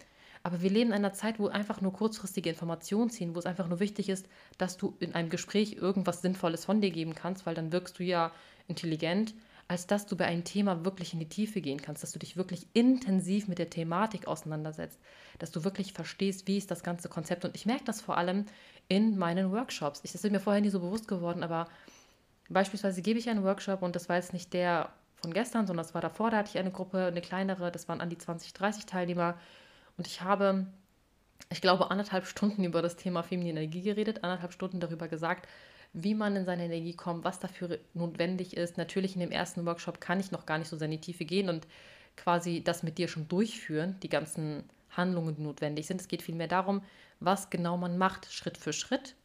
Aber 0.42 0.62
wir 0.62 0.70
leben 0.70 0.90
in 0.90 0.96
einer 0.96 1.12
Zeit, 1.12 1.40
wo 1.40 1.48
einfach 1.48 1.80
nur 1.80 1.92
kurzfristige 1.92 2.50
Informationen 2.50 3.10
ziehen, 3.10 3.34
wo 3.34 3.38
es 3.40 3.46
einfach 3.46 3.66
nur 3.66 3.80
wichtig 3.80 4.08
ist, 4.08 4.28
dass 4.58 4.76
du 4.76 4.96
in 5.00 5.14
einem 5.14 5.30
Gespräch 5.30 5.72
irgendwas 5.72 6.22
Sinnvolles 6.22 6.64
von 6.64 6.80
dir 6.80 6.90
geben 6.90 7.16
kannst, 7.16 7.46
weil 7.46 7.56
dann 7.56 7.72
wirkst 7.72 7.98
du 7.98 8.04
ja 8.04 8.30
intelligent. 8.68 9.35
als 9.68 9.88
dass 9.88 10.06
du 10.06 10.16
bei 10.16 10.26
einem 10.26 10.44
Thema 10.44 10.85
wirklich 10.85 11.12
in 11.12 11.18
die 11.18 11.28
Tiefe 11.28 11.61
gehen 11.61 11.82
kannst, 11.82 12.04
dass 12.04 12.12
du 12.12 12.20
dich 12.20 12.37
wirklich 12.37 12.68
intensiv 12.73 13.49
mit 13.49 13.58
der 13.58 13.68
Thematik 13.68 14.28
auseinandersetzt, 14.28 15.00
dass 15.40 15.50
du 15.50 15.64
wirklich 15.64 15.92
verstehst, 15.92 16.46
wie 16.46 16.56
ist 16.56 16.70
das 16.70 16.85
ganze 16.85 17.08
Konzept. 17.08 17.44
Und 17.44 17.56
ich 17.56 17.66
merke 17.66 17.82
das 17.85 18.00
vor 18.00 18.16
allem 18.16 18.46
in 18.87 19.18
meinen 19.18 19.50
Workshops. 19.50 20.02
Ich, 20.04 20.12
das 20.12 20.23
ist 20.23 20.30
mir 20.30 20.38
vorher 20.38 20.62
nie 20.62 20.70
so 20.70 20.78
bewusst 20.78 21.08
geworden, 21.08 21.42
aber 21.42 21.66
beispielsweise 22.49 23.02
gebe 23.02 23.18
ich 23.18 23.28
einen 23.28 23.42
Workshop 23.42 23.82
und 23.82 23.96
das 23.96 24.08
war 24.08 24.14
jetzt 24.14 24.32
nicht 24.32 24.52
der 24.52 24.90
von 25.16 25.32
gestern, 25.32 25.66
sondern 25.66 25.85
das 25.85 25.94
war 25.94 26.00
davor, 26.00 26.30
da 26.30 26.38
hatte 26.38 26.50
ich 26.50 26.58
eine 26.58 26.70
Gruppe, 26.70 27.06
eine 27.06 27.20
kleinere, 27.20 27.73
das 27.73 27.88
waren 27.88 28.00
an 28.00 28.11
die 28.11 28.18
20, 28.18 28.52
30 28.52 28.87
Teilnehmer 28.87 29.37
und 29.96 30.06
ich 30.06 30.20
habe, 30.20 30.66
ich 31.50 31.61
glaube, 31.61 31.90
anderthalb 31.90 32.26
Stunden 32.26 32.64
über 32.64 32.82
das 32.82 32.96
Thema 32.96 33.23
feminine 33.23 33.61
Energie 33.61 33.82
geredet, 33.82 34.23
anderthalb 34.23 34.52
Stunden 34.52 34.78
darüber 34.78 35.08
gesagt, 35.08 35.49
wie 35.98 36.14
man 36.14 36.36
in 36.36 36.44
seine 36.44 36.66
Energie 36.66 36.92
kommt, 36.92 37.24
was 37.24 37.40
dafür 37.40 37.78
notwendig 37.94 38.54
ist. 38.54 38.76
Natürlich 38.76 39.14
in 39.14 39.20
dem 39.20 39.30
ersten 39.30 39.64
Workshop 39.64 39.98
kann 39.98 40.20
ich 40.20 40.30
noch 40.30 40.44
gar 40.44 40.58
nicht 40.58 40.68
so 40.68 40.76
sehr 40.76 40.84
in 40.84 40.92
die 40.92 41.00
Tiefe 41.00 41.24
gehen 41.24 41.48
und 41.48 41.66
quasi 42.16 42.62
das 42.62 42.82
mit 42.82 42.98
dir 42.98 43.08
schon 43.08 43.28
durchführen, 43.28 43.96
die 44.02 44.10
ganzen 44.10 44.64
Handlungen, 44.90 45.36
die 45.36 45.42
notwendig 45.42 45.86
sind. 45.86 46.02
Es 46.02 46.08
geht 46.08 46.20
vielmehr 46.20 46.48
darum, 46.48 46.82
was 47.18 47.48
genau 47.48 47.78
man 47.78 47.96
macht, 47.96 48.30
Schritt 48.30 48.58
für 48.58 48.74
Schritt. 48.74 49.16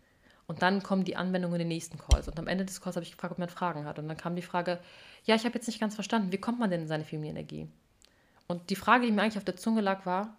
Und 0.47 0.61
dann 0.61 0.81
kommen 0.81 1.03
die 1.03 1.17
Anwendungen 1.17 1.55
in 1.55 1.59
den 1.59 1.67
nächsten 1.67 1.97
Calls. 1.97 2.29
Und 2.29 2.39
am 2.39 2.47
Ende 2.47 2.63
des 2.63 2.79
Calls 2.79 2.95
habe 2.95 3.03
ich 3.03 3.11
gefragt, 3.11 3.33
ob 3.33 3.39
man 3.39 3.49
Fragen 3.49 3.85
hat. 3.85 3.99
Und 3.99 4.07
dann 4.07 4.17
kam 4.17 4.37
die 4.37 4.41
Frage, 4.41 4.79
ja, 5.25 5.35
ich 5.35 5.43
habe 5.43 5.55
jetzt 5.55 5.67
nicht 5.67 5.79
ganz 5.79 5.95
verstanden, 5.95 6.31
wie 6.31 6.37
kommt 6.37 6.59
man 6.59 6.69
denn 6.69 6.81
in 6.81 6.87
seine 6.87 7.03
feminine 7.03 7.39
Energie? 7.39 7.67
Und 8.47 8.69
die 8.69 8.75
Frage, 8.77 9.05
die 9.05 9.11
mir 9.11 9.23
eigentlich 9.23 9.37
auf 9.37 9.45
der 9.45 9.57
Zunge 9.57 9.81
lag, 9.81 10.05
war, 10.05 10.37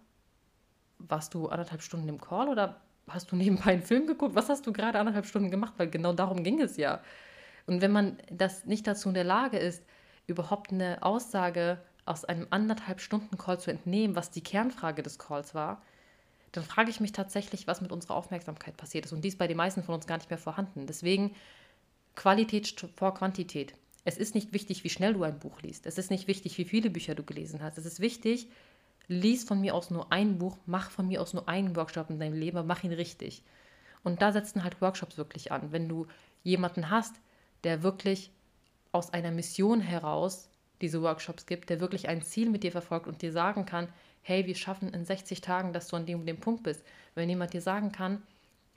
warst 0.98 1.34
du 1.34 1.48
anderthalb 1.48 1.82
Stunden 1.82 2.08
im 2.08 2.20
Call 2.20 2.48
oder 2.48 2.80
hast 3.08 3.32
du 3.32 3.36
nebenbei 3.36 3.72
einen 3.72 3.82
Film 3.82 4.06
geguckt? 4.06 4.34
Was 4.34 4.48
hast 4.48 4.66
du 4.66 4.72
gerade 4.72 4.98
anderthalb 4.98 5.26
Stunden 5.26 5.50
gemacht? 5.50 5.74
Weil 5.76 5.90
genau 5.90 6.12
darum 6.12 6.42
ging 6.44 6.60
es 6.60 6.76
ja. 6.76 7.02
Und 7.66 7.80
wenn 7.80 7.92
man 7.92 8.18
das 8.30 8.64
nicht 8.64 8.86
dazu 8.86 9.08
in 9.08 9.14
der 9.14 9.24
Lage 9.24 9.58
ist, 9.58 9.84
überhaupt 10.26 10.72
eine 10.72 11.02
Aussage 11.02 11.80
aus 12.04 12.24
einem 12.24 12.46
anderthalb 12.50 13.00
Stunden 13.00 13.38
Call 13.38 13.60
zu 13.60 13.70
entnehmen, 13.70 14.16
was 14.16 14.30
die 14.30 14.42
Kernfrage 14.42 15.02
des 15.02 15.18
Calls 15.18 15.54
war, 15.54 15.82
dann 16.52 16.64
frage 16.64 16.90
ich 16.90 17.00
mich 17.00 17.12
tatsächlich, 17.12 17.66
was 17.66 17.80
mit 17.80 17.92
unserer 17.92 18.16
Aufmerksamkeit 18.16 18.76
passiert 18.76 19.06
ist. 19.06 19.12
Und 19.12 19.22
dies 19.24 19.38
bei 19.38 19.46
den 19.46 19.56
meisten 19.56 19.82
von 19.82 19.94
uns 19.94 20.06
gar 20.06 20.18
nicht 20.18 20.30
mehr 20.30 20.38
vorhanden. 20.38 20.86
Deswegen 20.86 21.34
Qualität 22.14 22.74
vor 22.96 23.14
Quantität. 23.14 23.74
Es 24.04 24.18
ist 24.18 24.34
nicht 24.34 24.52
wichtig, 24.52 24.84
wie 24.84 24.90
schnell 24.90 25.14
du 25.14 25.22
ein 25.22 25.38
Buch 25.38 25.62
liest. 25.62 25.86
Es 25.86 25.96
ist 25.96 26.10
nicht 26.10 26.26
wichtig, 26.26 26.58
wie 26.58 26.64
viele 26.64 26.90
Bücher 26.90 27.14
du 27.14 27.22
gelesen 27.22 27.62
hast. 27.62 27.78
Es 27.78 27.86
ist 27.86 28.00
wichtig, 28.00 28.48
lies 29.12 29.44
von 29.44 29.60
mir 29.60 29.74
aus 29.74 29.90
nur 29.90 30.12
ein 30.12 30.38
Buch, 30.38 30.56
mach 30.66 30.90
von 30.90 31.08
mir 31.08 31.20
aus 31.20 31.34
nur 31.34 31.48
einen 31.48 31.76
Workshop 31.76 32.10
in 32.10 32.18
deinem 32.18 32.34
Leben, 32.38 32.66
mach 32.66 32.82
ihn 32.82 32.92
richtig. 32.92 33.42
Und 34.02 34.22
da 34.22 34.32
setzen 34.32 34.64
halt 34.64 34.80
Workshops 34.80 35.16
wirklich 35.16 35.52
an. 35.52 35.72
Wenn 35.72 35.88
du 35.88 36.06
jemanden 36.42 36.90
hast, 36.90 37.14
der 37.64 37.82
wirklich 37.82 38.32
aus 38.90 39.12
einer 39.12 39.30
Mission 39.30 39.80
heraus 39.80 40.48
diese 40.80 41.02
Workshops 41.02 41.46
gibt, 41.46 41.70
der 41.70 41.80
wirklich 41.80 42.08
ein 42.08 42.22
Ziel 42.22 42.50
mit 42.50 42.64
dir 42.64 42.72
verfolgt 42.72 43.06
und 43.06 43.22
dir 43.22 43.32
sagen 43.32 43.64
kann, 43.64 43.88
hey, 44.22 44.46
wir 44.46 44.54
schaffen 44.54 44.92
in 44.92 45.04
60 45.04 45.40
Tagen, 45.40 45.72
dass 45.72 45.88
du 45.88 45.96
an 45.96 46.06
dem 46.06 46.26
dem 46.26 46.38
Punkt 46.38 46.64
bist. 46.64 46.84
Wenn 47.14 47.28
jemand 47.28 47.52
dir 47.52 47.60
sagen 47.60 47.92
kann, 47.92 48.22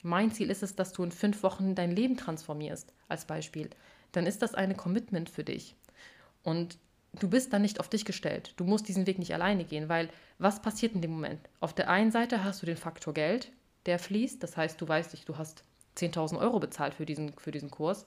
mein 0.04 0.32
Ziel 0.32 0.52
ist 0.52 0.64
es, 0.64 0.76
dass 0.76 0.94
du 0.94 1.04
in 1.04 1.12
fünf 1.12 1.42
Wochen 1.42 1.74
dein 1.74 1.92
Leben 1.92 2.18
transformierst, 2.18 2.94
als 3.08 3.26
Beispiel, 3.26 3.70
dann 4.12 4.28
ist 4.28 4.42
das 4.42 4.54
eine 4.54 4.76
Commitment 4.76 5.30
für 5.30 5.44
dich. 5.44 5.76
Und 6.44 6.78
du 7.22 7.30
bist 7.30 7.54
dann 7.54 7.62
nicht 7.62 7.80
auf 7.80 7.90
dich 7.90 8.06
gestellt. 8.06 8.54
Du 8.58 8.64
musst 8.64 8.88
diesen 8.88 9.08
Weg 9.08 9.20
nicht 9.20 9.34
alleine 9.34 9.64
gehen, 9.64 9.90
weil 9.90 10.10
was 10.40 10.62
passiert 10.62 10.94
in 10.94 11.02
dem 11.02 11.12
Moment? 11.12 11.40
Auf 11.60 11.74
der 11.74 11.90
einen 11.90 12.12
Seite 12.12 12.44
hast 12.44 12.62
du 12.62 12.66
den 12.66 12.78
Faktor 12.78 13.14
Geld, 13.14 13.52
der 13.86 14.00
fließt. 14.00 14.42
Das 14.42 14.58
heißt, 14.58 14.80
du 14.80 14.88
weißt 14.88 15.14
nicht, 15.14 15.28
du 15.30 15.38
hast 15.38 15.64
10.000 15.98 16.40
Euro 16.40 16.60
bezahlt 16.60 16.94
für 16.94 17.06
diesen, 17.06 17.34
für 17.38 17.52
diesen 17.52 17.72
Kurs. 17.72 18.06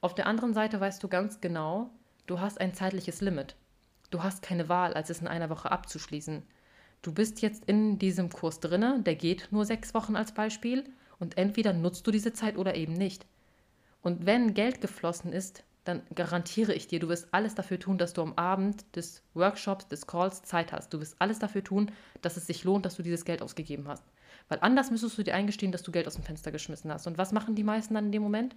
Auf 0.00 0.14
der 0.14 0.26
anderen 0.26 0.54
Seite 0.54 0.80
weißt 0.80 1.02
du 1.02 1.08
ganz 1.08 1.40
genau, 1.40 1.90
du 2.26 2.40
hast 2.40 2.60
ein 2.60 2.74
zeitliches 2.74 3.20
Limit. 3.20 3.56
Du 4.10 4.22
hast 4.22 4.42
keine 4.42 4.68
Wahl, 4.68 4.94
als 4.94 5.10
es 5.10 5.20
in 5.20 5.28
einer 5.28 5.50
Woche 5.50 5.70
abzuschließen. 5.72 6.42
Du 7.02 7.12
bist 7.12 7.42
jetzt 7.42 7.64
in 7.66 7.98
diesem 7.98 8.30
Kurs 8.30 8.60
drinne, 8.60 9.00
der 9.02 9.14
geht 9.14 9.48
nur 9.50 9.64
sechs 9.64 9.92
Wochen 9.94 10.16
als 10.16 10.32
Beispiel 10.32 10.84
und 11.18 11.36
entweder 11.36 11.72
nutzt 11.72 12.06
du 12.06 12.10
diese 12.10 12.32
Zeit 12.32 12.56
oder 12.56 12.74
eben 12.74 12.92
nicht. 12.92 13.26
Und 14.02 14.26
wenn 14.26 14.54
Geld 14.54 14.80
geflossen 14.80 15.32
ist, 15.32 15.64
dann 15.84 16.02
garantiere 16.14 16.72
ich 16.72 16.88
dir, 16.88 16.98
du 16.98 17.08
wirst 17.08 17.28
alles 17.32 17.54
dafür 17.54 17.78
tun, 17.78 17.98
dass 17.98 18.14
du 18.14 18.22
am 18.22 18.34
Abend 18.34 18.84
des 18.96 19.22
Workshops, 19.34 19.86
des 19.88 20.06
Calls 20.06 20.42
Zeit 20.42 20.72
hast. 20.72 20.92
Du 20.94 21.00
wirst 21.00 21.16
alles 21.18 21.38
dafür 21.38 21.62
tun, 21.62 21.90
dass 22.22 22.36
es 22.36 22.46
sich 22.46 22.64
lohnt, 22.64 22.86
dass 22.86 22.96
du 22.96 23.02
dieses 23.02 23.24
Geld 23.24 23.42
ausgegeben 23.42 23.86
hast. 23.86 24.04
Weil 24.48 24.58
anders 24.60 24.90
müsstest 24.90 25.18
du 25.18 25.22
dir 25.22 25.34
eingestehen, 25.34 25.72
dass 25.72 25.82
du 25.82 25.92
Geld 25.92 26.06
aus 26.06 26.14
dem 26.14 26.24
Fenster 26.24 26.52
geschmissen 26.52 26.90
hast. 26.90 27.06
Und 27.06 27.18
was 27.18 27.32
machen 27.32 27.54
die 27.54 27.64
meisten 27.64 27.94
dann 27.94 28.06
in 28.06 28.12
dem 28.12 28.22
Moment? 28.22 28.56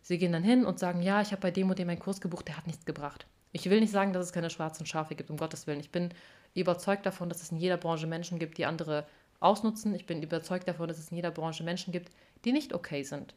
Sie 0.00 0.18
gehen 0.18 0.32
dann 0.32 0.44
hin 0.44 0.64
und 0.64 0.78
sagen, 0.78 1.02
ja, 1.02 1.20
ich 1.20 1.32
habe 1.32 1.42
bei 1.42 1.50
dem 1.50 1.68
und 1.68 1.78
dem 1.78 1.88
einen 1.88 1.98
Kurs 1.98 2.20
gebucht, 2.20 2.48
der 2.48 2.56
hat 2.56 2.66
nichts 2.66 2.86
gebracht. 2.86 3.26
Ich 3.52 3.68
will 3.68 3.80
nicht 3.80 3.92
sagen, 3.92 4.12
dass 4.12 4.26
es 4.26 4.32
keine 4.32 4.50
schwarzen 4.50 4.86
Schafe 4.86 5.14
gibt, 5.14 5.30
um 5.30 5.36
Gottes 5.36 5.66
Willen. 5.66 5.80
Ich 5.80 5.90
bin 5.90 6.14
überzeugt 6.54 7.04
davon, 7.04 7.28
dass 7.28 7.42
es 7.42 7.50
in 7.50 7.58
jeder 7.58 7.76
Branche 7.76 8.06
Menschen 8.06 8.38
gibt, 8.38 8.58
die 8.58 8.66
andere 8.66 9.06
ausnutzen. 9.40 9.94
Ich 9.94 10.06
bin 10.06 10.22
überzeugt 10.22 10.68
davon, 10.68 10.88
dass 10.88 10.98
es 10.98 11.10
in 11.10 11.16
jeder 11.16 11.30
Branche 11.30 11.64
Menschen 11.64 11.92
gibt, 11.92 12.10
die 12.44 12.52
nicht 12.52 12.74
okay 12.74 13.02
sind. 13.02 13.34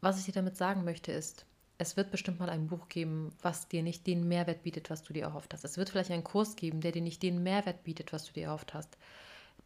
Was 0.00 0.18
ich 0.18 0.24
dir 0.24 0.32
damit 0.32 0.56
sagen 0.56 0.84
möchte, 0.84 1.12
ist, 1.12 1.44
es 1.80 1.96
wird 1.96 2.10
bestimmt 2.10 2.38
mal 2.38 2.50
ein 2.50 2.66
Buch 2.66 2.90
geben, 2.90 3.30
was 3.40 3.66
dir 3.66 3.82
nicht 3.82 4.06
den 4.06 4.28
Mehrwert 4.28 4.62
bietet, 4.64 4.90
was 4.90 5.02
du 5.02 5.14
dir 5.14 5.22
erhofft 5.22 5.54
hast. 5.54 5.64
Es 5.64 5.78
wird 5.78 5.88
vielleicht 5.88 6.10
einen 6.10 6.24
Kurs 6.24 6.54
geben, 6.54 6.82
der 6.82 6.92
dir 6.92 7.00
nicht 7.00 7.22
den 7.22 7.42
Mehrwert 7.42 7.84
bietet, 7.84 8.12
was 8.12 8.26
du 8.26 8.34
dir 8.34 8.44
erhofft 8.44 8.74
hast. 8.74 8.98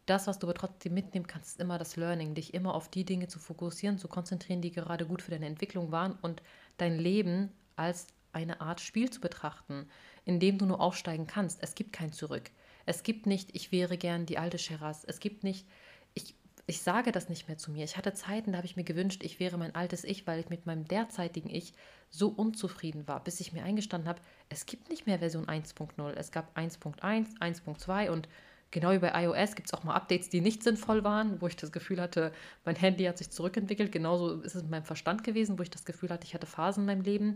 Das, 0.05 0.25
was 0.25 0.39
du 0.39 0.47
aber 0.47 0.53
trotzdem 0.53 0.93
mitnehmen 0.93 1.27
kannst, 1.27 1.49
ist 1.49 1.59
immer 1.59 1.77
das 1.77 1.97
Learning, 1.97 2.33
dich 2.33 2.53
immer 2.53 2.73
auf 2.73 2.89
die 2.89 3.03
Dinge 3.03 3.27
zu 3.27 3.37
fokussieren, 3.37 3.97
zu 3.97 4.07
konzentrieren, 4.07 4.61
die 4.61 4.71
gerade 4.71 5.05
gut 5.05 5.21
für 5.23 5.31
deine 5.31 5.45
Entwicklung 5.45 5.91
waren 5.91 6.13
und 6.21 6.41
dein 6.77 6.97
Leben 6.97 7.51
als 7.75 8.07
eine 8.31 8.61
Art 8.61 8.79
Spiel 8.79 9.09
zu 9.09 9.19
betrachten, 9.19 9.89
in 10.23 10.39
dem 10.39 10.57
du 10.57 10.65
nur 10.65 10.79
aufsteigen 10.79 11.27
kannst. 11.27 11.61
Es 11.61 11.75
gibt 11.75 11.91
kein 11.91 12.13
Zurück. 12.13 12.49
Es 12.85 13.03
gibt 13.03 13.25
nicht, 13.25 13.53
ich 13.53 13.73
wäre 13.73 13.97
gern 13.97 14.25
die 14.25 14.37
alte 14.37 14.57
Sheraz. 14.57 15.03
Es 15.05 15.19
gibt 15.19 15.43
nicht, 15.43 15.67
ich 16.13 16.33
ich 16.67 16.81
sage 16.81 17.11
das 17.11 17.29
nicht 17.29 17.47
mehr 17.47 17.57
zu 17.57 17.71
mir. 17.71 17.83
Ich 17.83 17.97
hatte 17.97 18.13
Zeiten, 18.13 18.51
da 18.51 18.57
habe 18.57 18.65
ich 18.65 18.75
mir 18.75 18.83
gewünscht, 18.83 19.23
ich 19.23 19.39
wäre 19.39 19.57
mein 19.57 19.75
altes 19.75 20.03
Ich, 20.03 20.25
weil 20.25 20.39
ich 20.39 20.49
mit 20.49 20.65
meinem 20.65 20.87
derzeitigen 20.87 21.49
Ich 21.49 21.73
so 22.17 22.29
unzufrieden 22.29 23.07
war, 23.07 23.23
bis 23.23 23.39
ich 23.39 23.53
mir 23.53 23.63
eingestanden 23.63 24.09
habe, 24.09 24.21
es 24.49 24.65
gibt 24.65 24.89
nicht 24.89 25.05
mehr 25.05 25.19
Version 25.19 25.45
1.0. 25.45 26.11
Es 26.13 26.31
gab 26.31 26.57
1.1, 26.57 27.39
1.2 27.39 28.09
und 28.09 28.27
genau 28.71 28.91
wie 28.91 28.99
bei 28.99 29.23
iOS 29.23 29.55
gibt 29.55 29.67
es 29.67 29.73
auch 29.73 29.83
mal 29.83 29.95
Updates, 29.95 30.29
die 30.29 30.41
nicht 30.41 30.63
sinnvoll 30.63 31.03
waren, 31.03 31.41
wo 31.41 31.47
ich 31.47 31.55
das 31.55 31.71
Gefühl 31.71 32.01
hatte, 32.01 32.31
mein 32.63 32.75
Handy 32.75 33.05
hat 33.05 33.17
sich 33.17 33.29
zurückentwickelt. 33.29 33.91
Genauso 33.91 34.41
ist 34.41 34.55
es 34.55 34.63
mit 34.63 34.71
meinem 34.71 34.85
Verstand 34.85 35.23
gewesen, 35.23 35.57
wo 35.57 35.63
ich 35.63 35.69
das 35.69 35.85
Gefühl 35.85 36.09
hatte, 36.09 36.25
ich 36.25 36.33
hatte 36.33 36.47
Phasen 36.47 36.81
in 36.81 36.87
meinem 36.87 37.01
Leben. 37.01 37.35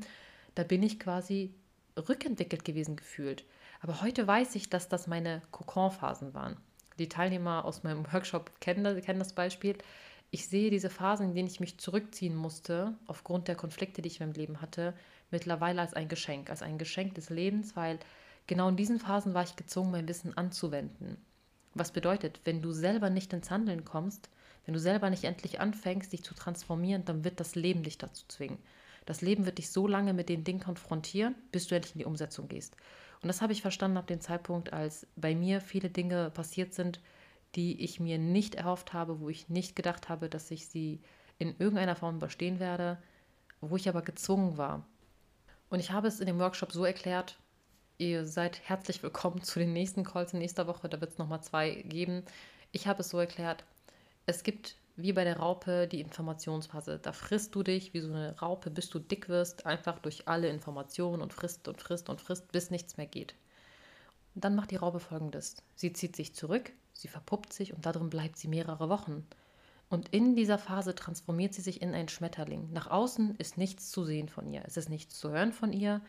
Da 0.55 0.63
bin 0.63 0.83
ich 0.83 0.99
quasi 0.99 1.53
rückentwickelt 1.97 2.65
gewesen 2.65 2.95
gefühlt. 2.95 3.45
Aber 3.81 4.01
heute 4.01 4.27
weiß 4.27 4.55
ich, 4.55 4.69
dass 4.69 4.89
das 4.89 5.07
meine 5.07 5.41
Kokon-Phasen 5.51 6.33
waren 6.33 6.57
die 6.99 7.09
Teilnehmer 7.09 7.65
aus 7.65 7.83
meinem 7.83 8.05
Workshop 8.11 8.51
kennen, 8.59 9.01
kennen 9.01 9.19
das 9.19 9.33
Beispiel. 9.33 9.77
Ich 10.31 10.47
sehe 10.47 10.69
diese 10.69 10.89
Phasen, 10.89 11.29
in 11.29 11.35
denen 11.35 11.47
ich 11.47 11.59
mich 11.59 11.79
zurückziehen 11.79 12.35
musste, 12.35 12.95
aufgrund 13.07 13.47
der 13.47 13.55
Konflikte, 13.55 14.01
die 14.01 14.07
ich 14.07 14.19
in 14.19 14.27
meinem 14.27 14.35
Leben 14.35 14.61
hatte, 14.61 14.93
mittlerweile 15.31 15.81
als 15.81 15.93
ein 15.93 16.07
Geschenk, 16.07 16.49
als 16.49 16.61
ein 16.61 16.77
Geschenk 16.77 17.15
des 17.15 17.29
Lebens, 17.29 17.75
weil 17.75 17.99
genau 18.45 18.69
in 18.69 18.77
diesen 18.77 18.99
Phasen 18.99 19.33
war 19.33 19.43
ich 19.43 19.55
gezwungen, 19.55 19.91
mein 19.91 20.07
Wissen 20.07 20.37
anzuwenden. 20.37 21.17
Was 21.73 21.91
bedeutet, 21.91 22.41
wenn 22.45 22.61
du 22.61 22.71
selber 22.71 23.09
nicht 23.09 23.33
ins 23.33 23.49
Handeln 23.49 23.85
kommst, 23.85 24.29
wenn 24.65 24.73
du 24.73 24.79
selber 24.79 25.09
nicht 25.09 25.23
endlich 25.23 25.59
anfängst, 25.59 26.13
dich 26.13 26.23
zu 26.23 26.35
transformieren, 26.35 27.05
dann 27.05 27.23
wird 27.23 27.39
das 27.39 27.55
Leben 27.55 27.81
dich 27.81 27.97
dazu 27.97 28.23
zwingen. 28.27 28.59
Das 29.05 29.21
Leben 29.21 29.45
wird 29.47 29.57
dich 29.57 29.71
so 29.71 29.87
lange 29.87 30.13
mit 30.13 30.29
den 30.29 30.43
Dingen 30.43 30.59
konfrontieren, 30.59 31.33
bis 31.51 31.67
du 31.67 31.75
endlich 31.75 31.95
in 31.95 31.99
die 31.99 32.05
Umsetzung 32.05 32.47
gehst. 32.47 32.75
Und 33.21 33.27
das 33.27 33.41
habe 33.41 33.53
ich 33.53 33.63
verstanden 33.63 33.97
ab 33.97 34.05
dem 34.05 34.21
Zeitpunkt, 34.21 34.71
als 34.71 35.07
bei 35.15 35.33
mir 35.33 35.61
viele 35.61 35.89
Dinge 35.89 36.29
passiert 36.29 36.73
sind, 36.73 36.99
die 37.55 37.83
ich 37.83 37.99
mir 37.99 38.17
nicht 38.17 38.55
erhofft 38.55 38.93
habe, 38.93 39.19
wo 39.19 39.29
ich 39.29 39.49
nicht 39.49 39.75
gedacht 39.75 40.09
habe, 40.09 40.29
dass 40.29 40.51
ich 40.51 40.67
sie 40.67 41.01
in 41.37 41.55
irgendeiner 41.57 41.95
Form 41.95 42.17
überstehen 42.17 42.59
werde, 42.59 43.01
wo 43.61 43.75
ich 43.75 43.89
aber 43.89 44.01
gezwungen 44.01 44.57
war. 44.57 44.85
Und 45.69 45.79
ich 45.79 45.91
habe 45.91 46.07
es 46.07 46.19
in 46.19 46.27
dem 46.27 46.39
Workshop 46.39 46.71
so 46.71 46.85
erklärt, 46.85 47.37
ihr 47.97 48.25
seid 48.25 48.61
herzlich 48.67 49.03
willkommen 49.03 49.41
zu 49.41 49.59
den 49.59 49.73
nächsten 49.73 50.03
Calls 50.03 50.33
in 50.33 50.39
nächster 50.39 50.67
Woche, 50.67 50.89
da 50.89 51.01
wird 51.01 51.11
es 51.11 51.17
nochmal 51.17 51.41
zwei 51.43 51.75
geben. 51.83 52.23
Ich 52.71 52.87
habe 52.87 53.01
es 53.01 53.09
so 53.09 53.19
erklärt, 53.19 53.63
es 54.25 54.43
gibt 54.43 54.75
wie 55.01 55.13
bei 55.13 55.23
der 55.23 55.37
Raupe 55.37 55.87
die 55.87 56.01
Informationsphase. 56.01 56.99
Da 56.99 57.13
frisst 57.13 57.55
du 57.55 57.63
dich 57.63 57.93
wie 57.93 58.01
so 58.01 58.09
eine 58.09 58.37
Raupe, 58.39 58.69
bis 58.69 58.89
du 58.89 58.99
dick 58.99 59.29
wirst, 59.29 59.65
einfach 59.65 59.99
durch 59.99 60.27
alle 60.27 60.49
Informationen 60.49 61.21
und 61.21 61.33
frisst 61.33 61.67
und 61.67 61.81
frisst 61.81 62.09
und 62.09 62.21
frisst, 62.21 62.51
bis 62.51 62.69
nichts 62.69 62.97
mehr 62.97 63.05
geht. 63.05 63.33
Dann 64.35 64.55
macht 64.55 64.71
die 64.71 64.75
Raupe 64.75 64.99
folgendes. 64.99 65.55
Sie 65.75 65.93
zieht 65.93 66.15
sich 66.15 66.35
zurück, 66.35 66.71
sie 66.99 67.07
verpuppt 67.07 67.53
sich 67.53 67.73
und 67.73 67.85
darin 67.85 68.09
bleibt 68.09 68.37
sie 68.37 68.47
mehrere 68.47 68.89
Wochen. 68.89 69.25
Und 69.89 70.09
in 70.09 70.35
dieser 70.35 70.57
Phase 70.57 70.93
transformiert 70.93 71.53
sie 71.53 71.61
sich 71.61 71.81
in 71.81 71.93
einen 71.93 72.09
Schmetterling. 72.09 72.71
Nach 72.71 72.87
außen 72.87 73.35
ist 73.37 73.57
nichts 73.57 73.89
zu 73.89 74.05
sehen 74.05 74.29
von 74.29 74.51
ihr, 74.51 74.63
es 74.65 74.77
ist 74.77 74.89
nichts 74.89 75.19
zu 75.19 75.31
hören 75.31 75.51
von 75.51 75.73
ihr. 75.73 76.01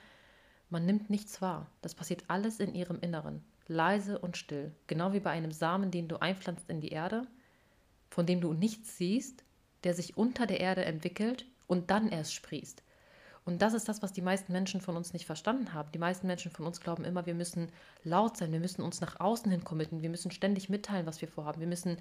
Man 0.69 0.87
nimmt 0.87 1.11
nichts 1.11 1.41
wahr. 1.41 1.67
Das 1.81 1.95
passiert 1.95 2.25
alles 2.29 2.61
in 2.61 2.75
ihrem 2.75 3.01
Inneren, 3.01 3.43
leise 3.67 4.19
und 4.19 4.37
still, 4.37 4.73
genau 4.87 5.13
wie 5.13 5.21
bei 5.21 5.31
einem 5.31 5.53
Samen, 5.53 5.91
den 5.91 6.09
du 6.09 6.21
einpflanzt 6.21 6.69
in 6.69 6.81
die 6.81 6.91
Erde 6.91 7.27
von 8.11 8.27
dem 8.27 8.41
du 8.41 8.53
nichts 8.53 8.99
siehst, 8.99 9.45
der 9.85 9.95
sich 9.95 10.17
unter 10.17 10.47
der 10.47 10.61
Erde 10.61 10.85
entwickelt 10.85 11.47
und 11.67 11.91
dann 11.91 12.09
erst 12.09 12.35
sprießt. 12.35 12.83
Und 13.45 13.63
das 13.63 13.73
ist 13.75 13.89
das, 13.89 14.03
was 14.03 14.13
die 14.13 14.23
meisten 14.23 14.53
Menschen 14.53 14.81
von 14.81 14.97
uns 14.97 15.13
nicht 15.13 15.27
verstanden 15.27 15.73
haben. 15.73 15.91
Die 15.93 15.99
meisten 15.99 16.27
Menschen 16.27 16.51
von 16.51 16.67
uns 16.67 16.81
glauben 16.81 17.05
immer, 17.05 17.27
wir 17.27 17.35
müssen 17.35 17.73
laut 18.05 18.37
sein, 18.37 18.53
wir 18.53 18.61
müssen 18.61 18.83
uns 18.83 19.01
nach 19.01 19.19
außen 19.19 19.51
hin 19.51 19.65
committen, 19.65 20.03
wir 20.03 20.11
müssen 20.11 20.31
ständig 20.31 20.69
mitteilen, 20.69 21.07
was 21.07 21.21
wir 21.21 21.29
vorhaben, 21.29 21.61
wir 21.61 21.67
müssen 21.67 21.97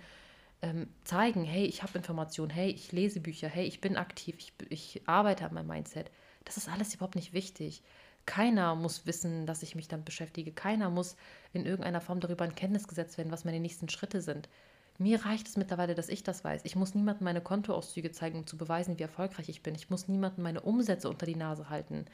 ähm, 0.62 0.88
zeigen, 1.04 1.46
hey, 1.46 1.66
ich 1.66 1.82
habe 1.84 1.98
Informationen, 1.98 2.50
hey, 2.50 2.70
ich 2.70 2.92
lese 2.92 3.22
Bücher, 3.22 3.48
hey, 3.48 3.66
ich 3.66 3.80
bin 3.80 3.96
aktiv, 3.96 4.36
ich, 4.38 4.54
ich 4.70 5.02
arbeite 5.08 5.46
an 5.46 5.54
meinem 5.54 5.68
Mindset. 5.68 6.12
Das 6.44 6.58
ist 6.58 6.70
alles 6.70 6.94
überhaupt 6.94 7.16
nicht 7.16 7.34
wichtig. 7.34 7.82
Keiner 8.26 8.76
muss 8.76 9.06
wissen, 9.06 9.46
dass 9.46 9.64
ich 9.64 9.76
mich 9.76 9.88
damit 9.88 10.06
beschäftige. 10.06 10.52
Keiner 10.52 10.90
muss 10.90 11.16
in 11.54 11.66
irgendeiner 11.66 12.02
Form 12.02 12.20
darüber 12.20 12.46
in 12.46 12.56
Kenntnis 12.56 12.88
gesetzt 12.88 13.18
werden, 13.18 13.32
was 13.32 13.46
meine 13.46 13.60
nächsten 13.60 13.90
Schritte 13.90 14.22
sind. 14.22 14.50
Mir 15.00 15.26
reicht 15.26 15.48
es 15.48 15.56
mittlerweile, 15.56 15.96
dass 15.96 16.10
ich 16.10 16.24
das 16.24 16.44
weiß. 16.44 16.62
Ich 16.66 16.76
muss 16.76 16.94
niemandem 16.94 17.24
meine 17.24 17.40
Kontoauszüge 17.40 18.12
zeigen, 18.12 18.40
um 18.40 18.46
zu 18.46 18.58
beweisen, 18.58 19.00
wie 19.00 19.04
erfolgreich 19.04 19.48
ich 19.48 19.64
bin. 19.64 19.74
Ich 19.74 19.90
muss 19.90 20.10
niemandem 20.10 20.44
meine 20.44 20.60
Umsätze 20.60 21.10
unter 21.10 21.26
die 21.26 21.38
Nase 21.38 21.70
halten. 21.70 22.06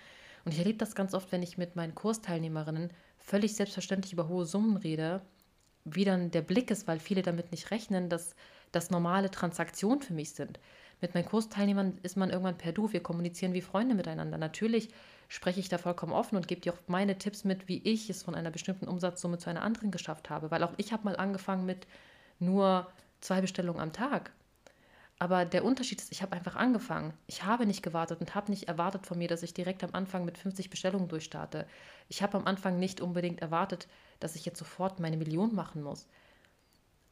Und 0.46 0.52
ich 0.52 0.60
erlebe 0.60 0.78
das 0.78 0.94
ganz 0.94 1.16
oft, 1.16 1.32
wenn 1.32 1.42
ich 1.42 1.58
mit 1.58 1.76
meinen 1.76 1.96
Kursteilnehmerinnen 1.96 2.92
völlig 3.18 3.56
selbstverständlich 3.56 4.14
über 4.14 4.28
hohe 4.28 4.46
Summen 4.46 4.78
rede, 4.78 5.24
wie 5.84 6.06
dann 6.06 6.30
der 6.30 6.44
Blick 6.44 6.70
ist, 6.70 6.88
weil 6.88 7.00
viele 7.00 7.24
damit 7.24 7.52
nicht 7.52 7.72
rechnen, 7.72 8.08
dass 8.08 8.36
das 8.72 8.92
normale 8.92 9.32
Transaktionen 9.32 10.04
für 10.04 10.14
mich 10.14 10.34
sind. 10.34 10.60
Mit 11.02 11.16
meinen 11.16 11.26
Kursteilnehmern 11.26 11.98
ist 12.04 12.18
man 12.18 12.30
irgendwann 12.30 12.58
per 12.58 12.72
Du, 12.72 12.94
wir 12.94 13.02
kommunizieren 13.02 13.54
wie 13.54 13.62
Freunde 13.62 13.96
miteinander. 13.96 14.38
Natürlich 14.38 14.90
spreche 15.28 15.60
ich 15.60 15.70
da 15.70 15.80
vollkommen 15.80 16.14
offen 16.14 16.36
und 16.36 16.48
gebe 16.48 16.62
dir 16.62 16.74
auch 16.74 16.80
meine 16.86 17.18
Tipps 17.18 17.44
mit, 17.44 17.68
wie 17.68 17.80
ich 17.80 18.12
es 18.12 18.22
von 18.22 18.36
einer 18.36 18.52
bestimmten 18.52 18.88
Umsatzsumme 18.88 19.40
zu 19.40 19.50
einer 19.50 19.64
anderen 19.64 19.90
geschafft 19.90 20.30
habe. 20.30 20.52
Weil 20.52 20.64
auch 20.64 20.74
ich 20.78 20.94
habe 20.94 21.04
mal 21.04 21.16
angefangen 21.16 21.66
mit 21.66 21.88
nur 22.40 22.88
zwei 23.22 23.42
Bestellungen 23.42 23.82
am 23.82 23.94
Tag. 23.94 24.32
Aber 25.18 25.46
der 25.46 25.64
Unterschied 25.64 26.02
ist, 26.02 26.12
ich 26.12 26.22
habe 26.22 26.36
einfach 26.36 26.56
angefangen. 26.56 27.14
Ich 27.26 27.44
habe 27.46 27.66
nicht 27.66 27.82
gewartet 27.82 28.20
und 28.20 28.36
habe 28.36 28.52
nicht 28.52 28.68
erwartet 28.68 29.06
von 29.06 29.18
mir, 29.18 29.30
dass 29.30 29.44
ich 29.44 29.54
direkt 29.54 29.84
am 29.84 29.92
Anfang 29.94 30.26
mit 30.26 30.38
50 30.38 30.70
Bestellungen 30.70 31.08
durchstarte. 31.08 31.66
Ich 32.10 32.22
habe 32.22 32.38
am 32.38 32.46
Anfang 32.46 32.80
nicht 32.80 33.00
unbedingt 33.00 33.42
erwartet, 33.42 33.88
dass 34.20 34.36
ich 34.36 34.46
jetzt 34.46 34.60
sofort 34.60 35.00
meine 35.00 35.16
Million 35.16 35.56
machen 35.56 35.82
muss. 35.82 36.08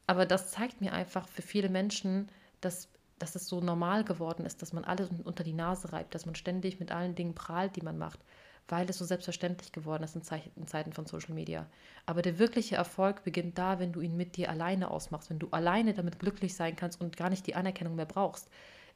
Aber 0.05 0.25
das 0.25 0.51
zeigt 0.51 0.81
mir 0.81 0.91
einfach 0.91 1.29
für 1.29 1.41
viele 1.41 1.69
Menschen, 1.69 2.27
dass, 2.59 2.89
dass 3.19 3.36
es 3.36 3.47
so 3.47 3.62
normal 3.62 4.03
geworden 4.03 4.45
ist, 4.45 4.62
dass 4.62 4.73
man 4.73 4.83
alles 4.83 5.09
unter 5.23 5.45
die 5.45 5.53
Nase 5.53 5.93
reibt, 5.93 6.13
dass 6.13 6.25
man 6.25 6.36
ständig 6.36 6.81
mit 6.81 6.91
allen 6.91 7.15
Dingen 7.15 7.36
prahlt, 7.36 7.77
die 7.77 7.81
man 7.81 7.97
macht 7.97 8.19
weil 8.67 8.89
es 8.89 8.97
so 8.97 9.06
selbstverständlich 9.06 9.71
geworden 9.71 10.04
ist 10.04 10.15
in, 10.15 10.23
Zeiten 10.23 10.93
von 10.93 11.06
Social 11.06 11.34
Media. 11.34 11.67
Aber 12.06 12.21
der 12.21 12.39
wirkliche 12.39 12.76
Erfolg 12.76 13.23
beginnt 13.23 13.58
da, 13.58 13.80
wenn 13.80 13.91
du 13.91 14.02
ihn 14.02 14.15
mit 14.15 14.38
dir 14.38 14.49
alleine 14.49 14.89
ausmachst, 14.89 15.30
wenn 15.30 15.39
du 15.39 15.49
alleine 15.52 15.93
damit 15.93 16.19
glücklich 16.19 16.56
sein 16.56 16.76
kannst 16.76 17.02
und 17.02 17.17
gar 17.17 17.30
nicht 17.30 17.45
die 17.47 17.56
Anerkennung 17.56 17.95
mehr 17.95 18.06
brauchst. 18.06 18.49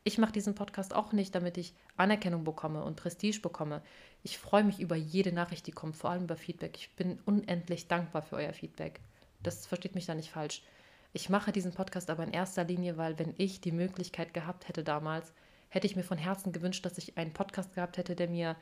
Ich 0.04 0.18
mache 0.18 0.32
diesen 0.32 0.56
Podcast 0.56 0.96
auch 0.96 1.12
nicht, 1.12 1.36
damit 1.36 1.58
ich 1.58 1.74
Anerkennung 1.98 2.46
bekomme 2.46 2.84
und 2.84 2.96
Prestige 2.96 3.42
bekomme. 3.42 3.82
Ich 4.24 4.38
freue 4.38 4.64
mich 4.64 4.80
über 4.80 4.96
jede 4.96 5.34
Nachricht, 5.34 5.68
die 5.68 5.74
kommt, 5.74 5.98
vor 5.98 6.12
allem 6.12 6.24
über 6.24 6.38
Feedback. 6.38 6.78
Ich 6.78 6.96
bin 6.96 7.20
unendlich 7.26 7.88
dankbar 7.88 8.22
für 8.22 8.38
euer 8.38 8.54
Feedback. 8.54 9.02
Das 9.44 9.66
versteht 9.66 9.96
mich 9.96 10.06
da 10.06 10.16
nicht 10.16 10.32
falsch. 10.32 10.64
Ich 11.12 11.30
mache 11.30 11.52
diesen 11.52 11.74
Podcast 11.74 12.10
aber 12.10 12.24
in 12.24 12.32
erster 12.32 12.64
Linie, 12.64 12.96
weil 12.96 13.20
wenn 13.20 13.34
ich 13.38 13.60
die 13.60 13.72
Möglichkeit 13.72 14.34
gehabt 14.34 14.68
hätte 14.70 14.84
damals, 14.84 15.34
hätte 15.70 15.88
ich 15.88 15.96
mir 15.96 16.04
von 16.04 16.18
Herzen 16.18 16.54
gewünscht, 16.54 16.86
dass 16.86 16.98
ich 16.98 17.18
einen 17.18 17.34
Podcast 17.34 17.74
gehabt 17.76 17.98
hätte, 17.98 18.16
der 18.16 18.30
mir 18.30 18.56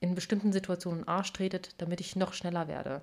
in 0.00 0.14
bestimmten 0.14 0.52
Situationen 0.52 1.06
Arsch 1.06 1.32
tretet, 1.32 1.74
damit 1.78 2.00
ich 2.00 2.16
noch 2.16 2.32
schneller 2.32 2.68
werde. 2.68 3.02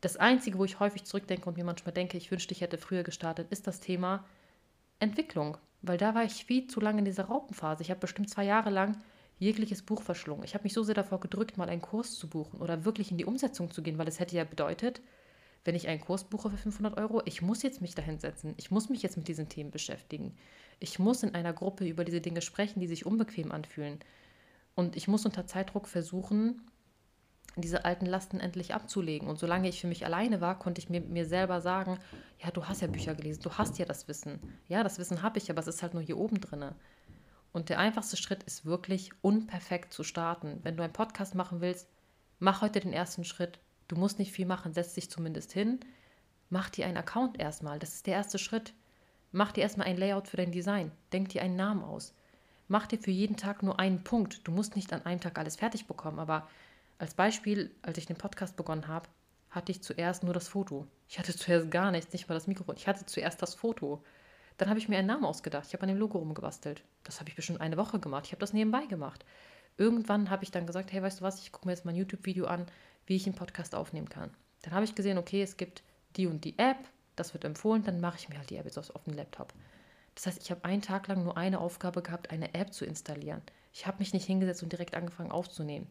Das 0.00 0.16
Einzige, 0.16 0.58
wo 0.58 0.64
ich 0.64 0.80
häufig 0.80 1.04
zurückdenke 1.04 1.48
und 1.48 1.56
mir 1.56 1.64
manchmal 1.64 1.92
denke, 1.92 2.16
ich 2.18 2.30
wünschte, 2.30 2.52
ich 2.52 2.60
hätte 2.60 2.78
früher 2.78 3.02
gestartet, 3.02 3.48
ist 3.50 3.66
das 3.66 3.80
Thema 3.80 4.24
Entwicklung. 4.98 5.56
Weil 5.82 5.98
da 5.98 6.14
war 6.14 6.24
ich 6.24 6.44
viel 6.44 6.66
zu 6.66 6.80
lange 6.80 7.00
in 7.00 7.04
dieser 7.04 7.24
Raupenphase. 7.24 7.82
Ich 7.82 7.90
habe 7.90 8.00
bestimmt 8.00 8.30
zwei 8.30 8.44
Jahre 8.44 8.70
lang 8.70 8.96
jegliches 9.38 9.82
Buch 9.82 10.02
verschlungen. 10.02 10.44
Ich 10.44 10.54
habe 10.54 10.64
mich 10.64 10.72
so 10.72 10.82
sehr 10.82 10.94
davor 10.94 11.20
gedrückt, 11.20 11.58
mal 11.58 11.68
einen 11.68 11.82
Kurs 11.82 12.14
zu 12.14 12.28
buchen 12.28 12.60
oder 12.60 12.84
wirklich 12.84 13.10
in 13.10 13.18
die 13.18 13.24
Umsetzung 13.24 13.70
zu 13.70 13.82
gehen, 13.82 13.98
weil 13.98 14.08
es 14.08 14.18
hätte 14.18 14.36
ja 14.36 14.44
bedeutet, 14.44 15.02
wenn 15.64 15.74
ich 15.74 15.88
einen 15.88 16.00
Kurs 16.00 16.24
buche 16.24 16.50
für 16.50 16.56
500 16.56 16.96
Euro, 16.96 17.22
ich 17.24 17.42
muss 17.42 17.62
jetzt 17.62 17.80
mich 17.80 17.94
dahin 17.94 18.18
setzen. 18.18 18.54
Ich 18.56 18.70
muss 18.70 18.88
mich 18.88 19.02
jetzt 19.02 19.16
mit 19.16 19.28
diesen 19.28 19.48
Themen 19.48 19.70
beschäftigen. 19.70 20.36
Ich 20.78 20.98
muss 20.98 21.22
in 21.22 21.34
einer 21.34 21.52
Gruppe 21.52 21.86
über 21.86 22.04
diese 22.04 22.20
Dinge 22.20 22.40
sprechen, 22.40 22.80
die 22.80 22.86
sich 22.86 23.04
unbequem 23.04 23.50
anfühlen. 23.50 23.98
Und 24.76 24.94
ich 24.94 25.08
muss 25.08 25.24
unter 25.24 25.46
Zeitdruck 25.46 25.88
versuchen, 25.88 26.62
diese 27.56 27.86
alten 27.86 28.04
Lasten 28.04 28.38
endlich 28.38 28.74
abzulegen. 28.74 29.26
Und 29.26 29.38
solange 29.38 29.68
ich 29.68 29.80
für 29.80 29.86
mich 29.86 30.04
alleine 30.04 30.42
war, 30.42 30.58
konnte 30.58 30.80
ich 30.80 30.90
mir, 30.90 31.00
mir 31.00 31.24
selber 31.24 31.62
sagen, 31.62 31.98
ja, 32.38 32.50
du 32.50 32.66
hast 32.66 32.82
ja 32.82 32.86
Bücher 32.86 33.14
gelesen, 33.14 33.42
du 33.42 33.52
hast 33.52 33.78
ja 33.78 33.86
das 33.86 34.06
Wissen. 34.06 34.38
Ja, 34.68 34.84
das 34.84 34.98
Wissen 34.98 35.22
habe 35.22 35.38
ich, 35.38 35.50
aber 35.50 35.60
es 35.60 35.66
ist 35.66 35.82
halt 35.82 35.94
nur 35.94 36.02
hier 36.02 36.18
oben 36.18 36.40
drin. 36.40 36.66
Und 37.52 37.70
der 37.70 37.78
einfachste 37.78 38.18
Schritt 38.18 38.42
ist 38.42 38.66
wirklich 38.66 39.10
unperfekt 39.22 39.94
zu 39.94 40.04
starten. 40.04 40.60
Wenn 40.62 40.76
du 40.76 40.82
einen 40.82 40.92
Podcast 40.92 41.34
machen 41.34 41.62
willst, 41.62 41.88
mach 42.38 42.60
heute 42.60 42.80
den 42.80 42.92
ersten 42.92 43.24
Schritt. 43.24 43.58
Du 43.88 43.96
musst 43.96 44.18
nicht 44.18 44.32
viel 44.32 44.44
machen, 44.44 44.74
setz 44.74 44.92
dich 44.92 45.10
zumindest 45.10 45.54
hin. 45.54 45.80
Mach 46.50 46.68
dir 46.68 46.84
einen 46.84 46.98
Account 46.98 47.40
erstmal. 47.40 47.78
Das 47.78 47.94
ist 47.94 48.06
der 48.06 48.14
erste 48.14 48.38
Schritt. 48.38 48.74
Mach 49.32 49.52
dir 49.52 49.62
erstmal 49.62 49.86
ein 49.86 49.96
Layout 49.96 50.28
für 50.28 50.36
dein 50.36 50.52
Design. 50.52 50.92
Denk 51.14 51.30
dir 51.30 51.40
einen 51.40 51.56
Namen 51.56 51.82
aus. 51.82 52.14
Mach 52.68 52.86
dir 52.86 52.98
für 52.98 53.10
jeden 53.10 53.36
Tag 53.36 53.62
nur 53.62 53.78
einen 53.78 54.02
Punkt. 54.02 54.46
Du 54.46 54.52
musst 54.52 54.74
nicht 54.76 54.92
an 54.92 55.06
einem 55.06 55.20
Tag 55.20 55.38
alles 55.38 55.56
fertig 55.56 55.86
bekommen, 55.86 56.18
aber 56.18 56.48
als 56.98 57.14
Beispiel, 57.14 57.70
als 57.82 57.98
ich 57.98 58.06
den 58.06 58.16
Podcast 58.16 58.56
begonnen 58.56 58.88
habe, 58.88 59.08
hatte 59.50 59.72
ich 59.72 59.82
zuerst 59.82 60.24
nur 60.24 60.34
das 60.34 60.48
Foto. 60.48 60.86
Ich 61.08 61.18
hatte 61.18 61.34
zuerst 61.34 61.70
gar 61.70 61.90
nichts, 61.90 62.12
nicht 62.12 62.28
mal 62.28 62.34
das 62.34 62.46
Mikrofon. 62.46 62.76
Ich 62.76 62.88
hatte 62.88 63.06
zuerst 63.06 63.40
das 63.40 63.54
Foto. 63.54 64.02
Dann 64.58 64.68
habe 64.68 64.78
ich 64.78 64.88
mir 64.88 64.98
einen 64.98 65.06
Namen 65.06 65.24
ausgedacht. 65.24 65.66
Ich 65.68 65.74
habe 65.74 65.82
an 65.82 65.88
dem 65.88 65.98
Logo 65.98 66.18
rumgebastelt. 66.18 66.82
Das 67.04 67.20
habe 67.20 67.28
ich 67.28 67.36
bestimmt 67.36 67.60
eine 67.60 67.76
Woche 67.76 68.00
gemacht. 68.00 68.26
Ich 68.26 68.32
habe 68.32 68.40
das 68.40 68.52
nebenbei 68.52 68.86
gemacht. 68.86 69.24
Irgendwann 69.76 70.30
habe 70.30 70.44
ich 70.44 70.50
dann 70.50 70.66
gesagt, 70.66 70.92
hey, 70.92 71.02
weißt 71.02 71.20
du 71.20 71.24
was, 71.24 71.40
ich 71.40 71.52
gucke 71.52 71.66
mir 71.66 71.72
jetzt 71.72 71.84
mal 71.84 71.92
ein 71.92 71.96
YouTube-Video 71.96 72.46
an, 72.46 72.66
wie 73.06 73.16
ich 73.16 73.26
einen 73.26 73.34
Podcast 73.34 73.74
aufnehmen 73.74 74.08
kann. 74.08 74.30
Dann 74.62 74.72
habe 74.72 74.84
ich 74.84 74.94
gesehen, 74.94 75.18
okay, 75.18 75.42
es 75.42 75.56
gibt 75.56 75.82
die 76.16 76.26
und 76.26 76.44
die 76.44 76.58
App, 76.58 76.78
das 77.14 77.34
wird 77.34 77.44
empfohlen, 77.44 77.84
dann 77.84 78.00
mache 78.00 78.16
ich 78.18 78.28
mir 78.28 78.38
halt 78.38 78.48
die 78.50 78.56
App 78.56 78.64
jetzt 78.64 78.78
auf, 78.78 78.94
auf 78.94 79.04
den 79.04 79.14
Laptop. 79.14 79.52
Das 80.16 80.26
heißt, 80.26 80.42
ich 80.42 80.50
habe 80.50 80.64
einen 80.64 80.82
Tag 80.82 81.06
lang 81.08 81.22
nur 81.22 81.36
eine 81.36 81.60
Aufgabe 81.60 82.02
gehabt, 82.02 82.30
eine 82.30 82.54
App 82.54 82.72
zu 82.72 82.84
installieren. 82.84 83.42
Ich 83.72 83.86
habe 83.86 83.98
mich 83.98 84.14
nicht 84.14 84.24
hingesetzt 84.24 84.62
und 84.62 84.72
direkt 84.72 84.94
angefangen 84.94 85.30
aufzunehmen. 85.30 85.86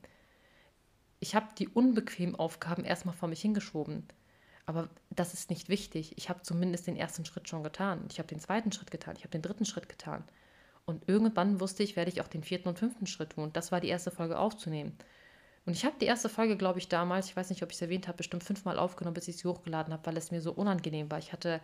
Ich 1.20 1.36
habe 1.36 1.48
die 1.58 1.70
unbequemen 1.70 2.36
Aufgaben 2.36 2.84
erstmal 2.84 3.16
vor 3.16 3.30
mich 3.30 3.42
hingeschoben. 3.42 4.08
Aber 4.66 4.90
das 5.12 5.36
ist 5.36 5.52
nicht 5.52 5.70
wichtig. 5.70 6.18
Ich 6.18 6.28
habe 6.30 6.42
zumindest 6.42 6.88
den 6.88 6.98
ersten 6.98 7.24
Schritt 7.24 7.48
schon 7.48 7.64
getan. 7.64 8.04
Ich 8.10 8.18
habe 8.18 8.28
den 8.28 8.40
zweiten 8.40 8.72
Schritt 8.72 8.90
getan. 8.90 9.16
Ich 9.16 9.22
habe 9.22 9.32
den 9.32 9.44
dritten 9.44 9.66
Schritt 9.66 9.88
getan. 9.88 10.24
Und 10.86 11.08
irgendwann 11.08 11.60
wusste 11.60 11.84
ich, 11.84 11.96
werde 11.96 12.10
ich 12.10 12.20
auch 12.22 12.28
den 12.28 12.44
vierten 12.44 12.68
und 12.68 12.80
fünften 12.80 13.06
Schritt 13.06 13.34
tun. 13.34 13.54
Das 13.54 13.72
war 13.72 13.80
die 13.80 13.90
erste 13.90 14.10
Folge 14.10 14.40
aufzunehmen. 14.40 14.98
Und 15.68 15.74
ich 15.74 15.86
habe 15.86 15.96
die 16.02 16.06
erste 16.06 16.30
Folge, 16.30 16.58
glaube 16.58 16.80
ich, 16.80 16.90
damals, 16.90 17.28
ich 17.28 17.36
weiß 17.36 17.52
nicht, 17.52 17.62
ob 17.62 17.70
ich 17.70 17.76
es 17.76 17.82
erwähnt 17.82 18.08
habe, 18.08 18.18
bestimmt 18.18 18.44
fünfmal 18.44 18.80
aufgenommen, 18.80 19.16
bis 19.16 19.28
ich 19.28 19.38
sie 19.38 19.48
hochgeladen 19.48 19.94
habe, 19.94 20.06
weil 20.08 20.18
es 20.18 20.32
mir 20.32 20.42
so 20.42 20.52
unangenehm 20.52 21.12
war. 21.12 21.20
Ich 21.20 21.32
hatte 21.32 21.62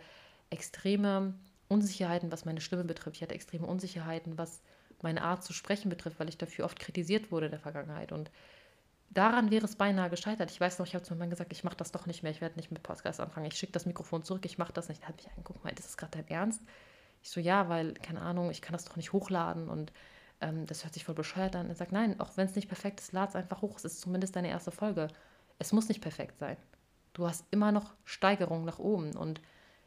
extreme 0.50 1.34
Unsicherheiten, 1.72 2.30
was 2.30 2.44
meine 2.44 2.60
Stimme 2.60 2.84
betrifft. 2.84 3.16
Ich 3.16 3.22
hatte 3.22 3.34
extreme 3.34 3.66
Unsicherheiten, 3.66 4.38
was 4.38 4.60
meine 5.02 5.22
Art 5.22 5.42
zu 5.42 5.52
sprechen 5.52 5.88
betrifft, 5.88 6.20
weil 6.20 6.28
ich 6.28 6.38
dafür 6.38 6.64
oft 6.64 6.78
kritisiert 6.78 7.32
wurde 7.32 7.46
in 7.46 7.52
der 7.52 7.60
Vergangenheit. 7.60 8.12
Und 8.12 8.30
daran 9.10 9.50
wäre 9.50 9.64
es 9.64 9.76
beinahe 9.76 10.10
gescheitert. 10.10 10.50
Ich 10.50 10.60
weiß 10.60 10.78
noch, 10.78 10.86
ich 10.86 10.94
habe 10.94 11.04
zu 11.04 11.12
meinem 11.12 11.20
Mann 11.20 11.30
gesagt, 11.30 11.52
ich 11.52 11.64
mache 11.64 11.76
das 11.76 11.92
doch 11.92 12.06
nicht 12.06 12.22
mehr, 12.22 12.32
ich 12.32 12.40
werde 12.40 12.56
nicht 12.56 12.70
mit 12.70 12.82
Podcast 12.82 13.20
anfangen. 13.20 13.46
Ich 13.46 13.58
schicke 13.58 13.72
das 13.72 13.86
Mikrofon 13.86 14.22
zurück, 14.22 14.44
ich 14.44 14.58
mache 14.58 14.72
das 14.72 14.88
nicht. 14.88 15.02
Er 15.02 15.08
hat 15.08 15.16
mich 15.16 15.28
angeguckt, 15.30 15.64
meint, 15.64 15.78
ist 15.78 15.88
das 15.88 15.96
gerade 15.96 16.18
dein 16.18 16.28
Ernst? 16.28 16.62
Ich 17.22 17.30
so, 17.30 17.40
ja, 17.40 17.68
weil, 17.68 17.94
keine 17.94 18.20
Ahnung, 18.20 18.50
ich 18.50 18.62
kann 18.62 18.72
das 18.72 18.84
doch 18.84 18.96
nicht 18.96 19.12
hochladen 19.12 19.68
und 19.68 19.92
ähm, 20.40 20.66
das 20.66 20.84
hört 20.84 20.94
sich 20.94 21.04
voll 21.04 21.14
bescheuert 21.14 21.56
an. 21.56 21.68
Er 21.68 21.74
sagt, 21.74 21.92
nein, 21.92 22.18
auch 22.20 22.36
wenn 22.36 22.46
es 22.46 22.56
nicht 22.56 22.68
perfekt 22.68 23.00
ist, 23.00 23.12
lad 23.12 23.30
es 23.30 23.36
einfach 23.36 23.62
hoch. 23.62 23.76
Es 23.76 23.84
ist 23.84 24.00
zumindest 24.00 24.36
deine 24.36 24.48
erste 24.48 24.72
Folge. 24.72 25.08
Es 25.58 25.72
muss 25.72 25.88
nicht 25.88 26.00
perfekt 26.00 26.38
sein. 26.38 26.56
Du 27.12 27.26
hast 27.28 27.44
immer 27.50 27.72
noch 27.72 27.94
Steigerung 28.04 28.64
nach 28.64 28.78
oben 28.78 29.14
und 29.14 29.40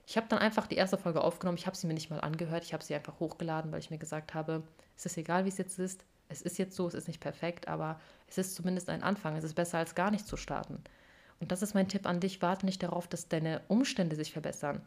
ich 0.08 0.18
habe 0.18 0.28
dann 0.30 0.40
einfach 0.40 0.68
die 0.68 0.76
erste 0.76 0.98
Folge 0.98 1.22
aufgenommen. 1.22 1.58
Ich 1.58 1.66
habe 1.66 1.76
sie 1.76 1.88
mir 1.88 1.94
nicht 1.94 2.10
mal 2.10 2.22
angehört. 2.22 2.64
Ich 2.64 2.74
habe 2.74 2.84
sie 2.84 2.94
einfach 2.94 3.20
hochgeladen, 3.20 3.72
weil 3.72 3.80
ich 3.80 3.90
mir 3.90 3.98
gesagt 3.98 4.34
habe, 4.34 4.64
es 4.96 5.06
ist 5.06 5.18
egal, 5.18 5.46
wie 5.46 5.50
es 5.50 5.58
jetzt 5.58 5.80
ist. 5.80 6.06
Es 6.30 6.42
ist 6.42 6.58
jetzt 6.58 6.76
so, 6.76 6.88
es 6.88 6.94
ist 6.94 7.08
nicht 7.08 7.20
perfekt, 7.20 7.68
aber 7.68 8.00
es 8.28 8.38
ist 8.38 8.56
zumindest 8.56 8.90
ein 8.90 9.04
Anfang. 9.04 9.36
Es 9.36 9.44
ist 9.44 9.56
besser, 9.56 9.80
als 9.80 9.96
gar 9.96 10.12
nicht 10.12 10.28
zu 10.28 10.38
starten. 10.38 10.84
Und 11.40 11.52
das 11.52 11.62
ist 11.62 11.74
mein 11.74 11.88
Tipp 11.88 12.06
an 12.06 12.20
dich. 12.20 12.42
Warte 12.42 12.66
nicht 12.66 12.82
darauf, 12.84 13.08
dass 13.08 13.28
deine 13.28 13.62
Umstände 13.68 14.16
sich 14.16 14.32
verbessern. 14.32 14.82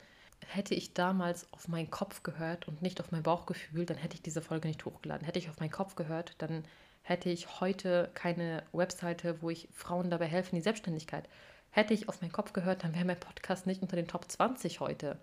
Hätte 0.47 0.75
ich 0.75 0.95
damals 0.95 1.53
auf 1.53 1.69
meinen 1.69 1.91
Kopf 1.91 2.23
gehört 2.23 2.69
und 2.69 2.81
nicht 2.81 3.01
auf 3.01 3.11
mein 3.11 3.25
Bauchgefühl, 3.25 3.87
dann 3.87 3.97
hätte 3.97 4.15
ich 4.15 4.23
diese 4.23 4.41
Folge 4.41 4.69
nicht 4.69 4.85
hochgeladen. 4.85 5.25
Hätte 5.25 5.41
ich 5.41 5.51
auf 5.51 5.59
meinen 5.59 5.71
Kopf 5.71 5.97
gehört, 5.97 6.35
dann 6.39 6.65
hätte 7.03 7.29
ich 7.29 7.61
heute 7.61 8.11
keine 8.15 8.63
Webseite, 8.73 9.43
wo 9.43 9.51
ich 9.51 9.69
Frauen 9.73 10.11
dabei 10.11 10.27
helfe 10.27 10.51
in 10.53 10.57
die 10.57 10.63
Selbstständigkeit. 10.63 11.29
Hätte 11.71 11.95
ich 11.95 12.09
auf 12.09 12.21
meinen 12.21 12.33
Kopf 12.33 12.53
gehört, 12.53 12.85
dann 12.85 12.95
wäre 12.95 13.05
mein 13.05 13.21
Podcast 13.21 13.67
nicht 13.67 13.83
unter 13.83 13.97
den 13.97 14.09
Top 14.09 14.31
20 14.31 14.81
heute. 14.81 15.19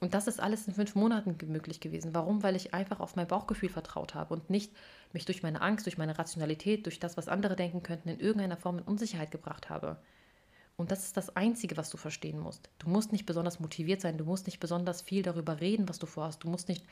Und 0.00 0.14
das 0.14 0.26
ist 0.26 0.40
alles 0.40 0.66
in 0.66 0.74
fünf 0.74 0.96
Monaten 0.96 1.36
möglich 1.46 1.78
gewesen. 1.78 2.12
Warum? 2.12 2.42
Weil 2.42 2.56
ich 2.56 2.74
einfach 2.74 2.98
auf 2.98 3.14
mein 3.14 3.28
Bauchgefühl 3.28 3.68
vertraut 3.68 4.16
habe 4.16 4.34
und 4.34 4.50
nicht 4.50 4.72
mich 5.12 5.26
durch 5.26 5.44
meine 5.44 5.60
Angst, 5.60 5.86
durch 5.86 5.96
meine 5.96 6.18
Rationalität, 6.18 6.86
durch 6.86 6.98
das, 6.98 7.16
was 7.16 7.28
andere 7.28 7.54
denken 7.54 7.84
könnten, 7.84 8.08
in 8.08 8.18
irgendeiner 8.18 8.56
Form 8.56 8.78
in 8.78 8.84
Unsicherheit 8.84 9.30
gebracht 9.30 9.70
habe. 9.70 9.98
Und 10.76 10.90
das 10.90 11.04
ist 11.04 11.16
das 11.16 11.36
Einzige, 11.36 11.76
was 11.76 11.90
du 11.90 11.98
verstehen 11.98 12.40
musst. 12.40 12.68
Du 12.80 12.88
musst 12.88 13.12
nicht 13.12 13.26
besonders 13.26 13.60
motiviert 13.60 14.00
sein, 14.00 14.18
du 14.18 14.24
musst 14.24 14.46
nicht 14.46 14.58
besonders 14.58 15.02
viel 15.02 15.22
darüber 15.22 15.60
reden, 15.60 15.88
was 15.88 16.00
du 16.00 16.06
vorhast. 16.06 16.42
Du 16.42 16.48
musst 16.48 16.68
nicht 16.68 16.84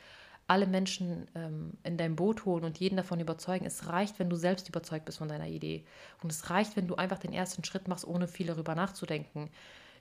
alle 0.51 0.67
Menschen 0.67 1.29
ähm, 1.37 1.75
in 1.85 1.97
dein 1.97 2.17
Boot 2.17 2.45
holen 2.45 2.65
und 2.65 2.81
jeden 2.81 2.97
davon 2.97 3.21
überzeugen. 3.21 3.67
Es 3.67 3.87
reicht, 3.87 4.19
wenn 4.19 4.29
du 4.29 4.35
selbst 4.35 4.69
überzeugt 4.69 5.05
bist 5.05 5.19
von 5.19 5.29
deiner 5.29 5.47
Idee. 5.47 5.85
Und 6.25 6.33
es 6.33 6.51
reicht, 6.51 6.77
wenn 6.77 6.89
du 6.89 6.97
einfach 6.97 7.19
den 7.19 7.33
ersten 7.33 7.63
Schritt 7.63 7.87
machst, 7.87 8.05
ohne 8.05 8.27
viel 8.27 8.49
darüber 8.49 8.75
nachzudenken. 8.75 9.49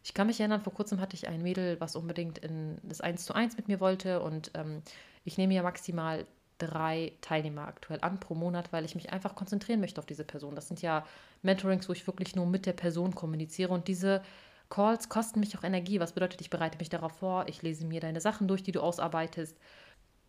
Ich 0.03 0.15
kann 0.15 0.25
mich 0.25 0.39
erinnern, 0.39 0.61
vor 0.61 0.73
kurzem 0.73 0.99
hatte 0.99 1.15
ich 1.15 1.27
ein 1.27 1.43
Mädel, 1.43 1.79
was 1.79 1.95
unbedingt 1.95 2.39
in 2.39 2.79
das 2.81 2.99
1 2.99 3.25
zu 3.25 3.35
1 3.35 3.57
mit 3.57 3.67
mir 3.67 3.79
wollte. 3.79 4.23
Und 4.23 4.49
ähm, 4.55 4.81
ich 5.23 5.37
nehme 5.37 5.53
ja 5.53 5.61
maximal 5.61 6.25
drei 6.57 7.13
Teilnehmer 7.21 7.67
aktuell 7.67 7.99
an 8.01 8.19
pro 8.19 8.33
Monat, 8.33 8.73
weil 8.73 8.85
ich 8.85 8.95
mich 8.95 9.11
einfach 9.11 9.35
konzentrieren 9.35 9.79
möchte 9.79 10.01
auf 10.01 10.07
diese 10.07 10.23
Person. 10.23 10.55
Das 10.55 10.67
sind 10.67 10.81
ja 10.81 11.05
Mentorings, 11.43 11.87
wo 11.87 11.93
ich 11.93 12.07
wirklich 12.07 12.35
nur 12.35 12.47
mit 12.47 12.65
der 12.65 12.73
Person 12.73 13.13
kommuniziere. 13.13 13.71
Und 13.71 13.87
diese 13.87 14.23
Calls 14.69 15.09
kosten 15.09 15.41
mich 15.41 15.55
auch 15.55 15.63
Energie. 15.63 15.99
Was 15.99 16.13
bedeutet, 16.13 16.41
ich 16.41 16.49
bereite 16.49 16.79
mich 16.79 16.89
darauf 16.89 17.11
vor, 17.11 17.47
ich 17.47 17.61
lese 17.61 17.85
mir 17.85 18.01
deine 18.01 18.19
Sachen 18.19 18.47
durch, 18.47 18.63
die 18.63 18.71
du 18.71 18.81
ausarbeitest. 18.81 19.55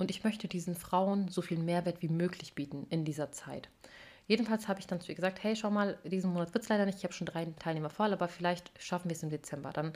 Und 0.00 0.10
ich 0.10 0.24
möchte 0.24 0.48
diesen 0.48 0.74
Frauen 0.74 1.28
so 1.28 1.42
viel 1.42 1.58
Mehrwert 1.58 2.00
wie 2.00 2.08
möglich 2.08 2.54
bieten 2.54 2.86
in 2.88 3.04
dieser 3.04 3.32
Zeit. 3.32 3.68
Jedenfalls 4.26 4.66
habe 4.66 4.80
ich 4.80 4.86
dann 4.86 4.98
zu 4.98 5.10
ihr 5.10 5.14
gesagt, 5.14 5.42
hey, 5.42 5.54
schau 5.54 5.70
mal, 5.70 5.98
diesen 6.04 6.32
Monat 6.32 6.54
wird 6.54 6.64
es 6.64 6.70
leider 6.70 6.86
nicht, 6.86 6.96
ich 6.96 7.04
habe 7.04 7.12
schon 7.12 7.26
drei 7.26 7.44
Teilnehmer 7.58 7.90
voll, 7.90 8.14
aber 8.14 8.26
vielleicht 8.26 8.72
schaffen 8.82 9.10
wir 9.10 9.14
es 9.14 9.22
im 9.22 9.28
Dezember. 9.28 9.74
Dann 9.74 9.92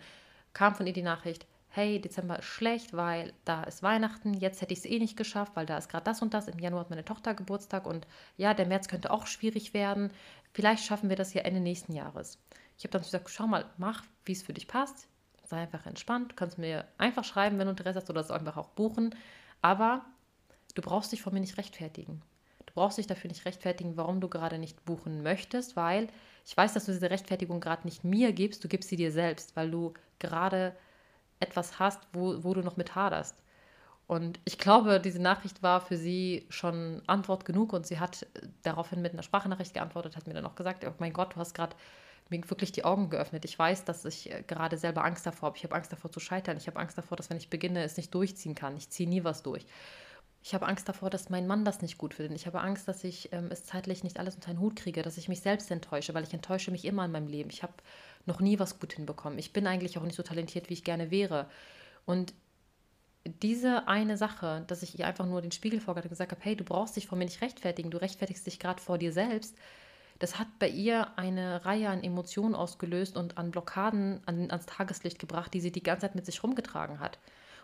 kam 0.52 0.74
von 0.74 0.86
ihr 0.86 0.92
die 0.92 1.00
Nachricht, 1.00 1.46
hey, 1.68 2.02
Dezember 2.02 2.38
ist 2.38 2.44
schlecht, 2.44 2.92
weil 2.92 3.32
da 3.46 3.64
ist 3.64 3.82
Weihnachten, 3.82 4.34
jetzt 4.34 4.60
hätte 4.60 4.74
ich 4.74 4.80
es 4.80 4.84
eh 4.84 4.98
nicht 4.98 5.16
geschafft, 5.16 5.52
weil 5.56 5.64
da 5.64 5.78
ist 5.78 5.88
gerade 5.88 6.04
das 6.04 6.20
und 6.20 6.34
das, 6.34 6.48
im 6.48 6.58
Januar 6.58 6.82
hat 6.82 6.90
meine 6.90 7.06
Tochter 7.06 7.32
Geburtstag 7.32 7.86
und 7.86 8.06
ja, 8.36 8.52
der 8.52 8.66
März 8.66 8.88
könnte 8.88 9.10
auch 9.10 9.26
schwierig 9.26 9.72
werden, 9.72 10.10
vielleicht 10.52 10.84
schaffen 10.84 11.08
wir 11.08 11.16
das 11.16 11.32
ja 11.32 11.42
Ende 11.42 11.60
nächsten 11.60 11.94
Jahres. 11.94 12.38
Ich 12.76 12.84
habe 12.84 12.92
dann 12.92 13.02
gesagt, 13.02 13.30
schau 13.30 13.46
mal, 13.46 13.64
mach, 13.78 14.04
wie 14.26 14.32
es 14.32 14.42
für 14.42 14.52
dich 14.52 14.68
passt, 14.68 15.08
sei 15.44 15.62
einfach 15.62 15.86
entspannt, 15.86 16.32
du 16.32 16.36
kannst 16.36 16.58
mir 16.58 16.84
einfach 16.98 17.24
schreiben, 17.24 17.58
wenn 17.58 17.68
du 17.68 17.70
Interesse 17.70 18.00
hast 18.00 18.10
oder 18.10 18.20
es 18.20 18.30
einfach 18.30 18.58
auch 18.58 18.68
buchen. 18.68 19.14
Aber 19.64 20.04
du 20.74 20.82
brauchst 20.82 21.10
dich 21.10 21.22
vor 21.22 21.32
mir 21.32 21.40
nicht 21.40 21.56
rechtfertigen. 21.56 22.20
Du 22.66 22.74
brauchst 22.74 22.98
dich 22.98 23.06
dafür 23.06 23.28
nicht 23.28 23.46
rechtfertigen, 23.46 23.96
warum 23.96 24.20
du 24.20 24.28
gerade 24.28 24.58
nicht 24.58 24.84
buchen 24.84 25.22
möchtest, 25.22 25.74
weil 25.74 26.08
ich 26.44 26.54
weiß, 26.54 26.74
dass 26.74 26.84
du 26.84 26.92
diese 26.92 27.08
Rechtfertigung 27.08 27.60
gerade 27.60 27.86
nicht 27.86 28.04
mir 28.04 28.34
gibst, 28.34 28.62
du 28.62 28.68
gibst 28.68 28.90
sie 28.90 28.96
dir 28.96 29.10
selbst, 29.10 29.56
weil 29.56 29.70
du 29.70 29.94
gerade 30.18 30.76
etwas 31.40 31.78
hast, 31.78 32.02
wo, 32.12 32.44
wo 32.44 32.52
du 32.52 32.60
noch 32.60 32.76
mit 32.76 32.94
haderst. 32.94 33.36
Und 34.06 34.38
ich 34.44 34.58
glaube, 34.58 35.00
diese 35.00 35.22
Nachricht 35.22 35.62
war 35.62 35.80
für 35.80 35.96
sie 35.96 36.44
schon 36.50 37.00
Antwort 37.06 37.46
genug 37.46 37.72
und 37.72 37.86
sie 37.86 37.98
hat 37.98 38.26
daraufhin 38.64 39.00
mit 39.00 39.14
einer 39.14 39.22
Sprachnachricht 39.22 39.72
geantwortet, 39.72 40.14
hat 40.14 40.26
mir 40.26 40.34
dann 40.34 40.44
auch 40.44 40.56
gesagt, 40.56 40.84
oh 40.84 40.92
mein 40.98 41.14
Gott, 41.14 41.36
du 41.36 41.36
hast 41.36 41.54
gerade 41.54 41.74
mir 42.30 42.48
wirklich 42.48 42.72
die 42.72 42.84
Augen 42.84 43.10
geöffnet. 43.10 43.44
Ich 43.44 43.58
weiß, 43.58 43.84
dass 43.84 44.04
ich 44.04 44.30
äh, 44.30 44.42
gerade 44.46 44.76
selber 44.76 45.04
Angst 45.04 45.26
davor 45.26 45.48
habe. 45.48 45.56
Ich 45.56 45.64
habe 45.64 45.74
Angst 45.74 45.92
davor 45.92 46.10
zu 46.10 46.20
scheitern. 46.20 46.56
Ich 46.56 46.66
habe 46.66 46.78
Angst 46.78 46.96
davor, 46.96 47.16
dass 47.16 47.30
wenn 47.30 47.36
ich 47.36 47.50
beginne, 47.50 47.82
es 47.82 47.96
nicht 47.96 48.14
durchziehen 48.14 48.54
kann. 48.54 48.76
Ich 48.76 48.90
ziehe 48.90 49.08
nie 49.08 49.24
was 49.24 49.42
durch. 49.42 49.66
Ich 50.42 50.52
habe 50.52 50.66
Angst 50.66 50.88
davor, 50.88 51.08
dass 51.08 51.30
mein 51.30 51.46
Mann 51.46 51.64
das 51.64 51.80
nicht 51.80 51.96
gut 51.96 52.14
findet. 52.14 52.36
Ich 52.38 52.46
habe 52.46 52.60
Angst, 52.60 52.86
dass 52.86 53.02
ich 53.02 53.32
ähm, 53.32 53.48
es 53.50 53.64
zeitlich 53.64 54.04
nicht 54.04 54.18
alles 54.18 54.34
unter 54.34 54.50
einen 54.50 54.60
Hut 54.60 54.76
kriege, 54.76 55.02
dass 55.02 55.16
ich 55.16 55.28
mich 55.28 55.40
selbst 55.40 55.70
enttäusche, 55.70 56.12
weil 56.12 56.24
ich 56.24 56.34
enttäusche 56.34 56.70
mich 56.70 56.84
immer 56.84 57.06
in 57.06 57.12
meinem 57.12 57.28
Leben. 57.28 57.48
Ich 57.50 57.62
habe 57.62 57.72
noch 58.26 58.40
nie 58.40 58.58
was 58.58 58.78
gut 58.78 58.92
hinbekommen. 58.92 59.38
Ich 59.38 59.52
bin 59.52 59.66
eigentlich 59.66 59.96
auch 59.96 60.02
nicht 60.02 60.16
so 60.16 60.22
talentiert, 60.22 60.68
wie 60.68 60.74
ich 60.74 60.84
gerne 60.84 61.10
wäre. 61.10 61.48
Und 62.04 62.34
diese 63.42 63.88
eine 63.88 64.16
Sache, 64.18 64.64
dass 64.66 64.82
ich 64.82 64.98
ihr 64.98 65.06
einfach 65.06 65.26
nur 65.26 65.40
den 65.40 65.52
Spiegel 65.52 65.80
vorgehalten 65.80 66.08
und 66.08 66.12
gesagt 66.12 66.32
habe, 66.32 66.42
hey, 66.42 66.56
du 66.56 66.64
brauchst 66.64 66.96
dich 66.96 67.06
vor 67.06 67.16
mir 67.16 67.24
nicht 67.24 67.40
rechtfertigen, 67.40 67.90
du 67.90 67.98
rechtfertigst 67.98 68.46
dich 68.46 68.58
gerade 68.58 68.82
vor 68.82 68.98
dir 68.98 69.12
selbst, 69.12 69.56
das 70.18 70.38
hat 70.38 70.58
bei 70.58 70.68
ihr 70.68 71.18
eine 71.18 71.64
Reihe 71.64 71.88
an 71.88 72.02
Emotionen 72.02 72.54
ausgelöst 72.54 73.16
und 73.16 73.36
an 73.36 73.50
Blockaden 73.50 74.20
an, 74.26 74.50
ans 74.50 74.66
Tageslicht 74.66 75.18
gebracht, 75.18 75.52
die 75.54 75.60
sie 75.60 75.72
die 75.72 75.82
ganze 75.82 76.06
Zeit 76.06 76.14
mit 76.14 76.26
sich 76.26 76.42
rumgetragen 76.42 77.00
hat. 77.00 77.18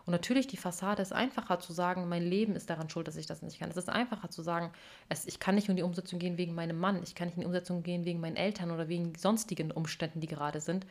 Und 0.06 0.12
natürlich, 0.12 0.46
die 0.46 0.56
Fassade 0.56 1.02
ist 1.02 1.12
einfacher 1.12 1.60
zu 1.60 1.72
sagen, 1.72 2.08
mein 2.08 2.24
Leben 2.24 2.56
ist 2.56 2.70
daran 2.70 2.88
schuld, 2.88 3.06
dass 3.06 3.16
ich 3.16 3.26
das 3.26 3.42
nicht 3.42 3.58
kann. 3.58 3.70
Es 3.70 3.76
ist 3.76 3.88
einfacher 3.88 4.30
zu 4.30 4.42
sagen, 4.42 4.72
es, 5.08 5.26
ich 5.26 5.38
kann 5.38 5.54
nicht 5.54 5.68
in 5.68 5.76
die 5.76 5.82
Umsetzung 5.82 6.18
gehen 6.18 6.38
wegen 6.38 6.54
meinem 6.54 6.78
Mann, 6.78 7.02
ich 7.02 7.14
kann 7.14 7.28
nicht 7.28 7.36
in 7.36 7.42
die 7.42 7.46
Umsetzung 7.46 7.82
gehen 7.82 8.04
wegen 8.04 8.20
meinen 8.20 8.36
Eltern 8.36 8.70
oder 8.70 8.88
wegen 8.88 9.14
sonstigen 9.14 9.70
Umständen, 9.70 10.20
die 10.20 10.26
gerade 10.26 10.60
sind. 10.60 10.86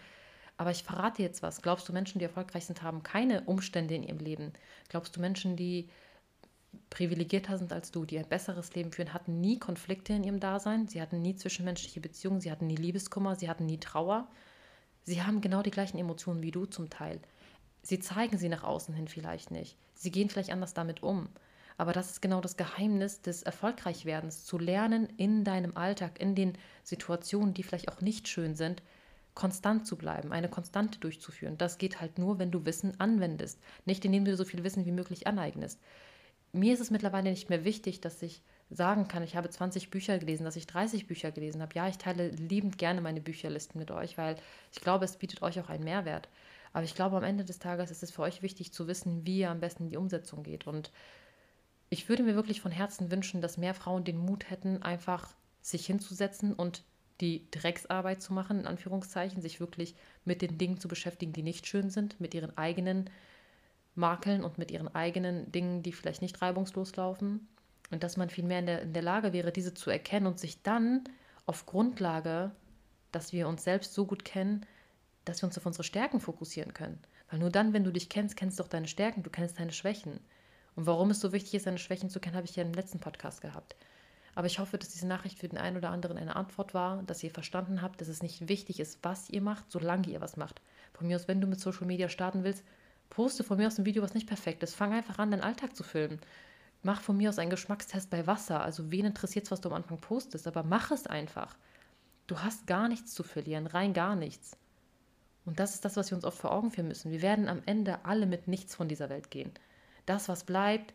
Aber 0.57 0.71
ich 0.71 0.83
verrate 0.83 1.23
jetzt 1.23 1.41
was. 1.41 1.61
Glaubst 1.61 1.87
du, 1.89 1.93
Menschen, 1.93 2.19
die 2.19 2.25
erfolgreich 2.25 2.65
sind, 2.65 2.83
haben 2.83 3.01
keine 3.01 3.41
Umstände 3.41 3.95
in 3.95 4.03
ihrem 4.03 4.19
Leben? 4.19 4.53
Glaubst 4.89 5.15
du, 5.15 5.21
Menschen, 5.21 5.55
die 5.55 5.89
privilegierter 6.89 7.57
sind 7.57 7.73
als 7.73 7.91
du, 7.91 8.05
die 8.05 8.17
ein 8.17 8.27
besseres 8.27 8.73
Leben 8.75 8.91
führen, 8.91 9.13
hatten 9.13 9.39
nie 9.39 9.59
Konflikte 9.59 10.13
in 10.13 10.23
ihrem 10.23 10.39
Dasein, 10.39 10.87
sie 10.87 11.01
hatten 11.01 11.21
nie 11.21 11.35
zwischenmenschliche 11.35 12.01
Beziehungen, 12.01 12.41
sie 12.41 12.51
hatten 12.51 12.67
nie 12.67 12.75
Liebeskummer, 12.75 13.35
sie 13.35 13.49
hatten 13.49 13.65
nie 13.65 13.79
Trauer. 13.79 14.27
Sie 15.03 15.23
haben 15.23 15.41
genau 15.41 15.61
die 15.61 15.71
gleichen 15.71 15.97
Emotionen 15.97 16.43
wie 16.43 16.51
du 16.51 16.65
zum 16.65 16.89
Teil. 16.89 17.19
Sie 17.81 17.99
zeigen 17.99 18.37
sie 18.37 18.49
nach 18.49 18.63
außen 18.63 18.93
hin 18.93 19.07
vielleicht 19.07 19.49
nicht. 19.49 19.77
Sie 19.95 20.11
gehen 20.11 20.29
vielleicht 20.29 20.51
anders 20.51 20.73
damit 20.73 21.01
um. 21.01 21.29
Aber 21.77 21.93
das 21.93 22.11
ist 22.11 22.21
genau 22.21 22.41
das 22.41 22.57
Geheimnis 22.57 23.21
des 23.21 23.41
Erfolgreichwerdens, 23.41 24.43
zu 24.43 24.57
lernen, 24.57 25.07
in 25.17 25.45
deinem 25.45 25.77
Alltag, 25.77 26.19
in 26.19 26.35
den 26.35 26.53
Situationen, 26.83 27.53
die 27.53 27.63
vielleicht 27.63 27.89
auch 27.89 28.01
nicht 28.01 28.27
schön 28.27 28.55
sind, 28.55 28.83
konstant 29.33 29.87
zu 29.87 29.95
bleiben, 29.95 30.33
eine 30.33 30.49
Konstante 30.49 30.99
durchzuführen. 30.99 31.57
Das 31.57 31.77
geht 31.77 32.01
halt 32.01 32.17
nur, 32.17 32.37
wenn 32.37 32.51
du 32.51 32.65
Wissen 32.65 32.99
anwendest, 32.99 33.59
nicht 33.85 34.03
indem 34.03 34.25
du 34.25 34.35
so 34.35 34.43
viel 34.43 34.65
Wissen 34.65 34.85
wie 34.85 34.91
möglich 34.91 35.25
aneignest 35.25 35.79
mir 36.51 36.73
ist 36.73 36.79
es 36.79 36.91
mittlerweile 36.91 37.29
nicht 37.29 37.49
mehr 37.49 37.63
wichtig, 37.63 38.01
dass 38.01 38.21
ich 38.21 38.41
sagen 38.69 39.07
kann, 39.07 39.23
ich 39.23 39.35
habe 39.35 39.49
20 39.49 39.89
Bücher 39.89 40.19
gelesen, 40.19 40.43
dass 40.43 40.55
ich 40.55 40.67
30 40.67 41.07
Bücher 41.07 41.31
gelesen 41.31 41.61
habe. 41.61 41.73
Ja, 41.75 41.87
ich 41.87 41.97
teile 41.97 42.29
liebend 42.29 42.77
gerne 42.77 43.01
meine 43.01 43.21
Bücherlisten 43.21 43.79
mit 43.79 43.91
euch, 43.91 44.17
weil 44.17 44.35
ich 44.71 44.81
glaube, 44.81 45.05
es 45.05 45.17
bietet 45.17 45.41
euch 45.41 45.59
auch 45.59 45.69
einen 45.69 45.83
Mehrwert. 45.83 46.29
Aber 46.71 46.83
ich 46.83 46.93
glaube, 46.93 47.17
am 47.17 47.23
Ende 47.23 47.43
des 47.43 47.59
Tages 47.59 47.89
ist 47.89 48.03
es 48.03 48.11
für 48.11 48.21
euch 48.21 48.43
wichtig 48.43 48.71
zu 48.73 48.87
wissen, 48.87 49.25
wie 49.25 49.39
ihr 49.39 49.49
am 49.49 49.59
besten 49.59 49.83
in 49.83 49.89
die 49.89 49.97
Umsetzung 49.97 50.43
geht. 50.43 50.67
Und 50.67 50.91
ich 51.89 52.07
würde 52.09 52.23
mir 52.23 52.35
wirklich 52.35 52.61
von 52.61 52.71
Herzen 52.71 53.11
wünschen, 53.11 53.41
dass 53.41 53.57
mehr 53.57 53.73
Frauen 53.73 54.03
den 54.03 54.17
Mut 54.17 54.49
hätten, 54.49 54.83
einfach 54.83 55.33
sich 55.61 55.85
hinzusetzen 55.87 56.53
und 56.53 56.83
die 57.21 57.49
Drecksarbeit 57.51 58.21
zu 58.21 58.33
machen, 58.33 58.59
in 58.59 58.67
Anführungszeichen, 58.67 59.41
sich 59.41 59.59
wirklich 59.59 59.95
mit 60.25 60.41
den 60.41 60.57
Dingen 60.57 60.79
zu 60.79 60.87
beschäftigen, 60.87 61.33
die 61.33 61.43
nicht 61.43 61.67
schön 61.67 61.89
sind, 61.89 62.19
mit 62.21 62.33
ihren 62.33 62.57
eigenen 62.57 63.09
Makeln 63.95 64.43
und 64.43 64.57
mit 64.57 64.71
ihren 64.71 64.93
eigenen 64.93 65.51
Dingen, 65.51 65.83
die 65.83 65.91
vielleicht 65.91 66.21
nicht 66.21 66.41
reibungslos 66.41 66.95
laufen. 66.95 67.47
Und 67.91 68.03
dass 68.03 68.17
man 68.17 68.29
vielmehr 68.29 68.59
in 68.59 68.65
der, 68.65 68.81
in 68.81 68.93
der 68.93 69.01
Lage 69.01 69.33
wäre, 69.33 69.51
diese 69.51 69.73
zu 69.73 69.89
erkennen 69.89 70.27
und 70.27 70.39
sich 70.39 70.61
dann 70.61 71.03
auf 71.45 71.65
Grundlage, 71.65 72.51
dass 73.11 73.33
wir 73.33 73.47
uns 73.47 73.63
selbst 73.63 73.93
so 73.93 74.05
gut 74.05 74.23
kennen, 74.23 74.65
dass 75.25 75.41
wir 75.41 75.47
uns 75.47 75.57
auf 75.57 75.65
unsere 75.65 75.83
Stärken 75.83 76.19
fokussieren 76.19 76.73
können. 76.73 76.99
Weil 77.29 77.39
nur 77.39 77.49
dann, 77.49 77.73
wenn 77.73 77.83
du 77.83 77.91
dich 77.91 78.09
kennst, 78.09 78.35
kennst 78.35 78.59
du 78.59 78.63
auch 78.63 78.67
deine 78.67 78.87
Stärken, 78.87 79.23
du 79.23 79.29
kennst 79.29 79.59
deine 79.59 79.71
Schwächen. 79.71 80.19
Und 80.75 80.85
warum 80.85 81.09
es 81.11 81.19
so 81.19 81.31
wichtig 81.33 81.55
ist, 81.55 81.67
deine 81.67 81.77
Schwächen 81.77 82.09
zu 82.09 82.19
kennen, 82.19 82.35
habe 82.35 82.45
ich 82.45 82.55
ja 82.55 82.63
im 82.63 82.73
letzten 82.73 82.99
Podcast 82.99 83.41
gehabt. 83.41 83.75
Aber 84.35 84.47
ich 84.47 84.59
hoffe, 84.59 84.77
dass 84.77 84.89
diese 84.89 85.07
Nachricht 85.07 85.39
für 85.39 85.49
den 85.49 85.57
einen 85.57 85.77
oder 85.77 85.89
anderen 85.89 86.17
eine 86.17 86.35
Antwort 86.35 86.73
war, 86.73 87.03
dass 87.03 87.23
ihr 87.23 87.31
verstanden 87.31 87.81
habt, 87.81 87.99
dass 87.99 88.07
es 88.07 88.23
nicht 88.23 88.47
wichtig 88.47 88.79
ist, 88.79 88.99
was 89.01 89.29
ihr 89.29 89.41
macht, 89.41 89.69
solange 89.71 90.07
ihr 90.07 90.21
was 90.21 90.37
macht. 90.37 90.61
Von 90.93 91.07
mir 91.07 91.15
aus, 91.15 91.27
wenn 91.27 91.41
du 91.41 91.47
mit 91.47 91.59
Social 91.59 91.87
Media 91.87 92.09
starten 92.09 92.43
willst, 92.43 92.63
Poste 93.09 93.43
von 93.43 93.57
mir 93.57 93.67
aus 93.67 93.77
ein 93.77 93.85
Video, 93.85 94.03
was 94.03 94.13
nicht 94.13 94.27
perfekt 94.27 94.63
ist. 94.63 94.75
Fang 94.75 94.93
einfach 94.93 95.19
an, 95.19 95.31
deinen 95.31 95.41
Alltag 95.41 95.75
zu 95.75 95.83
filmen. 95.83 96.19
Mach 96.83 97.01
von 97.01 97.17
mir 97.17 97.29
aus 97.29 97.39
einen 97.39 97.49
Geschmackstest 97.49 98.09
bei 98.09 98.25
Wasser. 98.27 98.61
Also 98.61 98.91
wen 98.91 99.05
interessiert 99.05 99.45
es, 99.45 99.51
was 99.51 99.61
du 99.61 99.69
am 99.69 99.75
Anfang 99.75 99.97
postest, 99.97 100.47
aber 100.47 100.63
mach 100.63 100.91
es 100.91 101.07
einfach. 101.07 101.57
Du 102.27 102.39
hast 102.39 102.67
gar 102.67 102.87
nichts 102.87 103.13
zu 103.13 103.23
verlieren, 103.23 103.67
rein 103.67 103.93
gar 103.93 104.15
nichts. 104.15 104.55
Und 105.45 105.59
das 105.59 105.73
ist 105.73 105.83
das, 105.83 105.97
was 105.97 106.11
wir 106.11 106.15
uns 106.15 106.25
oft 106.25 106.37
vor 106.37 106.51
Augen 106.51 106.71
führen 106.71 106.87
müssen. 106.87 107.11
Wir 107.11 107.21
werden 107.21 107.47
am 107.47 107.63
Ende 107.65 108.05
alle 108.05 108.27
mit 108.27 108.47
nichts 108.47 108.75
von 108.75 108.87
dieser 108.87 109.09
Welt 109.09 109.31
gehen. 109.31 109.51
Das, 110.05 110.29
was 110.29 110.43
bleibt, 110.43 110.93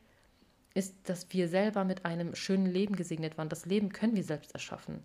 ist, 0.75 0.95
dass 1.09 1.27
wir 1.33 1.49
selber 1.49 1.85
mit 1.85 2.05
einem 2.05 2.35
schönen 2.35 2.67
Leben 2.67 2.97
gesegnet 2.97 3.37
waren. 3.37 3.49
Das 3.49 3.67
Leben 3.67 3.93
können 3.93 4.17
wir 4.17 4.25
selbst 4.25 4.53
erschaffen. 4.53 5.03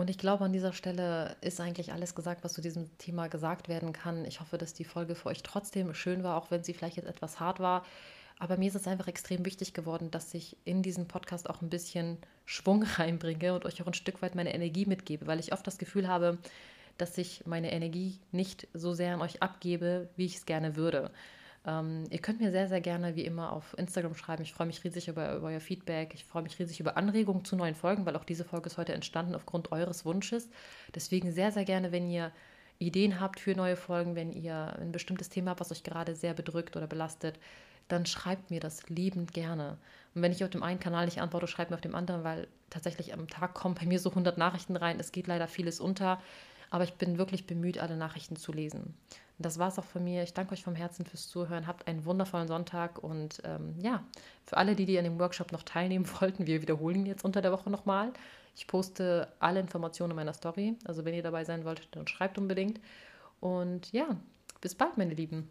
Und 0.00 0.08
ich 0.08 0.16
glaube, 0.16 0.46
an 0.46 0.52
dieser 0.54 0.72
Stelle 0.72 1.36
ist 1.42 1.60
eigentlich 1.60 1.92
alles 1.92 2.14
gesagt, 2.14 2.42
was 2.42 2.54
zu 2.54 2.62
diesem 2.62 2.96
Thema 2.96 3.28
gesagt 3.28 3.68
werden 3.68 3.92
kann. 3.92 4.24
Ich 4.24 4.40
hoffe, 4.40 4.56
dass 4.56 4.72
die 4.72 4.84
Folge 4.84 5.14
für 5.14 5.28
euch 5.28 5.42
trotzdem 5.42 5.92
schön 5.92 6.24
war, 6.24 6.38
auch 6.38 6.50
wenn 6.50 6.64
sie 6.64 6.72
vielleicht 6.72 6.96
jetzt 6.96 7.06
etwas 7.06 7.38
hart 7.38 7.60
war. 7.60 7.84
Aber 8.38 8.56
mir 8.56 8.68
ist 8.68 8.76
es 8.76 8.86
einfach 8.86 9.08
extrem 9.08 9.44
wichtig 9.44 9.74
geworden, 9.74 10.10
dass 10.10 10.32
ich 10.32 10.56
in 10.64 10.82
diesen 10.82 11.06
Podcast 11.06 11.50
auch 11.50 11.60
ein 11.60 11.68
bisschen 11.68 12.16
Schwung 12.46 12.82
reinbringe 12.96 13.52
und 13.52 13.66
euch 13.66 13.82
auch 13.82 13.86
ein 13.86 13.92
Stück 13.92 14.22
weit 14.22 14.34
meine 14.34 14.54
Energie 14.54 14.86
mitgebe, 14.86 15.26
weil 15.26 15.38
ich 15.38 15.52
oft 15.52 15.66
das 15.66 15.76
Gefühl 15.76 16.08
habe, 16.08 16.38
dass 16.96 17.18
ich 17.18 17.44
meine 17.44 17.70
Energie 17.70 18.20
nicht 18.32 18.68
so 18.72 18.94
sehr 18.94 19.12
an 19.12 19.20
euch 19.20 19.42
abgebe, 19.42 20.08
wie 20.16 20.24
ich 20.24 20.36
es 20.36 20.46
gerne 20.46 20.76
würde. 20.76 21.10
Ähm, 21.66 22.04
ihr 22.10 22.18
könnt 22.18 22.40
mir 22.40 22.50
sehr, 22.50 22.68
sehr 22.68 22.80
gerne 22.80 23.16
wie 23.16 23.24
immer 23.24 23.52
auf 23.52 23.76
Instagram 23.76 24.14
schreiben. 24.14 24.42
Ich 24.42 24.52
freue 24.52 24.66
mich 24.66 24.82
riesig 24.82 25.08
über, 25.08 25.36
über 25.36 25.48
euer 25.48 25.60
Feedback. 25.60 26.12
Ich 26.14 26.24
freue 26.24 26.42
mich 26.42 26.58
riesig 26.58 26.80
über 26.80 26.96
Anregungen 26.96 27.44
zu 27.44 27.56
neuen 27.56 27.74
Folgen, 27.74 28.06
weil 28.06 28.16
auch 28.16 28.24
diese 28.24 28.44
Folge 28.44 28.68
ist 28.68 28.78
heute 28.78 28.94
entstanden 28.94 29.34
aufgrund 29.34 29.72
eures 29.72 30.04
Wunsches. 30.04 30.48
Deswegen 30.94 31.32
sehr, 31.32 31.52
sehr 31.52 31.64
gerne, 31.64 31.92
wenn 31.92 32.10
ihr 32.10 32.32
Ideen 32.78 33.20
habt 33.20 33.40
für 33.40 33.54
neue 33.54 33.76
Folgen, 33.76 34.14
wenn 34.14 34.32
ihr 34.32 34.74
ein 34.80 34.90
bestimmtes 34.90 35.28
Thema 35.28 35.50
habt, 35.50 35.60
was 35.60 35.70
euch 35.70 35.82
gerade 35.82 36.14
sehr 36.14 36.32
bedrückt 36.32 36.76
oder 36.76 36.86
belastet, 36.86 37.38
dann 37.88 38.06
schreibt 38.06 38.50
mir 38.50 38.60
das 38.60 38.88
liebend 38.88 39.34
gerne. 39.34 39.76
Und 40.14 40.22
wenn 40.22 40.32
ich 40.32 40.42
auf 40.42 40.50
dem 40.50 40.62
einen 40.62 40.80
Kanal 40.80 41.04
nicht 41.04 41.20
antworte, 41.20 41.46
schreibt 41.46 41.70
mir 41.70 41.74
auf 41.74 41.82
dem 41.82 41.94
anderen, 41.94 42.24
weil 42.24 42.48
tatsächlich 42.70 43.12
am 43.12 43.28
Tag 43.28 43.52
kommen 43.52 43.74
bei 43.74 43.84
mir 43.84 43.98
so 43.98 44.10
100 44.10 44.38
Nachrichten 44.38 44.76
rein. 44.76 44.98
Es 44.98 45.12
geht 45.12 45.26
leider 45.26 45.46
vieles 45.46 45.78
unter, 45.78 46.22
aber 46.70 46.84
ich 46.84 46.94
bin 46.94 47.18
wirklich 47.18 47.46
bemüht, 47.46 47.78
alle 47.78 47.96
Nachrichten 47.96 48.36
zu 48.36 48.52
lesen. 48.52 48.94
Und 49.40 49.46
das 49.46 49.58
war 49.58 49.68
es 49.68 49.78
auch 49.78 49.84
von 49.84 50.04
mir. 50.04 50.22
Ich 50.22 50.34
danke 50.34 50.52
euch 50.52 50.62
vom 50.62 50.74
Herzen 50.74 51.06
fürs 51.06 51.26
Zuhören. 51.26 51.66
Habt 51.66 51.88
einen 51.88 52.04
wundervollen 52.04 52.46
Sonntag 52.46 53.02
und 53.02 53.40
ähm, 53.44 53.74
ja, 53.80 54.04
für 54.44 54.58
alle, 54.58 54.76
die, 54.76 54.84
die 54.84 54.98
an 54.98 55.04
dem 55.04 55.18
Workshop 55.18 55.50
noch 55.50 55.62
teilnehmen 55.62 56.06
wollten, 56.20 56.46
wir 56.46 56.60
wiederholen 56.60 57.06
jetzt 57.06 57.24
unter 57.24 57.40
der 57.40 57.50
Woche 57.50 57.70
nochmal. 57.70 58.12
Ich 58.54 58.66
poste 58.66 59.28
alle 59.38 59.60
Informationen 59.60 60.10
in 60.10 60.16
meiner 60.16 60.34
Story. 60.34 60.76
Also 60.84 61.06
wenn 61.06 61.14
ihr 61.14 61.22
dabei 61.22 61.44
sein 61.44 61.64
wollt, 61.64 61.88
dann 61.92 62.06
schreibt 62.06 62.36
unbedingt. 62.36 62.80
Und 63.40 63.90
ja, 63.92 64.14
bis 64.60 64.74
bald, 64.74 64.98
meine 64.98 65.14
Lieben. 65.14 65.48